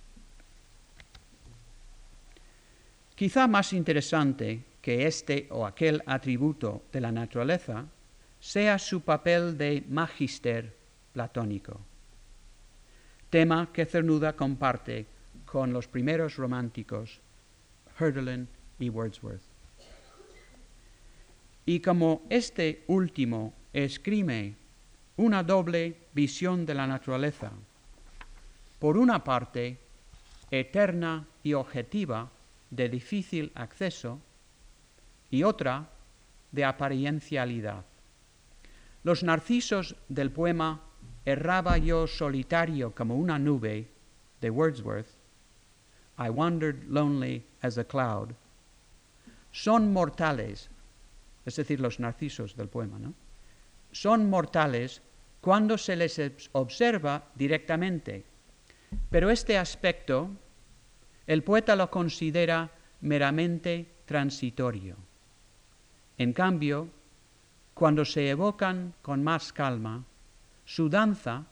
Quizá 3.16 3.48
más 3.48 3.74
interesante 3.74 4.64
que 4.84 5.08
este 5.08 5.48
o 5.50 5.66
aquel 5.66 6.04
atributo 6.06 6.84
de 6.92 7.02
la 7.02 7.12
naturaleza 7.12 7.86
sea 8.40 8.78
su 8.78 9.02
papel 9.02 9.58
de 9.58 9.84
magister 9.90 10.76
platónico, 11.12 11.82
tema 13.32 13.74
que 13.74 13.86
Cernuda 13.86 14.36
comparte 14.36 15.19
con 15.52 15.74
los 15.74 15.88
primeros 15.88 16.36
románticos, 16.36 17.22
Hölderlin 18.00 18.48
y 18.78 18.90
Wordsworth. 18.90 19.42
Y 21.66 21.80
como 21.80 22.22
este 22.30 22.84
último 22.88 23.54
escribe 23.74 24.56
una 25.18 25.44
doble 25.44 25.98
visión 26.14 26.66
de 26.66 26.74
la 26.76 26.86
naturaleza, 26.86 27.52
por 28.78 28.98
una 28.98 29.24
parte, 29.24 29.80
eterna 30.52 31.28
y 31.44 31.54
objetiva, 31.54 32.30
de 32.70 32.88
difícil 32.88 33.52
acceso, 33.56 34.20
y 35.32 35.44
otra, 35.44 35.90
de 36.52 36.66
apariencialidad. 36.66 37.86
Los 39.04 39.24
narcisos 39.24 39.96
del 40.08 40.32
poema 40.32 40.82
Erraba 41.26 41.78
yo 41.78 42.08
solitario 42.08 42.92
como 42.96 43.16
una 43.16 43.38
nube 43.38 43.88
de 44.42 44.50
Wordsworth, 44.50 45.19
I 46.20 46.30
wandered 46.30 46.90
lonely 46.90 47.46
as 47.64 47.78
a 47.78 47.86
cloud, 47.86 48.36
son 49.52 49.94
mortales, 49.94 50.70
es 51.46 51.56
decir, 51.56 51.80
los 51.80 52.00
narcisos 52.00 52.56
del 52.56 52.68
poema, 52.68 53.00
¿no? 53.00 53.14
Son 53.92 54.30
mortales 54.30 55.02
cuando 55.42 55.78
se 55.78 55.96
les 55.96 56.20
observa 56.52 57.24
directamente. 57.36 58.26
Pero 59.10 59.30
este 59.30 59.58
aspecto 59.58 60.30
el 61.26 61.44
poeta 61.44 61.76
lo 61.76 61.90
considera 61.90 62.70
meramente 63.02 63.88
transitorio. 64.06 64.98
En 66.18 66.34
cambio, 66.34 66.90
cuando 67.74 68.04
se 68.04 68.30
evocan 68.30 68.94
con 69.02 69.24
más 69.24 69.54
calma, 69.54 70.04
su 70.66 70.90
danza 70.90 71.46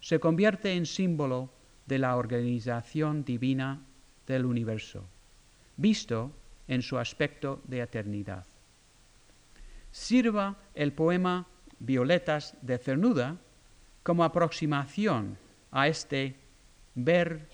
se 0.00 0.18
convierte 0.18 0.72
en 0.72 0.86
símbolo 0.86 1.50
de 1.86 1.98
la 1.98 2.16
organización 2.16 3.24
divina 3.24 3.82
del 4.28 4.44
universo, 4.44 5.04
visto 5.76 6.30
en 6.68 6.82
su 6.82 6.98
aspecto 6.98 7.60
de 7.64 7.80
eternidad. 7.80 8.44
Sirva 9.90 10.56
el 10.74 10.92
poema 10.92 11.46
Violetas 11.80 12.54
de 12.62 12.78
Cernuda 12.78 13.36
como 14.02 14.22
aproximación 14.22 15.38
a 15.72 15.88
este 15.88 16.36
ver 16.94 17.48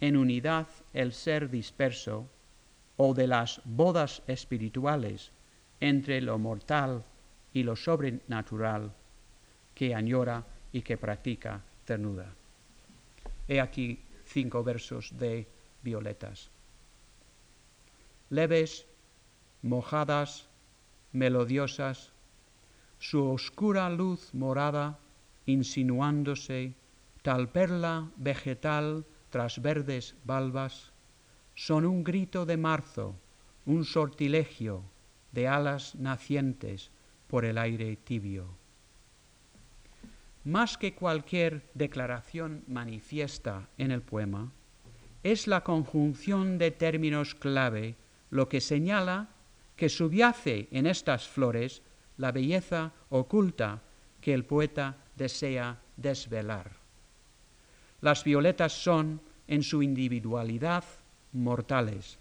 en 0.00 0.16
unidad 0.16 0.68
el 0.94 1.12
ser 1.12 1.50
disperso 1.50 2.26
o 2.96 3.12
de 3.12 3.26
las 3.26 3.60
bodas 3.64 4.22
espirituales 4.26 5.32
entre 5.80 6.20
lo 6.20 6.38
mortal 6.38 7.02
y 7.52 7.62
lo 7.62 7.74
sobrenatural 7.74 8.92
que 9.74 9.94
añora 9.94 10.44
y 10.72 10.82
que 10.82 10.96
practica 10.96 11.62
Cernuda. 11.86 12.32
He 13.48 13.60
aquí 13.60 13.98
cinco 14.26 14.62
versos 14.62 15.16
de 15.18 15.46
Violetas. 15.82 16.50
Leves, 18.28 18.86
mojadas, 19.62 20.48
melodiosas, 21.12 22.12
su 22.98 23.30
oscura 23.30 23.88
luz 23.90 24.32
morada 24.34 24.98
insinuándose, 25.46 26.74
tal 27.22 27.48
perla 27.48 28.10
vegetal 28.16 29.04
tras 29.30 29.60
verdes 29.60 30.14
balbas, 30.24 30.92
son 31.54 31.84
un 31.84 32.04
grito 32.04 32.46
de 32.46 32.56
marzo, 32.56 33.16
un 33.66 33.84
sortilegio 33.84 34.82
de 35.32 35.48
alas 35.48 35.94
nacientes 35.94 36.90
por 37.26 37.44
el 37.44 37.58
aire 37.58 37.96
tibio. 37.96 38.46
Más 40.44 40.78
que 40.78 40.94
cualquier 40.94 41.70
declaración 41.74 42.64
manifiesta 42.66 43.68
en 43.76 43.90
el 43.90 44.02
poema, 44.02 44.52
es 45.22 45.46
la 45.46 45.62
conjunción 45.62 46.58
de 46.58 46.70
términos 46.70 47.34
clave 47.34 47.96
lo 48.30 48.48
que 48.48 48.60
señala 48.60 49.28
que 49.76 49.88
subyace 49.88 50.68
en 50.70 50.86
estas 50.86 51.28
flores 51.28 51.82
la 52.16 52.32
belleza 52.32 52.92
oculta 53.08 53.82
que 54.20 54.34
el 54.34 54.44
poeta 54.44 54.96
desea 55.16 55.80
desvelar. 55.96 56.72
Las 58.00 58.24
violetas 58.24 58.72
son, 58.72 59.20
en 59.46 59.62
su 59.62 59.82
individualidad, 59.82 60.84
mortales, 61.32 62.18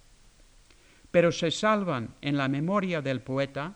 pero 1.11 1.31
se 1.31 1.51
salvan 1.51 2.15
en 2.21 2.37
la 2.37 2.47
memoria 2.47 3.01
del 3.01 3.21
poeta, 3.21 3.75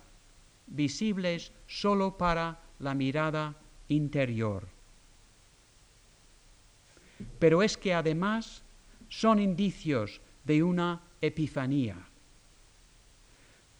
visibles 0.68 1.52
sólo 1.68 2.18
para 2.18 2.60
la 2.80 2.94
mirada 2.94 3.56
interior. 3.88 4.68
Pero 7.40 7.64
es 7.64 7.78
que 7.78 7.94
además 7.94 8.63
son 9.20 9.40
indicios 9.40 10.22
de 10.44 10.64
una 10.64 11.00
epifanía. 11.22 11.96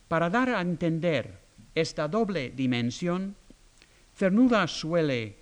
Para 0.08 0.30
dar 0.30 0.50
a 0.50 0.62
entender 0.62 1.40
esta 1.74 2.08
doble 2.08 2.52
dimensión, 2.52 3.36
Cernuda 4.16 4.68
suele 4.68 5.38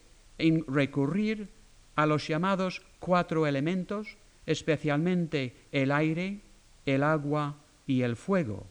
recurrir 0.67 1.49
a 1.95 2.05
los 2.05 2.25
llamados 2.25 2.81
cuatro 2.99 3.45
elementos, 3.45 4.15
especialmente 4.45 5.55
el 5.73 5.91
aire, 5.91 6.39
el 6.85 7.03
agua 7.03 7.57
y 7.85 8.03
el 8.03 8.15
fuego, 8.15 8.65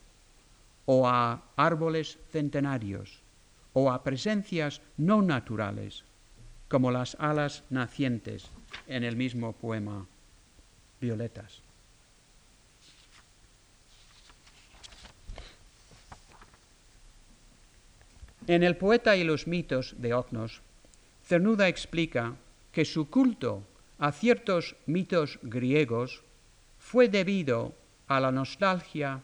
o 0.87 1.07
a 1.07 1.43
árboles 1.55 2.19
centenarios, 2.31 3.21
o 3.75 3.93
a 3.93 4.03
presencias 4.03 4.81
no 4.97 5.21
naturales, 5.21 6.05
como 6.69 6.91
las 6.91 7.15
alas 7.21 7.63
nacientes 7.69 8.51
en 8.89 9.05
el 9.05 9.17
mismo 9.17 9.53
poema 9.53 10.07
Violetas. 11.01 11.63
En 18.47 18.63
el 18.63 18.77
poeta 18.77 19.17
y 19.17 19.25
los 19.25 19.47
mitos 19.47 19.95
de 19.99 20.13
Ocnos, 20.13 20.61
Cernuda 21.25 21.69
explica 21.69 22.35
que 22.73 22.85
su 22.85 23.09
culto 23.09 23.63
a 23.99 24.13
ciertos 24.13 24.77
mitos 24.87 25.39
griegos 25.43 26.23
fue 26.79 27.09
debido 27.09 27.75
a 28.09 28.19
la 28.19 28.33
nostalgia 28.33 29.23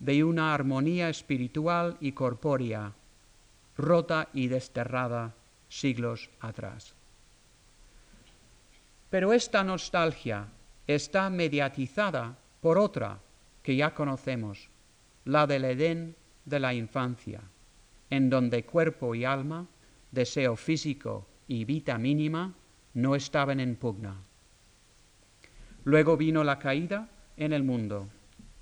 de 0.00 0.24
una 0.24 0.54
armonía 0.54 1.08
espiritual 1.08 1.96
y 2.00 2.12
corpórea 2.12 2.92
rota 3.76 4.28
y 4.32 4.48
desterrada 4.48 5.34
siglos 5.68 6.30
atrás. 6.40 6.94
Pero 9.10 9.32
esta 9.32 9.62
nostalgia 9.62 10.48
está 10.86 11.30
mediatizada 11.30 12.36
por 12.60 12.78
otra 12.78 13.20
que 13.62 13.76
ya 13.76 13.94
conocemos, 13.94 14.68
la 15.24 15.46
del 15.46 15.64
Edén 15.64 16.16
de 16.44 16.60
la 16.60 16.74
infancia 16.74 17.40
en 18.14 18.30
donde 18.30 18.64
cuerpo 18.64 19.14
y 19.14 19.24
alma, 19.24 19.66
deseo 20.12 20.54
físico 20.54 21.26
y 21.48 21.64
vida 21.64 21.98
mínima 21.98 22.54
no 22.94 23.16
estaban 23.16 23.58
en 23.58 23.74
pugna. 23.74 24.16
Luego 25.82 26.16
vino 26.16 26.44
la 26.44 26.58
caída 26.58 27.08
en 27.36 27.52
el 27.52 27.64
mundo, 27.64 28.08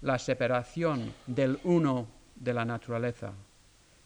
la 0.01 0.19
separación 0.19 1.13
del 1.27 1.59
uno 1.65 2.09
de 2.35 2.55
la 2.55 2.65
naturaleza 2.65 3.35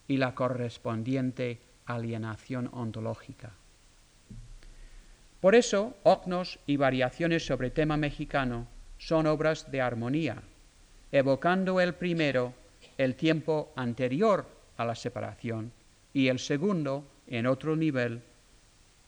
y 0.08 0.16
la 0.16 0.34
correspondiente 0.34 1.60
alienación 1.86 2.68
ontológica. 2.72 3.52
Por 5.46 5.54
eso, 5.54 5.94
Ocnos 6.02 6.58
y 6.66 6.76
variaciones 6.76 7.46
sobre 7.46 7.70
tema 7.70 7.96
mexicano 7.96 8.66
son 8.98 9.28
obras 9.28 9.70
de 9.70 9.80
armonía, 9.80 10.42
evocando 11.12 11.80
el 11.80 11.94
primero 11.94 12.52
el 12.98 13.14
tiempo 13.14 13.72
anterior 13.76 14.44
a 14.76 14.84
la 14.84 14.96
separación 14.96 15.70
y 16.12 16.26
el 16.26 16.40
segundo, 16.40 17.06
en 17.28 17.46
otro 17.46 17.76
nivel, 17.76 18.22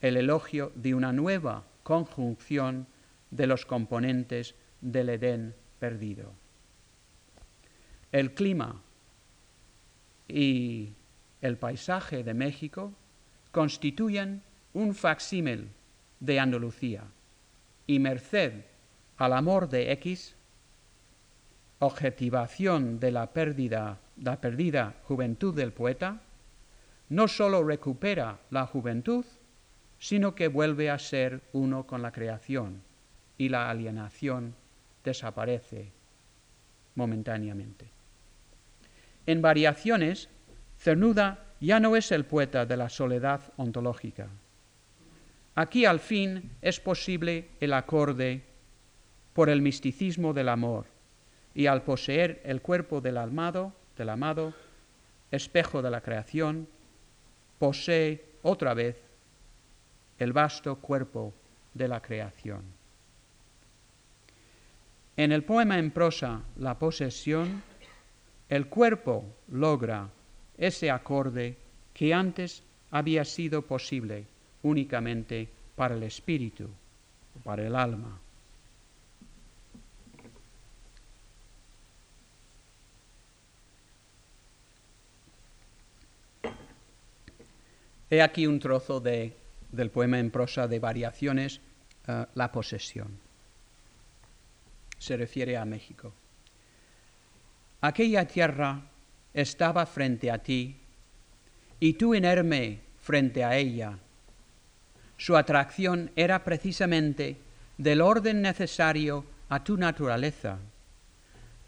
el 0.00 0.16
elogio 0.16 0.70
de 0.76 0.94
una 0.94 1.12
nueva 1.12 1.64
conjunción 1.82 2.86
de 3.32 3.48
los 3.48 3.66
componentes 3.66 4.54
del 4.80 5.08
Edén 5.08 5.56
perdido. 5.80 6.32
El 8.12 8.32
clima 8.32 8.80
y 10.28 10.92
el 11.42 11.56
paisaje 11.56 12.22
de 12.22 12.34
México 12.34 12.92
constituyen 13.50 14.40
un 14.72 14.94
facsímil 14.94 15.70
de 16.20 16.40
Andalucía 16.40 17.04
y 17.86 17.98
merced 17.98 18.64
al 19.16 19.32
amor 19.32 19.68
de 19.68 19.92
X, 19.92 20.34
objetivación 21.78 23.00
de 23.00 23.12
la 23.12 23.32
pérdida 23.32 23.98
la 24.22 24.40
perdida 24.40 24.94
juventud 25.04 25.54
del 25.54 25.72
poeta, 25.72 26.20
no 27.08 27.28
sólo 27.28 27.64
recupera 27.64 28.38
la 28.50 28.66
juventud, 28.66 29.24
sino 29.98 30.34
que 30.34 30.48
vuelve 30.48 30.90
a 30.90 30.98
ser 30.98 31.40
uno 31.52 31.86
con 31.86 32.02
la 32.02 32.12
creación 32.12 32.82
y 33.36 33.48
la 33.48 33.70
alienación 33.70 34.54
desaparece, 35.04 35.90
momentáneamente. 36.94 37.88
En 39.26 39.42
variaciones, 39.42 40.28
Cernuda 40.78 41.44
ya 41.60 41.80
no 41.80 41.96
es 41.96 42.12
el 42.12 42.24
poeta 42.24 42.66
de 42.66 42.76
la 42.76 42.88
soledad 42.88 43.40
ontológica. 43.56 44.28
Aquí 45.58 45.86
al 45.86 45.98
fin 45.98 46.52
es 46.62 46.78
posible 46.78 47.48
el 47.58 47.72
acorde 47.72 48.42
por 49.32 49.50
el 49.50 49.60
misticismo 49.60 50.32
del 50.32 50.50
amor 50.50 50.86
y 51.52 51.66
al 51.66 51.82
poseer 51.82 52.40
el 52.44 52.62
cuerpo 52.62 53.00
del 53.00 53.16
amado, 53.16 53.72
del 53.96 54.10
amado, 54.10 54.54
espejo 55.32 55.82
de 55.82 55.90
la 55.90 56.00
creación, 56.00 56.68
posee 57.58 58.24
otra 58.42 58.72
vez 58.72 58.98
el 60.20 60.32
vasto 60.32 60.76
cuerpo 60.76 61.34
de 61.74 61.88
la 61.88 62.00
creación. 62.00 62.62
En 65.16 65.32
el 65.32 65.42
poema 65.42 65.80
en 65.80 65.90
prosa 65.90 66.40
La 66.58 66.78
posesión, 66.78 67.64
el 68.48 68.68
cuerpo 68.68 69.24
logra 69.48 70.08
ese 70.56 70.88
acorde 70.88 71.56
que 71.94 72.14
antes 72.14 72.62
había 72.92 73.24
sido 73.24 73.62
posible 73.62 74.37
únicamente 74.62 75.48
para 75.76 75.94
el 75.94 76.02
espíritu, 76.02 76.68
para 77.44 77.66
el 77.66 77.74
alma. 77.76 78.18
He 88.10 88.22
aquí 88.22 88.46
un 88.46 88.58
trozo 88.58 89.00
de, 89.00 89.36
del 89.70 89.90
poema 89.90 90.18
en 90.18 90.30
prosa 90.30 90.66
de 90.66 90.78
variaciones, 90.78 91.60
uh, 92.08 92.24
La 92.34 92.50
posesión. 92.50 93.18
Se 94.98 95.16
refiere 95.16 95.56
a 95.56 95.64
México. 95.64 96.12
Aquella 97.82 98.26
tierra 98.26 98.80
estaba 99.34 99.86
frente 99.86 100.30
a 100.30 100.38
ti 100.38 100.74
y 101.78 101.92
tú 101.92 102.14
inerme 102.14 102.80
frente 103.00 103.44
a 103.44 103.56
ella. 103.56 103.98
Su 105.18 105.36
atracción 105.36 106.12
era 106.14 106.44
precisamente 106.44 107.36
del 107.76 108.00
orden 108.00 108.40
necesario 108.40 109.24
a 109.48 109.64
tu 109.64 109.76
naturaleza. 109.76 110.58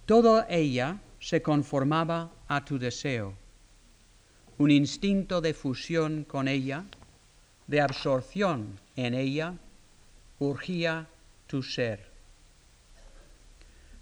Toda 0.07 0.47
ella 0.49 0.99
se 1.19 1.43
conformaba 1.43 2.31
a 2.47 2.65
tu 2.65 2.79
deseo. 2.79 3.35
Un 4.57 4.71
instinto 4.71 5.41
de 5.41 5.53
fusión 5.53 6.25
con 6.25 6.47
ella, 6.47 6.85
de 7.67 7.81
absorción 7.81 8.79
en 8.95 9.15
ella, 9.15 9.55
urgía 10.39 11.09
tu 11.49 11.63
ser. 11.65 12.09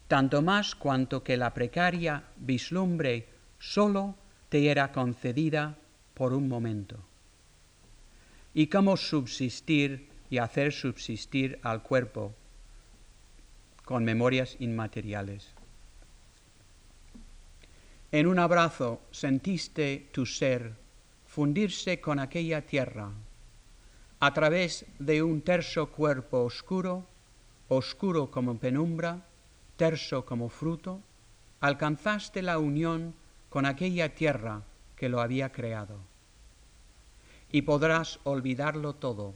Tanto 0.09 0.43
más 0.43 0.75
cuanto 0.75 1.23
que 1.25 1.39
la 1.39 1.55
precaria 1.55 2.23
vislumbre 2.37 3.27
solo 3.59 4.15
te 4.51 4.71
era 4.71 4.93
concedida 4.93 5.77
por 6.13 6.35
un 6.35 6.49
momento. 6.49 7.08
Y 8.59 8.67
cómo 8.67 8.97
subsistir 8.97 10.09
y 10.31 10.39
hacer 10.39 10.73
subsistir 10.73 11.61
al 11.63 11.81
cuerpo 11.85 12.35
con 13.85 14.03
memorias 14.03 14.57
inmateriales. 14.59 15.55
En 18.11 18.27
un 18.27 18.41
abrazo 18.41 19.01
sentiste 19.13 20.09
tu 20.11 20.27
ser 20.27 20.73
fundirse 21.25 22.01
con 22.01 22.19
aquella 22.19 22.63
tierra 22.67 23.13
a 24.19 24.35
través 24.35 24.87
de 24.99 25.23
un 25.23 25.43
terso 25.43 25.93
cuerpo 25.93 26.43
oscuro, 26.43 27.07
oscuro 27.69 28.33
como 28.33 28.59
penumbra, 28.59 29.25
terso 29.77 30.27
como 30.27 30.49
fruto, 30.49 31.01
alcanzaste 31.61 32.43
la 32.43 32.59
unión 32.59 33.15
con 33.51 33.67
aquella 33.67 34.17
tierra 34.17 34.65
que 34.97 35.09
lo 35.09 35.21
había 35.21 35.53
creado. 35.53 36.08
Y 37.51 37.63
podrás 37.63 38.21
olvidarlo 38.25 38.95
todo, 38.95 39.35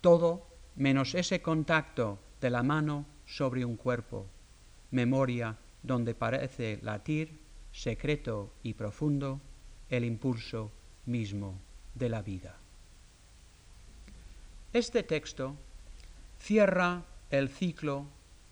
todo 0.00 0.46
menos 0.76 1.14
ese 1.14 1.40
contacto 1.40 2.18
de 2.40 2.50
la 2.50 2.62
mano 2.62 3.06
sobre 3.26 3.64
un 3.64 3.76
cuerpo, 3.76 4.26
memoria 4.90 5.56
donde 5.82 6.14
parece 6.14 6.78
latir, 6.82 7.38
secreto 7.72 8.52
y 8.62 8.74
profundo, 8.74 9.40
el 9.88 10.04
impulso 10.04 10.70
mismo 11.06 11.58
de 11.94 12.08
la 12.08 12.22
vida. 12.22 12.56
Este 14.72 15.02
texto 15.02 15.54
cierra 16.38 17.02
el 17.30 17.48
ciclo 17.48 18.06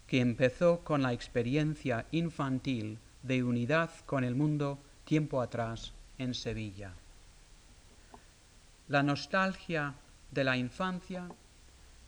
que 0.07 0.21
empezó 0.21 0.81
con 0.81 1.03
la 1.03 1.13
experiencia 1.13 2.07
infantil 2.11 2.99
de 3.23 3.43
unidad 3.43 3.91
con 4.07 4.25
el 4.25 4.35
mundo 4.35 4.79
tiempo 5.05 5.41
atrás 5.41 5.93
en 6.19 6.35
Sevilla. 6.35 6.93
La 8.91 9.05
nostalgia 9.05 9.95
de 10.33 10.43
la 10.43 10.57
infancia 10.57 11.29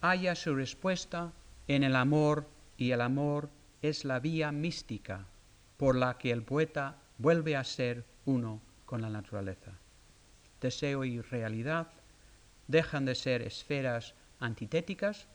halla 0.01 0.35
su 0.35 0.53
respuesta 0.53 1.30
en 1.68 1.85
el 1.85 1.95
amor 1.95 2.49
y 2.76 2.91
el 2.91 3.03
amor 3.03 3.51
es 3.83 4.05
la 4.05 4.18
vía 4.18 4.51
mística 4.51 5.24
por 5.76 5.95
la 5.95 6.18
que 6.18 6.33
el 6.33 6.43
poeta 6.43 6.97
vuelve 7.18 7.55
a 7.55 7.62
ser 7.62 8.05
uno 8.24 8.61
con 8.85 9.01
la 9.01 9.11
naturaleza. 9.11 9.70
Deseo 10.61 11.05
y 11.05 11.20
realidad 11.20 11.87
dejan 12.66 13.05
de 13.05 13.14
ser 13.14 13.43
esferas 13.43 14.14
antitéticas 14.41 15.28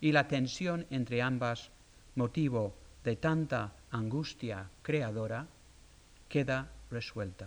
y 0.00 0.10
la 0.10 0.26
tensión 0.26 0.84
entre 0.90 1.22
ambas, 1.22 1.70
motivo 2.16 2.74
de 3.04 3.14
tanta 3.14 3.72
angustia 3.92 4.68
creadora 4.82 5.46
queda 6.28 6.72
resuelta. 6.90 7.46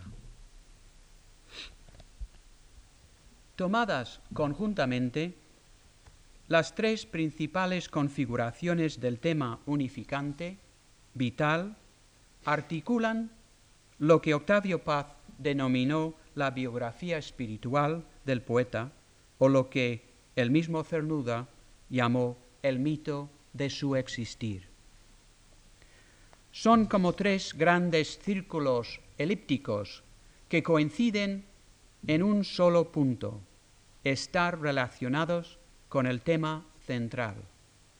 Tomadas 3.55 4.21
conjuntamente, 4.33 5.35
las 6.47 6.75
tres 6.75 7.05
principales 7.05 7.89
configuraciones 7.89 8.99
del 8.99 9.19
tema 9.19 9.59
unificante, 9.65 10.57
vital, 11.13 11.77
articulan 12.45 13.31
lo 13.99 14.21
que 14.21 14.33
Octavio 14.33 14.83
Paz 14.83 15.07
denominó 15.37 16.15
la 16.35 16.51
biografía 16.51 17.17
espiritual 17.17 18.03
del 18.25 18.41
poeta 18.41 18.91
o 19.37 19.49
lo 19.49 19.69
que 19.69 20.03
el 20.35 20.51
mismo 20.51 20.83
Cernuda 20.83 21.47
llamó 21.89 22.37
el 22.63 22.79
mito 22.79 23.29
de 23.53 23.69
su 23.69 23.95
existir. 23.95 24.67
Son 26.51 26.85
como 26.85 27.13
tres 27.13 27.53
grandes 27.53 28.19
círculos 28.19 28.99
elípticos 29.17 30.03
que 30.49 30.63
coinciden 30.63 31.45
en 32.07 32.23
un 32.23 32.43
solo 32.43 32.91
punto, 32.91 33.41
estar 34.03 34.59
relacionados 34.59 35.59
con 35.89 36.07
el 36.07 36.21
tema 36.21 36.65
central, 36.85 37.35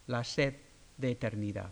la 0.08 0.24
sed 0.24 0.56
de 0.98 1.12
eternidad. 1.12 1.72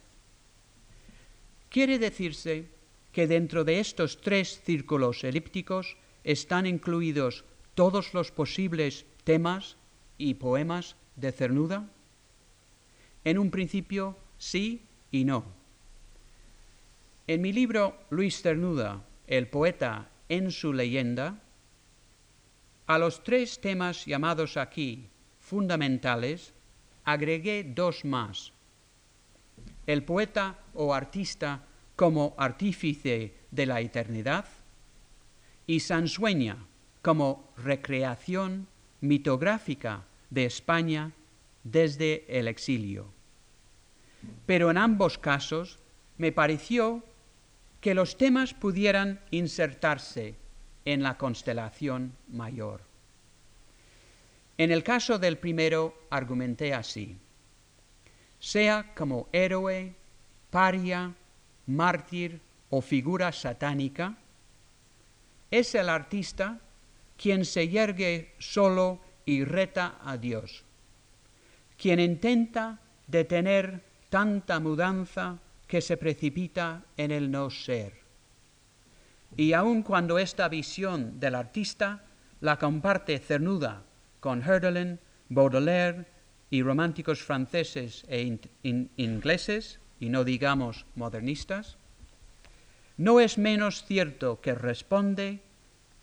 Quiere 1.69 1.99
decirse 1.99 2.65
que 3.11 3.27
dentro 3.27 3.63
de 3.63 3.79
estos 3.79 4.21
tres 4.21 4.61
círculos 4.63 5.23
elípticos 5.23 5.97
están 6.23 6.65
incluidos 6.65 7.45
todos 7.75 8.13
los 8.13 8.31
posibles 8.31 9.05
temas 9.23 9.77
y 10.17 10.35
poemas 10.35 10.95
de 11.15 11.31
Cernuda? 11.31 11.89
En 13.23 13.37
un 13.37 13.51
principio 13.51 14.17
sí 14.37 14.81
y 15.11 15.25
no. 15.25 15.45
En 17.27 17.41
mi 17.41 17.53
libro 17.53 17.95
Luis 18.09 18.41
Cernuda, 18.41 19.05
el 19.27 19.47
poeta 19.47 20.09
en 20.29 20.51
su 20.51 20.73
leyenda, 20.73 21.41
a 22.89 22.97
los 22.97 23.23
tres 23.23 23.61
temas 23.61 24.07
llamados 24.07 24.57
aquí 24.57 25.09
fundamentales 25.39 26.53
agregué 27.05 27.63
dos 27.63 28.03
más. 28.03 28.51
El 29.85 30.03
poeta 30.03 30.57
o 30.73 30.91
artista 30.95 31.61
como 31.95 32.33
artífice 32.35 33.35
de 33.51 33.65
la 33.67 33.79
eternidad 33.81 34.45
y 35.67 35.81
Sansueña 35.81 36.65
como 37.03 37.53
recreación 37.57 38.67
mitográfica 39.01 40.05
de 40.31 40.45
España 40.45 41.11
desde 41.63 42.25
el 42.27 42.47
exilio. 42.47 43.13
Pero 44.47 44.71
en 44.71 44.79
ambos 44.79 45.19
casos 45.19 45.77
me 46.17 46.31
pareció 46.31 47.03
que 47.81 47.93
los 47.93 48.17
temas 48.17 48.55
pudieran 48.55 49.21
insertarse 49.29 50.48
en 50.93 51.03
la 51.03 51.17
constelación 51.17 52.13
mayor. 52.29 52.81
En 54.57 54.71
el 54.71 54.83
caso 54.83 55.19
del 55.19 55.37
primero 55.37 56.07
argumenté 56.09 56.73
así. 56.73 57.15
Sea 58.39 58.95
como 58.95 59.29
héroe, 59.31 59.93
paria, 60.49 61.13
mártir 61.67 62.41
o 62.71 62.81
figura 62.81 63.31
satánica, 63.31 64.17
es 65.51 65.75
el 65.75 65.89
artista 65.89 66.59
quien 67.17 67.45
se 67.45 67.67
yergue 67.67 68.33
solo 68.39 68.99
y 69.25 69.43
reta 69.43 69.99
a 70.03 70.17
Dios, 70.17 70.63
quien 71.77 71.99
intenta 71.99 72.79
detener 73.05 73.83
tanta 74.09 74.59
mudanza 74.59 75.37
que 75.67 75.81
se 75.81 75.97
precipita 75.97 76.83
en 76.97 77.11
el 77.11 77.29
no 77.29 77.51
ser. 77.51 78.08
Y 79.37 79.53
aun 79.53 79.83
cuando 79.83 80.19
esta 80.19 80.49
visión 80.49 81.19
del 81.19 81.35
artista 81.35 82.03
la 82.41 82.57
comparte 82.57 83.19
Cernuda 83.19 83.83
con 84.19 84.41
Hölderlin, 84.41 84.99
Baudelaire 85.29 86.05
y 86.49 86.61
románticos 86.61 87.21
franceses 87.21 88.05
e 88.07 88.39
ingleses, 88.63 89.79
y 89.99 90.09
no 90.09 90.23
digamos 90.23 90.85
modernistas, 90.95 91.77
no 92.97 93.19
es 93.19 93.37
menos 93.37 93.83
cierto 93.85 94.41
que 94.41 94.55
responde 94.55 95.41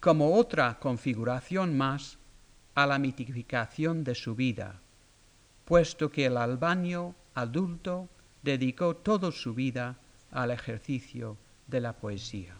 como 0.00 0.34
otra 0.34 0.78
configuración 0.78 1.76
más 1.76 2.18
a 2.74 2.86
la 2.86 2.98
mitificación 2.98 4.04
de 4.04 4.14
su 4.14 4.34
vida, 4.34 4.80
puesto 5.64 6.10
que 6.10 6.26
el 6.26 6.36
albanio 6.36 7.14
adulto 7.34 8.08
dedicó 8.42 8.96
toda 8.96 9.32
su 9.32 9.54
vida 9.54 9.96
al 10.30 10.50
ejercicio 10.50 11.36
de 11.66 11.80
la 11.80 11.94
poesía. 11.94 12.54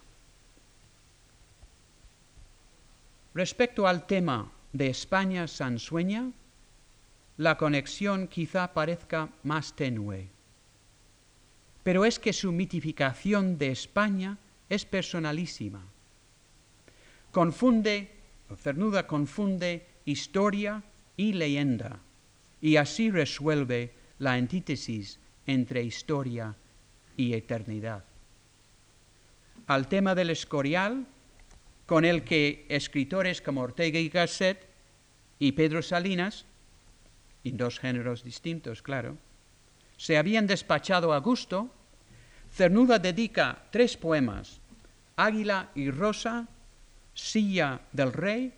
Respecto 3.37 3.87
al 3.87 4.07
tema 4.07 4.51
de 4.73 4.89
España 4.89 5.47
Sansueña, 5.47 6.33
la 7.37 7.59
conexión 7.59 8.29
quizá 8.29 8.73
parezca 8.73 9.29
más 9.45 9.77
tenue 9.77 10.31
pero 11.87 12.05
es 12.05 12.19
que 12.19 12.33
su 12.33 12.51
mitificación 12.51 13.59
de 13.59 13.71
España 13.71 14.39
es 14.69 14.85
personalísima. 14.85 15.85
Confunde, 17.31 18.11
Cernuda 18.61 19.07
confunde 19.07 19.87
historia 20.05 20.83
y 21.17 21.35
leyenda, 21.35 22.01
y 22.61 22.75
así 22.75 23.13
resuelve 23.13 23.93
la 24.19 24.33
antítesis 24.33 25.21
entre 25.47 25.85
historia 25.85 26.57
y 27.17 27.35
eternidad. 27.35 28.03
Al 29.69 29.87
tema 29.87 30.17
del 30.17 30.31
escorial, 30.31 31.07
con 31.87 32.05
el 32.05 32.25
que 32.25 32.67
escritores 32.69 33.41
como 33.41 33.63
Ortega 33.63 33.99
y 33.99 34.09
Gasset 34.09 34.69
y 35.39 35.53
Pedro 35.53 35.83
Salinas, 35.83 36.45
en 37.45 37.57
dos 37.57 37.79
géneros 37.79 38.25
distintos, 38.25 38.83
claro, 38.83 39.17
se 39.97 40.19
habían 40.19 40.47
despachado 40.47 41.13
a 41.13 41.19
gusto, 41.19 41.71
Cernuda 42.53 42.99
dedica 42.99 43.65
tres 43.71 43.97
poemas, 43.97 44.61
Águila 45.17 45.71
y 45.75 45.91
Rosa, 45.91 46.49
Silla 47.15 47.81
del 47.93 48.13
Rey 48.13 48.53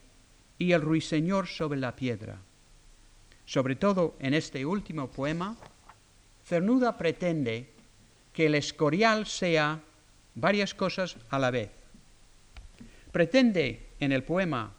y 0.58 0.72
El 0.72 0.82
Ruiseñor 0.82 1.46
sobre 1.46 1.78
la 1.78 1.94
Piedra. 1.94 2.38
Sobre 3.44 3.76
todo 3.76 4.16
en 4.20 4.34
este 4.34 4.64
último 4.66 5.10
poema, 5.10 5.56
Cernuda 6.44 6.96
pretende 6.96 7.70
que 8.32 8.46
el 8.46 8.54
escorial 8.54 9.26
sea 9.26 9.80
varias 10.34 10.74
cosas 10.74 11.16
a 11.30 11.38
la 11.38 11.50
vez. 11.50 11.77
Pretende 13.12 13.88
en 14.00 14.12
el 14.12 14.22
poema 14.22 14.74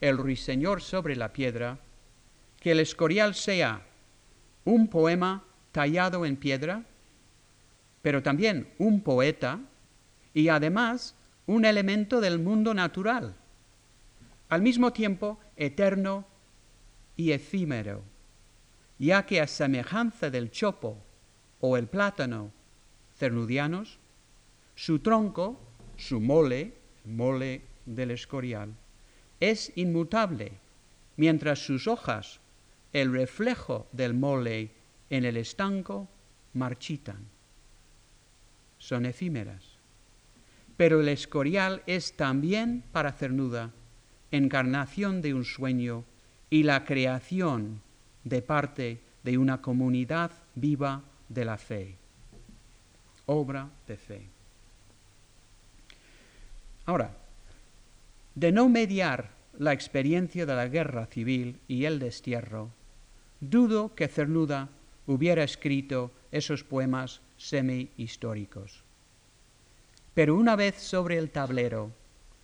El 0.00 0.16
Ruiseñor 0.18 0.80
sobre 0.80 1.16
la 1.16 1.32
Piedra 1.32 1.78
que 2.60 2.72
el 2.72 2.80
escorial 2.80 3.34
sea 3.34 3.82
un 4.64 4.88
poema 4.88 5.44
tallado 5.72 6.24
en 6.24 6.36
piedra, 6.36 6.84
pero 8.00 8.22
también 8.22 8.68
un 8.78 9.02
poeta 9.02 9.60
y 10.32 10.48
además 10.48 11.14
un 11.46 11.64
elemento 11.64 12.20
del 12.20 12.38
mundo 12.38 12.72
natural, 12.72 13.34
al 14.48 14.62
mismo 14.62 14.92
tiempo 14.92 15.38
eterno 15.56 16.24
y 17.16 17.32
efímero, 17.32 18.02
ya 18.98 19.26
que 19.26 19.40
a 19.40 19.46
semejanza 19.46 20.30
del 20.30 20.50
chopo 20.50 20.96
o 21.60 21.76
el 21.76 21.88
plátano 21.88 22.52
cernudianos, 23.18 23.98
su 24.74 25.00
tronco, 25.00 25.60
su 25.96 26.20
mole, 26.20 26.83
mole 27.04 27.62
del 27.86 28.10
escorial, 28.10 28.74
es 29.40 29.72
inmutable, 29.76 30.52
mientras 31.16 31.58
sus 31.64 31.86
hojas, 31.86 32.40
el 32.92 33.12
reflejo 33.12 33.86
del 33.92 34.14
mole 34.14 34.70
en 35.10 35.24
el 35.24 35.36
estanco 35.36 36.08
marchitan. 36.52 37.26
Son 38.78 39.06
efímeras. 39.06 39.64
Pero 40.76 41.00
el 41.00 41.08
escorial 41.08 41.82
es 41.86 42.16
también 42.16 42.84
para 42.92 43.12
Cernuda 43.12 43.72
encarnación 44.36 45.22
de 45.22 45.32
un 45.32 45.44
sueño 45.44 46.04
y 46.50 46.64
la 46.64 46.84
creación 46.84 47.80
de 48.24 48.42
parte 48.42 49.00
de 49.22 49.38
una 49.38 49.60
comunidad 49.60 50.32
viva 50.54 51.02
de 51.28 51.44
la 51.44 51.56
fe. 51.56 51.96
Obra 53.26 53.70
de 53.86 53.96
fe. 53.96 54.33
Ahora, 56.86 57.16
de 58.34 58.52
no 58.52 58.68
mediar 58.68 59.30
la 59.58 59.72
experiencia 59.72 60.46
de 60.46 60.54
la 60.54 60.68
guerra 60.68 61.06
civil 61.06 61.60
y 61.68 61.84
el 61.84 61.98
destierro, 61.98 62.70
dudo 63.40 63.94
que 63.94 64.08
Cernuda 64.08 64.68
hubiera 65.06 65.44
escrito 65.44 66.10
esos 66.32 66.64
poemas 66.64 67.20
semi-históricos. 67.36 68.82
Pero 70.14 70.36
una 70.36 70.56
vez 70.56 70.76
sobre 70.76 71.18
el 71.18 71.30
tablero, 71.30 71.90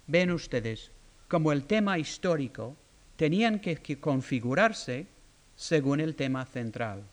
ven 0.07 0.31
ustedes 0.31 0.91
como 1.29 1.53
el 1.53 1.65
tema 1.65 1.99
histórico 1.99 2.77
tenían 3.17 3.61
que, 3.61 3.77
configurarse 4.01 5.07
según 5.55 6.01
el 6.01 6.17
tema 6.17 6.45
central. 6.45 7.05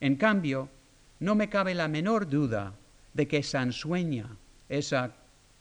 En 0.00 0.16
cambio, 0.16 0.68
no 1.18 1.34
me 1.34 1.50
cabe 1.50 1.74
la 1.74 1.88
menor 1.88 2.28
duda 2.28 2.72
de 3.12 3.28
que 3.28 3.42
Sansueña, 3.42 4.36
esa 4.68 5.12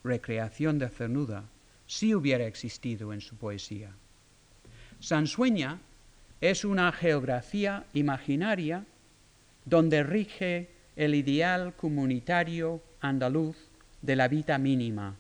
recreación 0.04 0.80
de 0.80 0.90
Cernuda, 0.90 1.46
sí 1.86 2.14
hubiera 2.14 2.46
existido 2.46 3.14
en 3.14 3.22
su 3.22 3.36
poesía. 3.36 3.92
Sansueña 5.00 5.80
es 6.42 6.64
una 6.66 6.92
geografía 6.92 7.86
imaginaria 7.94 8.86
donde 9.66 10.04
rige 10.04 10.70
el 10.96 11.16
ideal 11.16 11.74
comunitario 11.76 12.82
andaluz 13.02 13.58
de 14.02 14.16
la 14.16 14.28
vida 14.28 14.58
mínima, 14.58 15.16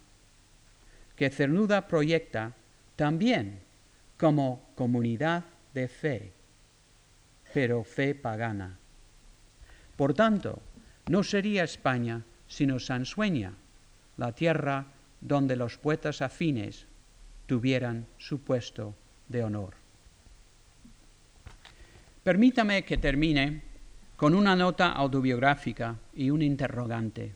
que 1.15 1.29
Cernuda 1.29 1.87
proyecta 1.87 2.53
también 2.95 3.59
como 4.17 4.69
comunidad 4.75 5.45
de 5.73 5.87
fe, 5.87 6.33
pero 7.53 7.83
fe 7.83 8.15
pagana. 8.15 8.77
Por 9.95 10.13
tanto, 10.13 10.61
no 11.07 11.23
sería 11.23 11.63
España 11.63 12.23
sino 12.47 12.79
Sansueña, 12.79 13.53
la 14.19 14.33
tierra 14.33 14.85
donde 15.21 15.55
los 15.55 15.77
poetas 15.77 16.21
afines 16.21 16.85
tuvieran 17.47 18.05
su 18.17 18.41
puesto 18.41 18.93
de 19.29 19.43
honor. 19.43 19.73
Permítame 22.21 22.83
que 22.83 22.97
termine 22.97 23.63
con 24.17 24.35
una 24.35 24.57
nota 24.57 24.91
autobiográfica 24.91 25.95
y 26.13 26.29
un 26.29 26.41
interrogante. 26.41 27.33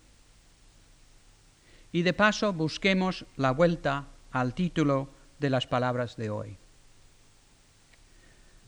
Y 1.93 2.01
de 2.01 2.13
paso 2.13 2.51
busquemos 2.51 3.25
la 3.38 3.51
vuelta 3.51 4.07
al 4.31 4.53
título 4.53 5.09
de 5.39 5.49
las 5.49 5.65
palabras 5.65 6.17
de 6.17 6.29
hoy. 6.29 6.57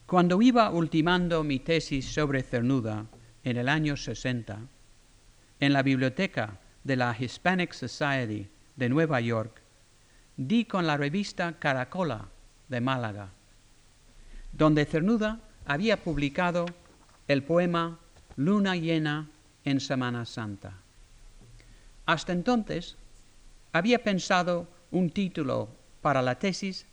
Cuando 0.06 0.42
iba 0.42 0.70
ultimando 0.70 1.44
mi 1.44 1.60
tesis 1.60 2.14
sobre 2.14 2.44
Cernuda 2.44 3.08
en 3.44 3.58
el 3.58 3.68
año 3.68 3.98
60, 3.98 4.60
en 5.60 5.74
la 5.74 5.84
biblioteca 5.84 6.60
de 6.86 6.96
la 6.96 7.16
Hispanic 7.20 7.74
Society 7.74 8.48
de 8.76 8.90
Nueva 8.90 9.20
York, 9.20 9.60
di 10.38 10.66
con 10.66 10.86
la 10.86 10.96
revista 10.96 11.54
Caracola 11.60 12.30
de 12.70 12.80
Málaga, 12.80 13.30
donde 14.54 14.86
Cernuda 14.86 15.40
había 15.66 15.98
publicado 15.98 16.66
el 17.28 17.44
poema 17.44 18.00
Luna 18.38 18.76
llena 18.76 19.28
en 19.64 19.80
Semana 19.80 20.26
Santa. 20.26 20.74
Hasta 22.06 22.34
entonces 22.34 22.96
había 23.74 24.04
pensado 24.04 24.68
un 24.92 25.10
título 25.10 25.70
para 26.02 26.22
la 26.22 26.38
tesis 26.38 26.86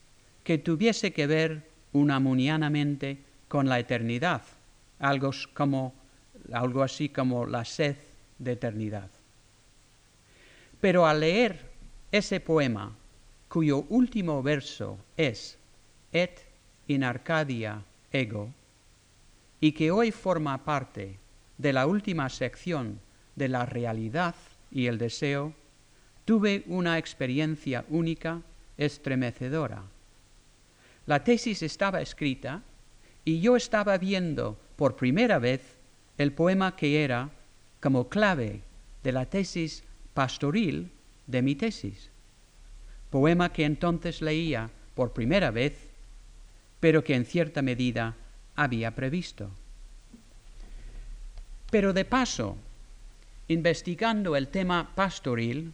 que 0.42 0.56
tuviese 0.56 1.12
que 1.12 1.26
ver 1.26 1.70
unamunianamente 1.92 3.18
con 3.48 3.68
la 3.68 3.78
eternidad, 3.78 4.42
algo, 4.98 5.32
así 6.82 7.08
como 7.10 7.46
la 7.46 7.64
sed 7.66 7.96
de 8.38 8.52
eternidad. 8.52 9.10
Pero 10.82 11.06
al 11.06 11.20
leer 11.20 11.60
ese 12.10 12.40
poema, 12.40 12.92
cuyo 13.48 13.86
último 13.88 14.42
verso 14.42 14.98
es 15.16 15.56
Et 16.12 16.40
in 16.88 17.04
Arcadia 17.04 17.84
ego, 18.10 18.52
y 19.60 19.70
que 19.72 19.92
hoy 19.92 20.10
forma 20.10 20.64
parte 20.64 21.20
de 21.56 21.72
la 21.72 21.86
última 21.86 22.28
sección 22.28 22.98
de 23.36 23.48
la 23.48 23.64
realidad 23.64 24.34
y 24.72 24.88
el 24.88 24.98
deseo, 24.98 25.54
tuve 26.24 26.64
una 26.66 26.98
experiencia 26.98 27.84
única, 27.88 28.42
estremecedora. 28.76 29.84
La 31.06 31.22
tesis 31.22 31.62
estaba 31.62 32.00
escrita 32.00 32.60
y 33.24 33.40
yo 33.40 33.54
estaba 33.54 33.98
viendo 33.98 34.58
por 34.74 34.96
primera 34.96 35.38
vez 35.38 35.78
el 36.18 36.32
poema 36.32 36.74
que 36.74 37.04
era 37.04 37.30
como 37.80 38.08
clave 38.08 38.62
de 39.04 39.12
la 39.12 39.26
tesis 39.26 39.84
pastoril 40.14 40.90
de 41.26 41.42
mi 41.42 41.54
tesis, 41.54 42.10
poema 43.10 43.52
que 43.52 43.64
entonces 43.64 44.22
leía 44.22 44.70
por 44.94 45.12
primera 45.12 45.50
vez, 45.50 45.90
pero 46.80 47.04
que 47.04 47.14
en 47.14 47.24
cierta 47.24 47.62
medida 47.62 48.16
había 48.56 48.94
previsto. 48.94 49.50
Pero 51.70 51.92
de 51.92 52.04
paso, 52.04 52.56
investigando 53.48 54.36
el 54.36 54.48
tema 54.48 54.94
pastoril, 54.94 55.72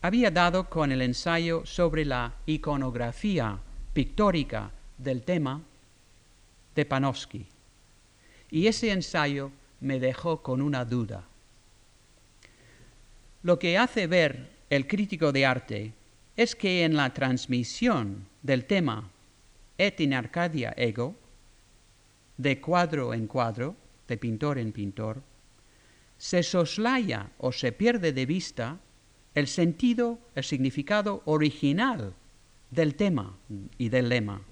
había 0.00 0.30
dado 0.30 0.68
con 0.68 0.92
el 0.92 1.02
ensayo 1.02 1.66
sobre 1.66 2.04
la 2.04 2.34
iconografía 2.46 3.58
pictórica 3.92 4.70
del 4.96 5.22
tema 5.22 5.60
de 6.74 6.84
Panofsky. 6.84 7.46
Y 8.50 8.66
ese 8.68 8.92
ensayo 8.92 9.50
me 9.80 9.98
dejó 9.98 10.42
con 10.42 10.62
una 10.62 10.84
duda. 10.84 11.27
Lo 13.48 13.58
que 13.58 13.78
hace 13.78 14.06
ver 14.06 14.50
el 14.68 14.86
crítico 14.86 15.32
de 15.32 15.46
arte 15.46 15.94
es 16.36 16.54
que 16.54 16.84
en 16.84 16.94
la 16.94 17.14
transmisión 17.14 18.26
del 18.42 18.66
tema 18.66 19.10
Et 19.78 19.98
in 20.00 20.12
Arcadia 20.12 20.74
Ego, 20.76 21.16
de 22.36 22.60
cuadro 22.60 23.14
en 23.14 23.26
cuadro, 23.26 23.74
de 24.06 24.18
pintor 24.18 24.58
en 24.58 24.70
pintor, 24.70 25.22
se 26.18 26.42
soslaya 26.42 27.30
o 27.38 27.50
se 27.50 27.72
pierde 27.72 28.12
de 28.12 28.26
vista 28.26 28.80
el 29.34 29.46
sentido, 29.46 30.18
el 30.34 30.44
significado 30.44 31.22
original 31.24 32.12
del 32.70 32.96
tema 32.96 33.34
y 33.78 33.88
del 33.88 34.10
lema. 34.10 34.42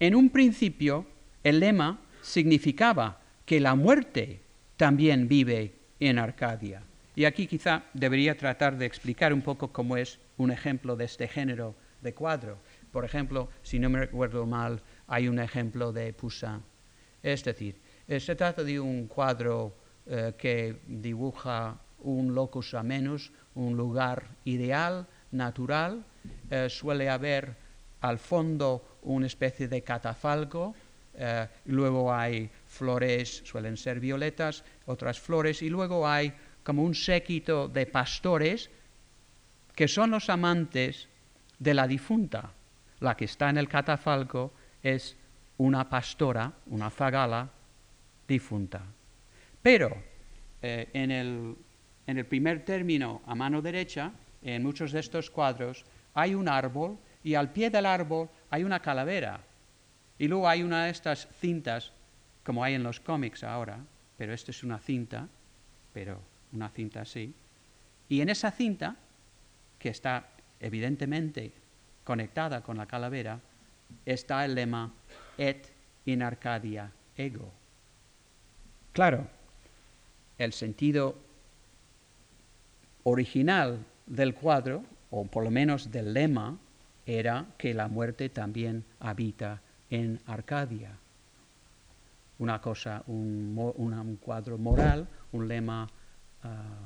En 0.00 0.16
un 0.16 0.30
principio, 0.30 1.06
el 1.44 1.60
lema 1.60 2.00
significaba 2.22 3.20
que 3.46 3.60
la 3.60 3.76
muerte 3.76 4.40
también 4.76 5.28
vive 5.28 5.76
en 6.00 6.18
Arcadia. 6.18 6.82
Y 7.16 7.24
aquí 7.24 7.46
quizá 7.46 7.84
debería 7.94 8.36
tratar 8.36 8.76
de 8.76 8.86
explicar 8.86 9.32
un 9.32 9.42
poco 9.42 9.72
cómo 9.72 9.96
es 9.96 10.18
un 10.36 10.50
ejemplo 10.50 10.96
de 10.96 11.04
este 11.04 11.28
género 11.28 11.74
de 12.00 12.12
cuadro. 12.12 12.58
Por 12.90 13.04
ejemplo, 13.04 13.48
si 13.62 13.78
no 13.78 13.88
me 13.88 14.00
recuerdo 14.00 14.46
mal, 14.46 14.82
hay 15.06 15.28
un 15.28 15.38
ejemplo 15.38 15.92
de 15.92 16.12
Poussin. 16.12 16.62
Es 17.22 17.42
decir, 17.42 17.80
eh, 18.06 18.20
se 18.20 18.34
trata 18.34 18.62
de 18.62 18.78
un 18.78 19.06
cuadro 19.06 19.74
eh, 20.06 20.34
que 20.36 20.80
dibuja 20.86 21.78
un 22.00 22.34
locus 22.34 22.74
amenus, 22.74 23.32
un 23.54 23.76
lugar 23.76 24.28
ideal, 24.44 25.06
natural. 25.30 26.04
Eh, 26.50 26.68
suele 26.68 27.08
haber 27.08 27.56
al 28.02 28.18
fondo 28.18 28.98
una 29.02 29.26
especie 29.26 29.68
de 29.68 29.82
catafalco, 29.82 30.74
luego 31.66 32.12
hay 32.12 32.50
flores, 32.66 33.42
suelen 33.44 33.76
ser 33.76 34.00
violetas, 34.00 34.64
otras 34.84 35.20
flores, 35.20 35.62
y 35.62 35.70
luego 35.70 36.06
hay 36.06 36.34
como 36.64 36.82
un 36.82 36.94
séquito 36.94 37.68
de 37.68 37.86
pastores 37.86 38.70
que 39.74 39.86
son 39.86 40.10
los 40.10 40.30
amantes 40.30 41.08
de 41.58 41.74
la 41.74 41.86
difunta. 41.86 42.50
La 43.00 43.16
que 43.16 43.26
está 43.26 43.50
en 43.50 43.58
el 43.58 43.68
catafalco 43.68 44.52
es 44.82 45.16
una 45.58 45.88
pastora, 45.88 46.52
una 46.66 46.90
zagala 46.90 47.50
difunta. 48.26 48.82
Pero 49.62 49.94
eh, 50.62 50.88
en, 50.92 51.10
el, 51.10 51.56
en 52.06 52.18
el 52.18 52.26
primer 52.26 52.64
término, 52.64 53.22
a 53.26 53.34
mano 53.34 53.60
derecha, 53.60 54.12
en 54.42 54.62
muchos 54.62 54.92
de 54.92 55.00
estos 55.00 55.30
cuadros, 55.30 55.84
hay 56.14 56.34
un 56.34 56.48
árbol 56.48 56.98
y 57.22 57.34
al 57.34 57.52
pie 57.52 57.70
del 57.70 57.86
árbol 57.86 58.28
hay 58.50 58.64
una 58.64 58.80
calavera. 58.80 59.40
Y 60.18 60.28
luego 60.28 60.48
hay 60.48 60.62
una 60.62 60.84
de 60.84 60.90
estas 60.90 61.28
cintas, 61.40 61.92
como 62.44 62.62
hay 62.62 62.74
en 62.74 62.82
los 62.82 63.00
cómics 63.00 63.42
ahora, 63.42 63.78
pero 64.16 64.32
esta 64.32 64.50
es 64.50 64.62
una 64.62 64.78
cinta, 64.78 65.28
pero 65.92 66.20
una 66.54 66.70
cinta 66.70 67.02
así, 67.02 67.34
y 68.08 68.20
en 68.20 68.28
esa 68.28 68.50
cinta, 68.50 68.96
que 69.78 69.88
está 69.88 70.28
evidentemente 70.60 71.52
conectada 72.04 72.62
con 72.62 72.76
la 72.76 72.86
calavera, 72.86 73.40
está 74.04 74.44
el 74.44 74.54
lema 74.54 74.92
Et 75.36 75.66
in 76.06 76.22
Arcadia 76.22 76.90
ego. 77.16 77.50
Claro, 78.92 79.26
el 80.38 80.52
sentido 80.52 81.16
original 83.04 83.84
del 84.06 84.34
cuadro, 84.34 84.84
o 85.10 85.24
por 85.24 85.44
lo 85.44 85.50
menos 85.50 85.90
del 85.90 86.12
lema, 86.14 86.56
era 87.06 87.46
que 87.58 87.74
la 87.74 87.88
muerte 87.88 88.28
también 88.28 88.84
habita 89.00 89.60
en 89.90 90.20
Arcadia. 90.26 90.96
Una 92.38 92.60
cosa, 92.60 93.02
un, 93.06 93.54
un 93.76 94.16
cuadro 94.16 94.58
moral, 94.58 95.06
un 95.32 95.48
lema 95.48 95.88
Ah, 96.44 96.84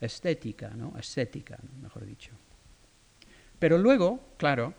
estética, 0.00 0.70
¿no? 0.76 0.94
estética, 0.98 1.58
mejor 1.80 2.04
dicho. 2.04 2.32
Pero 3.58 3.78
luego, 3.78 4.20
claro, 4.36 4.74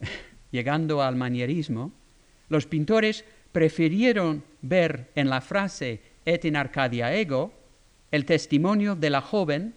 llegando 0.50 1.02
al 1.02 1.16
manierismo, 1.16 1.92
los 2.48 2.66
pintores 2.66 3.24
prefirieron 3.52 4.44
ver 4.62 5.10
en 5.14 5.28
la 5.28 5.40
frase 5.40 6.00
et 6.24 6.44
in 6.44 6.56
Arcadia 6.56 7.12
ego 7.14 7.52
el 8.10 8.24
testimonio 8.24 8.94
de 8.94 9.10
la 9.10 9.20
joven 9.20 9.74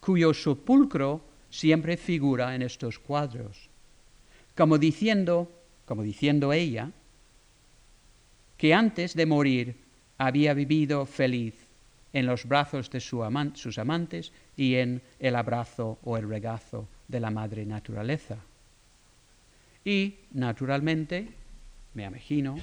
cuyo 0.00 0.34
sepulcro 0.34 1.22
siempre 1.50 1.96
figura 1.96 2.54
en 2.54 2.62
estos 2.62 2.98
cuadros, 2.98 3.68
como 4.56 4.78
diciendo, 4.78 5.50
como 5.84 6.02
diciendo 6.02 6.52
ella, 6.52 6.90
que 8.56 8.74
antes 8.74 9.14
de 9.14 9.26
morir 9.26 9.76
había 10.18 10.54
vivido 10.54 11.06
feliz 11.06 11.69
en 12.12 12.26
los 12.26 12.46
brazos 12.46 12.90
de 12.90 13.00
sus 13.00 13.78
amantes 13.78 14.32
y 14.56 14.74
en 14.76 15.02
el 15.18 15.36
abrazo 15.36 15.98
o 16.02 16.16
el 16.16 16.28
regazo 16.28 16.88
de 17.08 17.20
la 17.20 17.30
madre 17.30 17.64
naturaleza. 17.64 18.36
Y, 19.84 20.16
naturalmente, 20.32 21.28
me 21.94 22.04
imagino, 22.04 22.56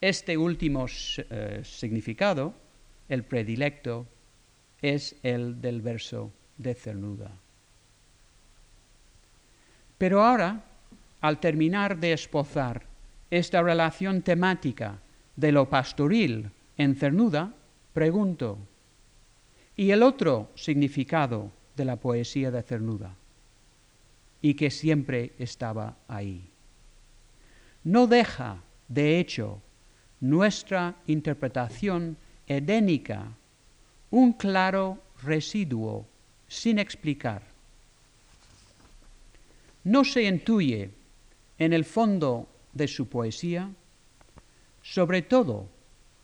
este 0.00 0.36
último 0.36 0.86
eh, 0.88 1.62
significado, 1.64 2.54
el 3.08 3.24
predilecto, 3.24 4.06
es 4.82 5.16
el 5.22 5.60
del 5.60 5.80
verso 5.80 6.32
de 6.58 6.74
Cernuda. 6.74 7.30
Pero 9.98 10.22
ahora, 10.22 10.62
al 11.20 11.40
terminar 11.40 11.98
de 11.98 12.12
esbozar 12.12 12.82
esta 13.30 13.62
relación 13.62 14.22
temática 14.22 14.98
de 15.34 15.52
lo 15.52 15.68
pastoril 15.68 16.50
en 16.76 16.94
Cernuda, 16.94 17.52
Pregunto, 17.96 18.58
¿y 19.74 19.90
el 19.90 20.02
otro 20.02 20.50
significado 20.54 21.50
de 21.76 21.86
la 21.86 21.96
poesía 21.96 22.50
de 22.50 22.62
Cernuda? 22.62 23.16
Y 24.42 24.52
que 24.52 24.70
siempre 24.70 25.32
estaba 25.38 25.96
ahí. 26.06 26.46
No 27.84 28.06
deja, 28.06 28.62
de 28.86 29.18
hecho, 29.18 29.62
nuestra 30.20 30.96
interpretación 31.06 32.18
edénica 32.46 33.32
un 34.10 34.34
claro 34.34 34.98
residuo 35.22 36.06
sin 36.48 36.78
explicar. 36.78 37.40
No 39.84 40.04
se 40.04 40.24
intuye 40.24 40.90
en 41.58 41.72
el 41.72 41.86
fondo 41.86 42.46
de 42.74 42.88
su 42.88 43.08
poesía, 43.08 43.70
sobre 44.82 45.22
todo 45.22 45.74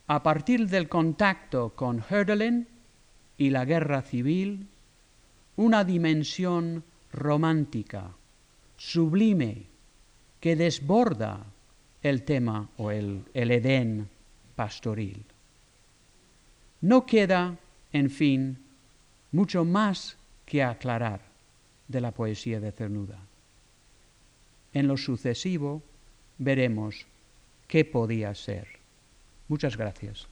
a 0.06 0.22
partir 0.22 0.68
del 0.68 0.88
contacto 0.88 1.70
con 1.74 2.02
Hölderlin 2.08 2.66
y 3.38 3.50
la 3.50 3.64
guerra 3.64 4.02
civil, 4.02 4.66
una 5.56 5.84
dimensión 5.84 6.84
romántica, 7.12 8.10
sublime, 8.76 9.66
que 10.40 10.56
desborda 10.56 11.44
el 12.02 12.24
tema 12.24 12.68
o 12.78 12.90
el, 12.90 13.24
el 13.32 13.50
Edén 13.52 14.08
pastoril. 14.56 15.24
No 16.80 17.06
queda, 17.06 17.56
en 17.92 18.10
fin, 18.10 18.58
mucho 19.30 19.64
más 19.64 20.16
que 20.44 20.62
aclarar 20.62 21.20
de 21.86 22.00
la 22.00 22.10
poesía 22.10 22.58
de 22.58 22.72
Cernuda. 22.72 23.20
En 24.74 24.88
lo 24.88 24.96
sucesivo 24.96 25.82
veremos 26.38 27.06
qué 27.68 27.84
podía 27.84 28.34
ser. 28.34 28.81
Muchas 29.52 29.76
gracias. 29.76 30.26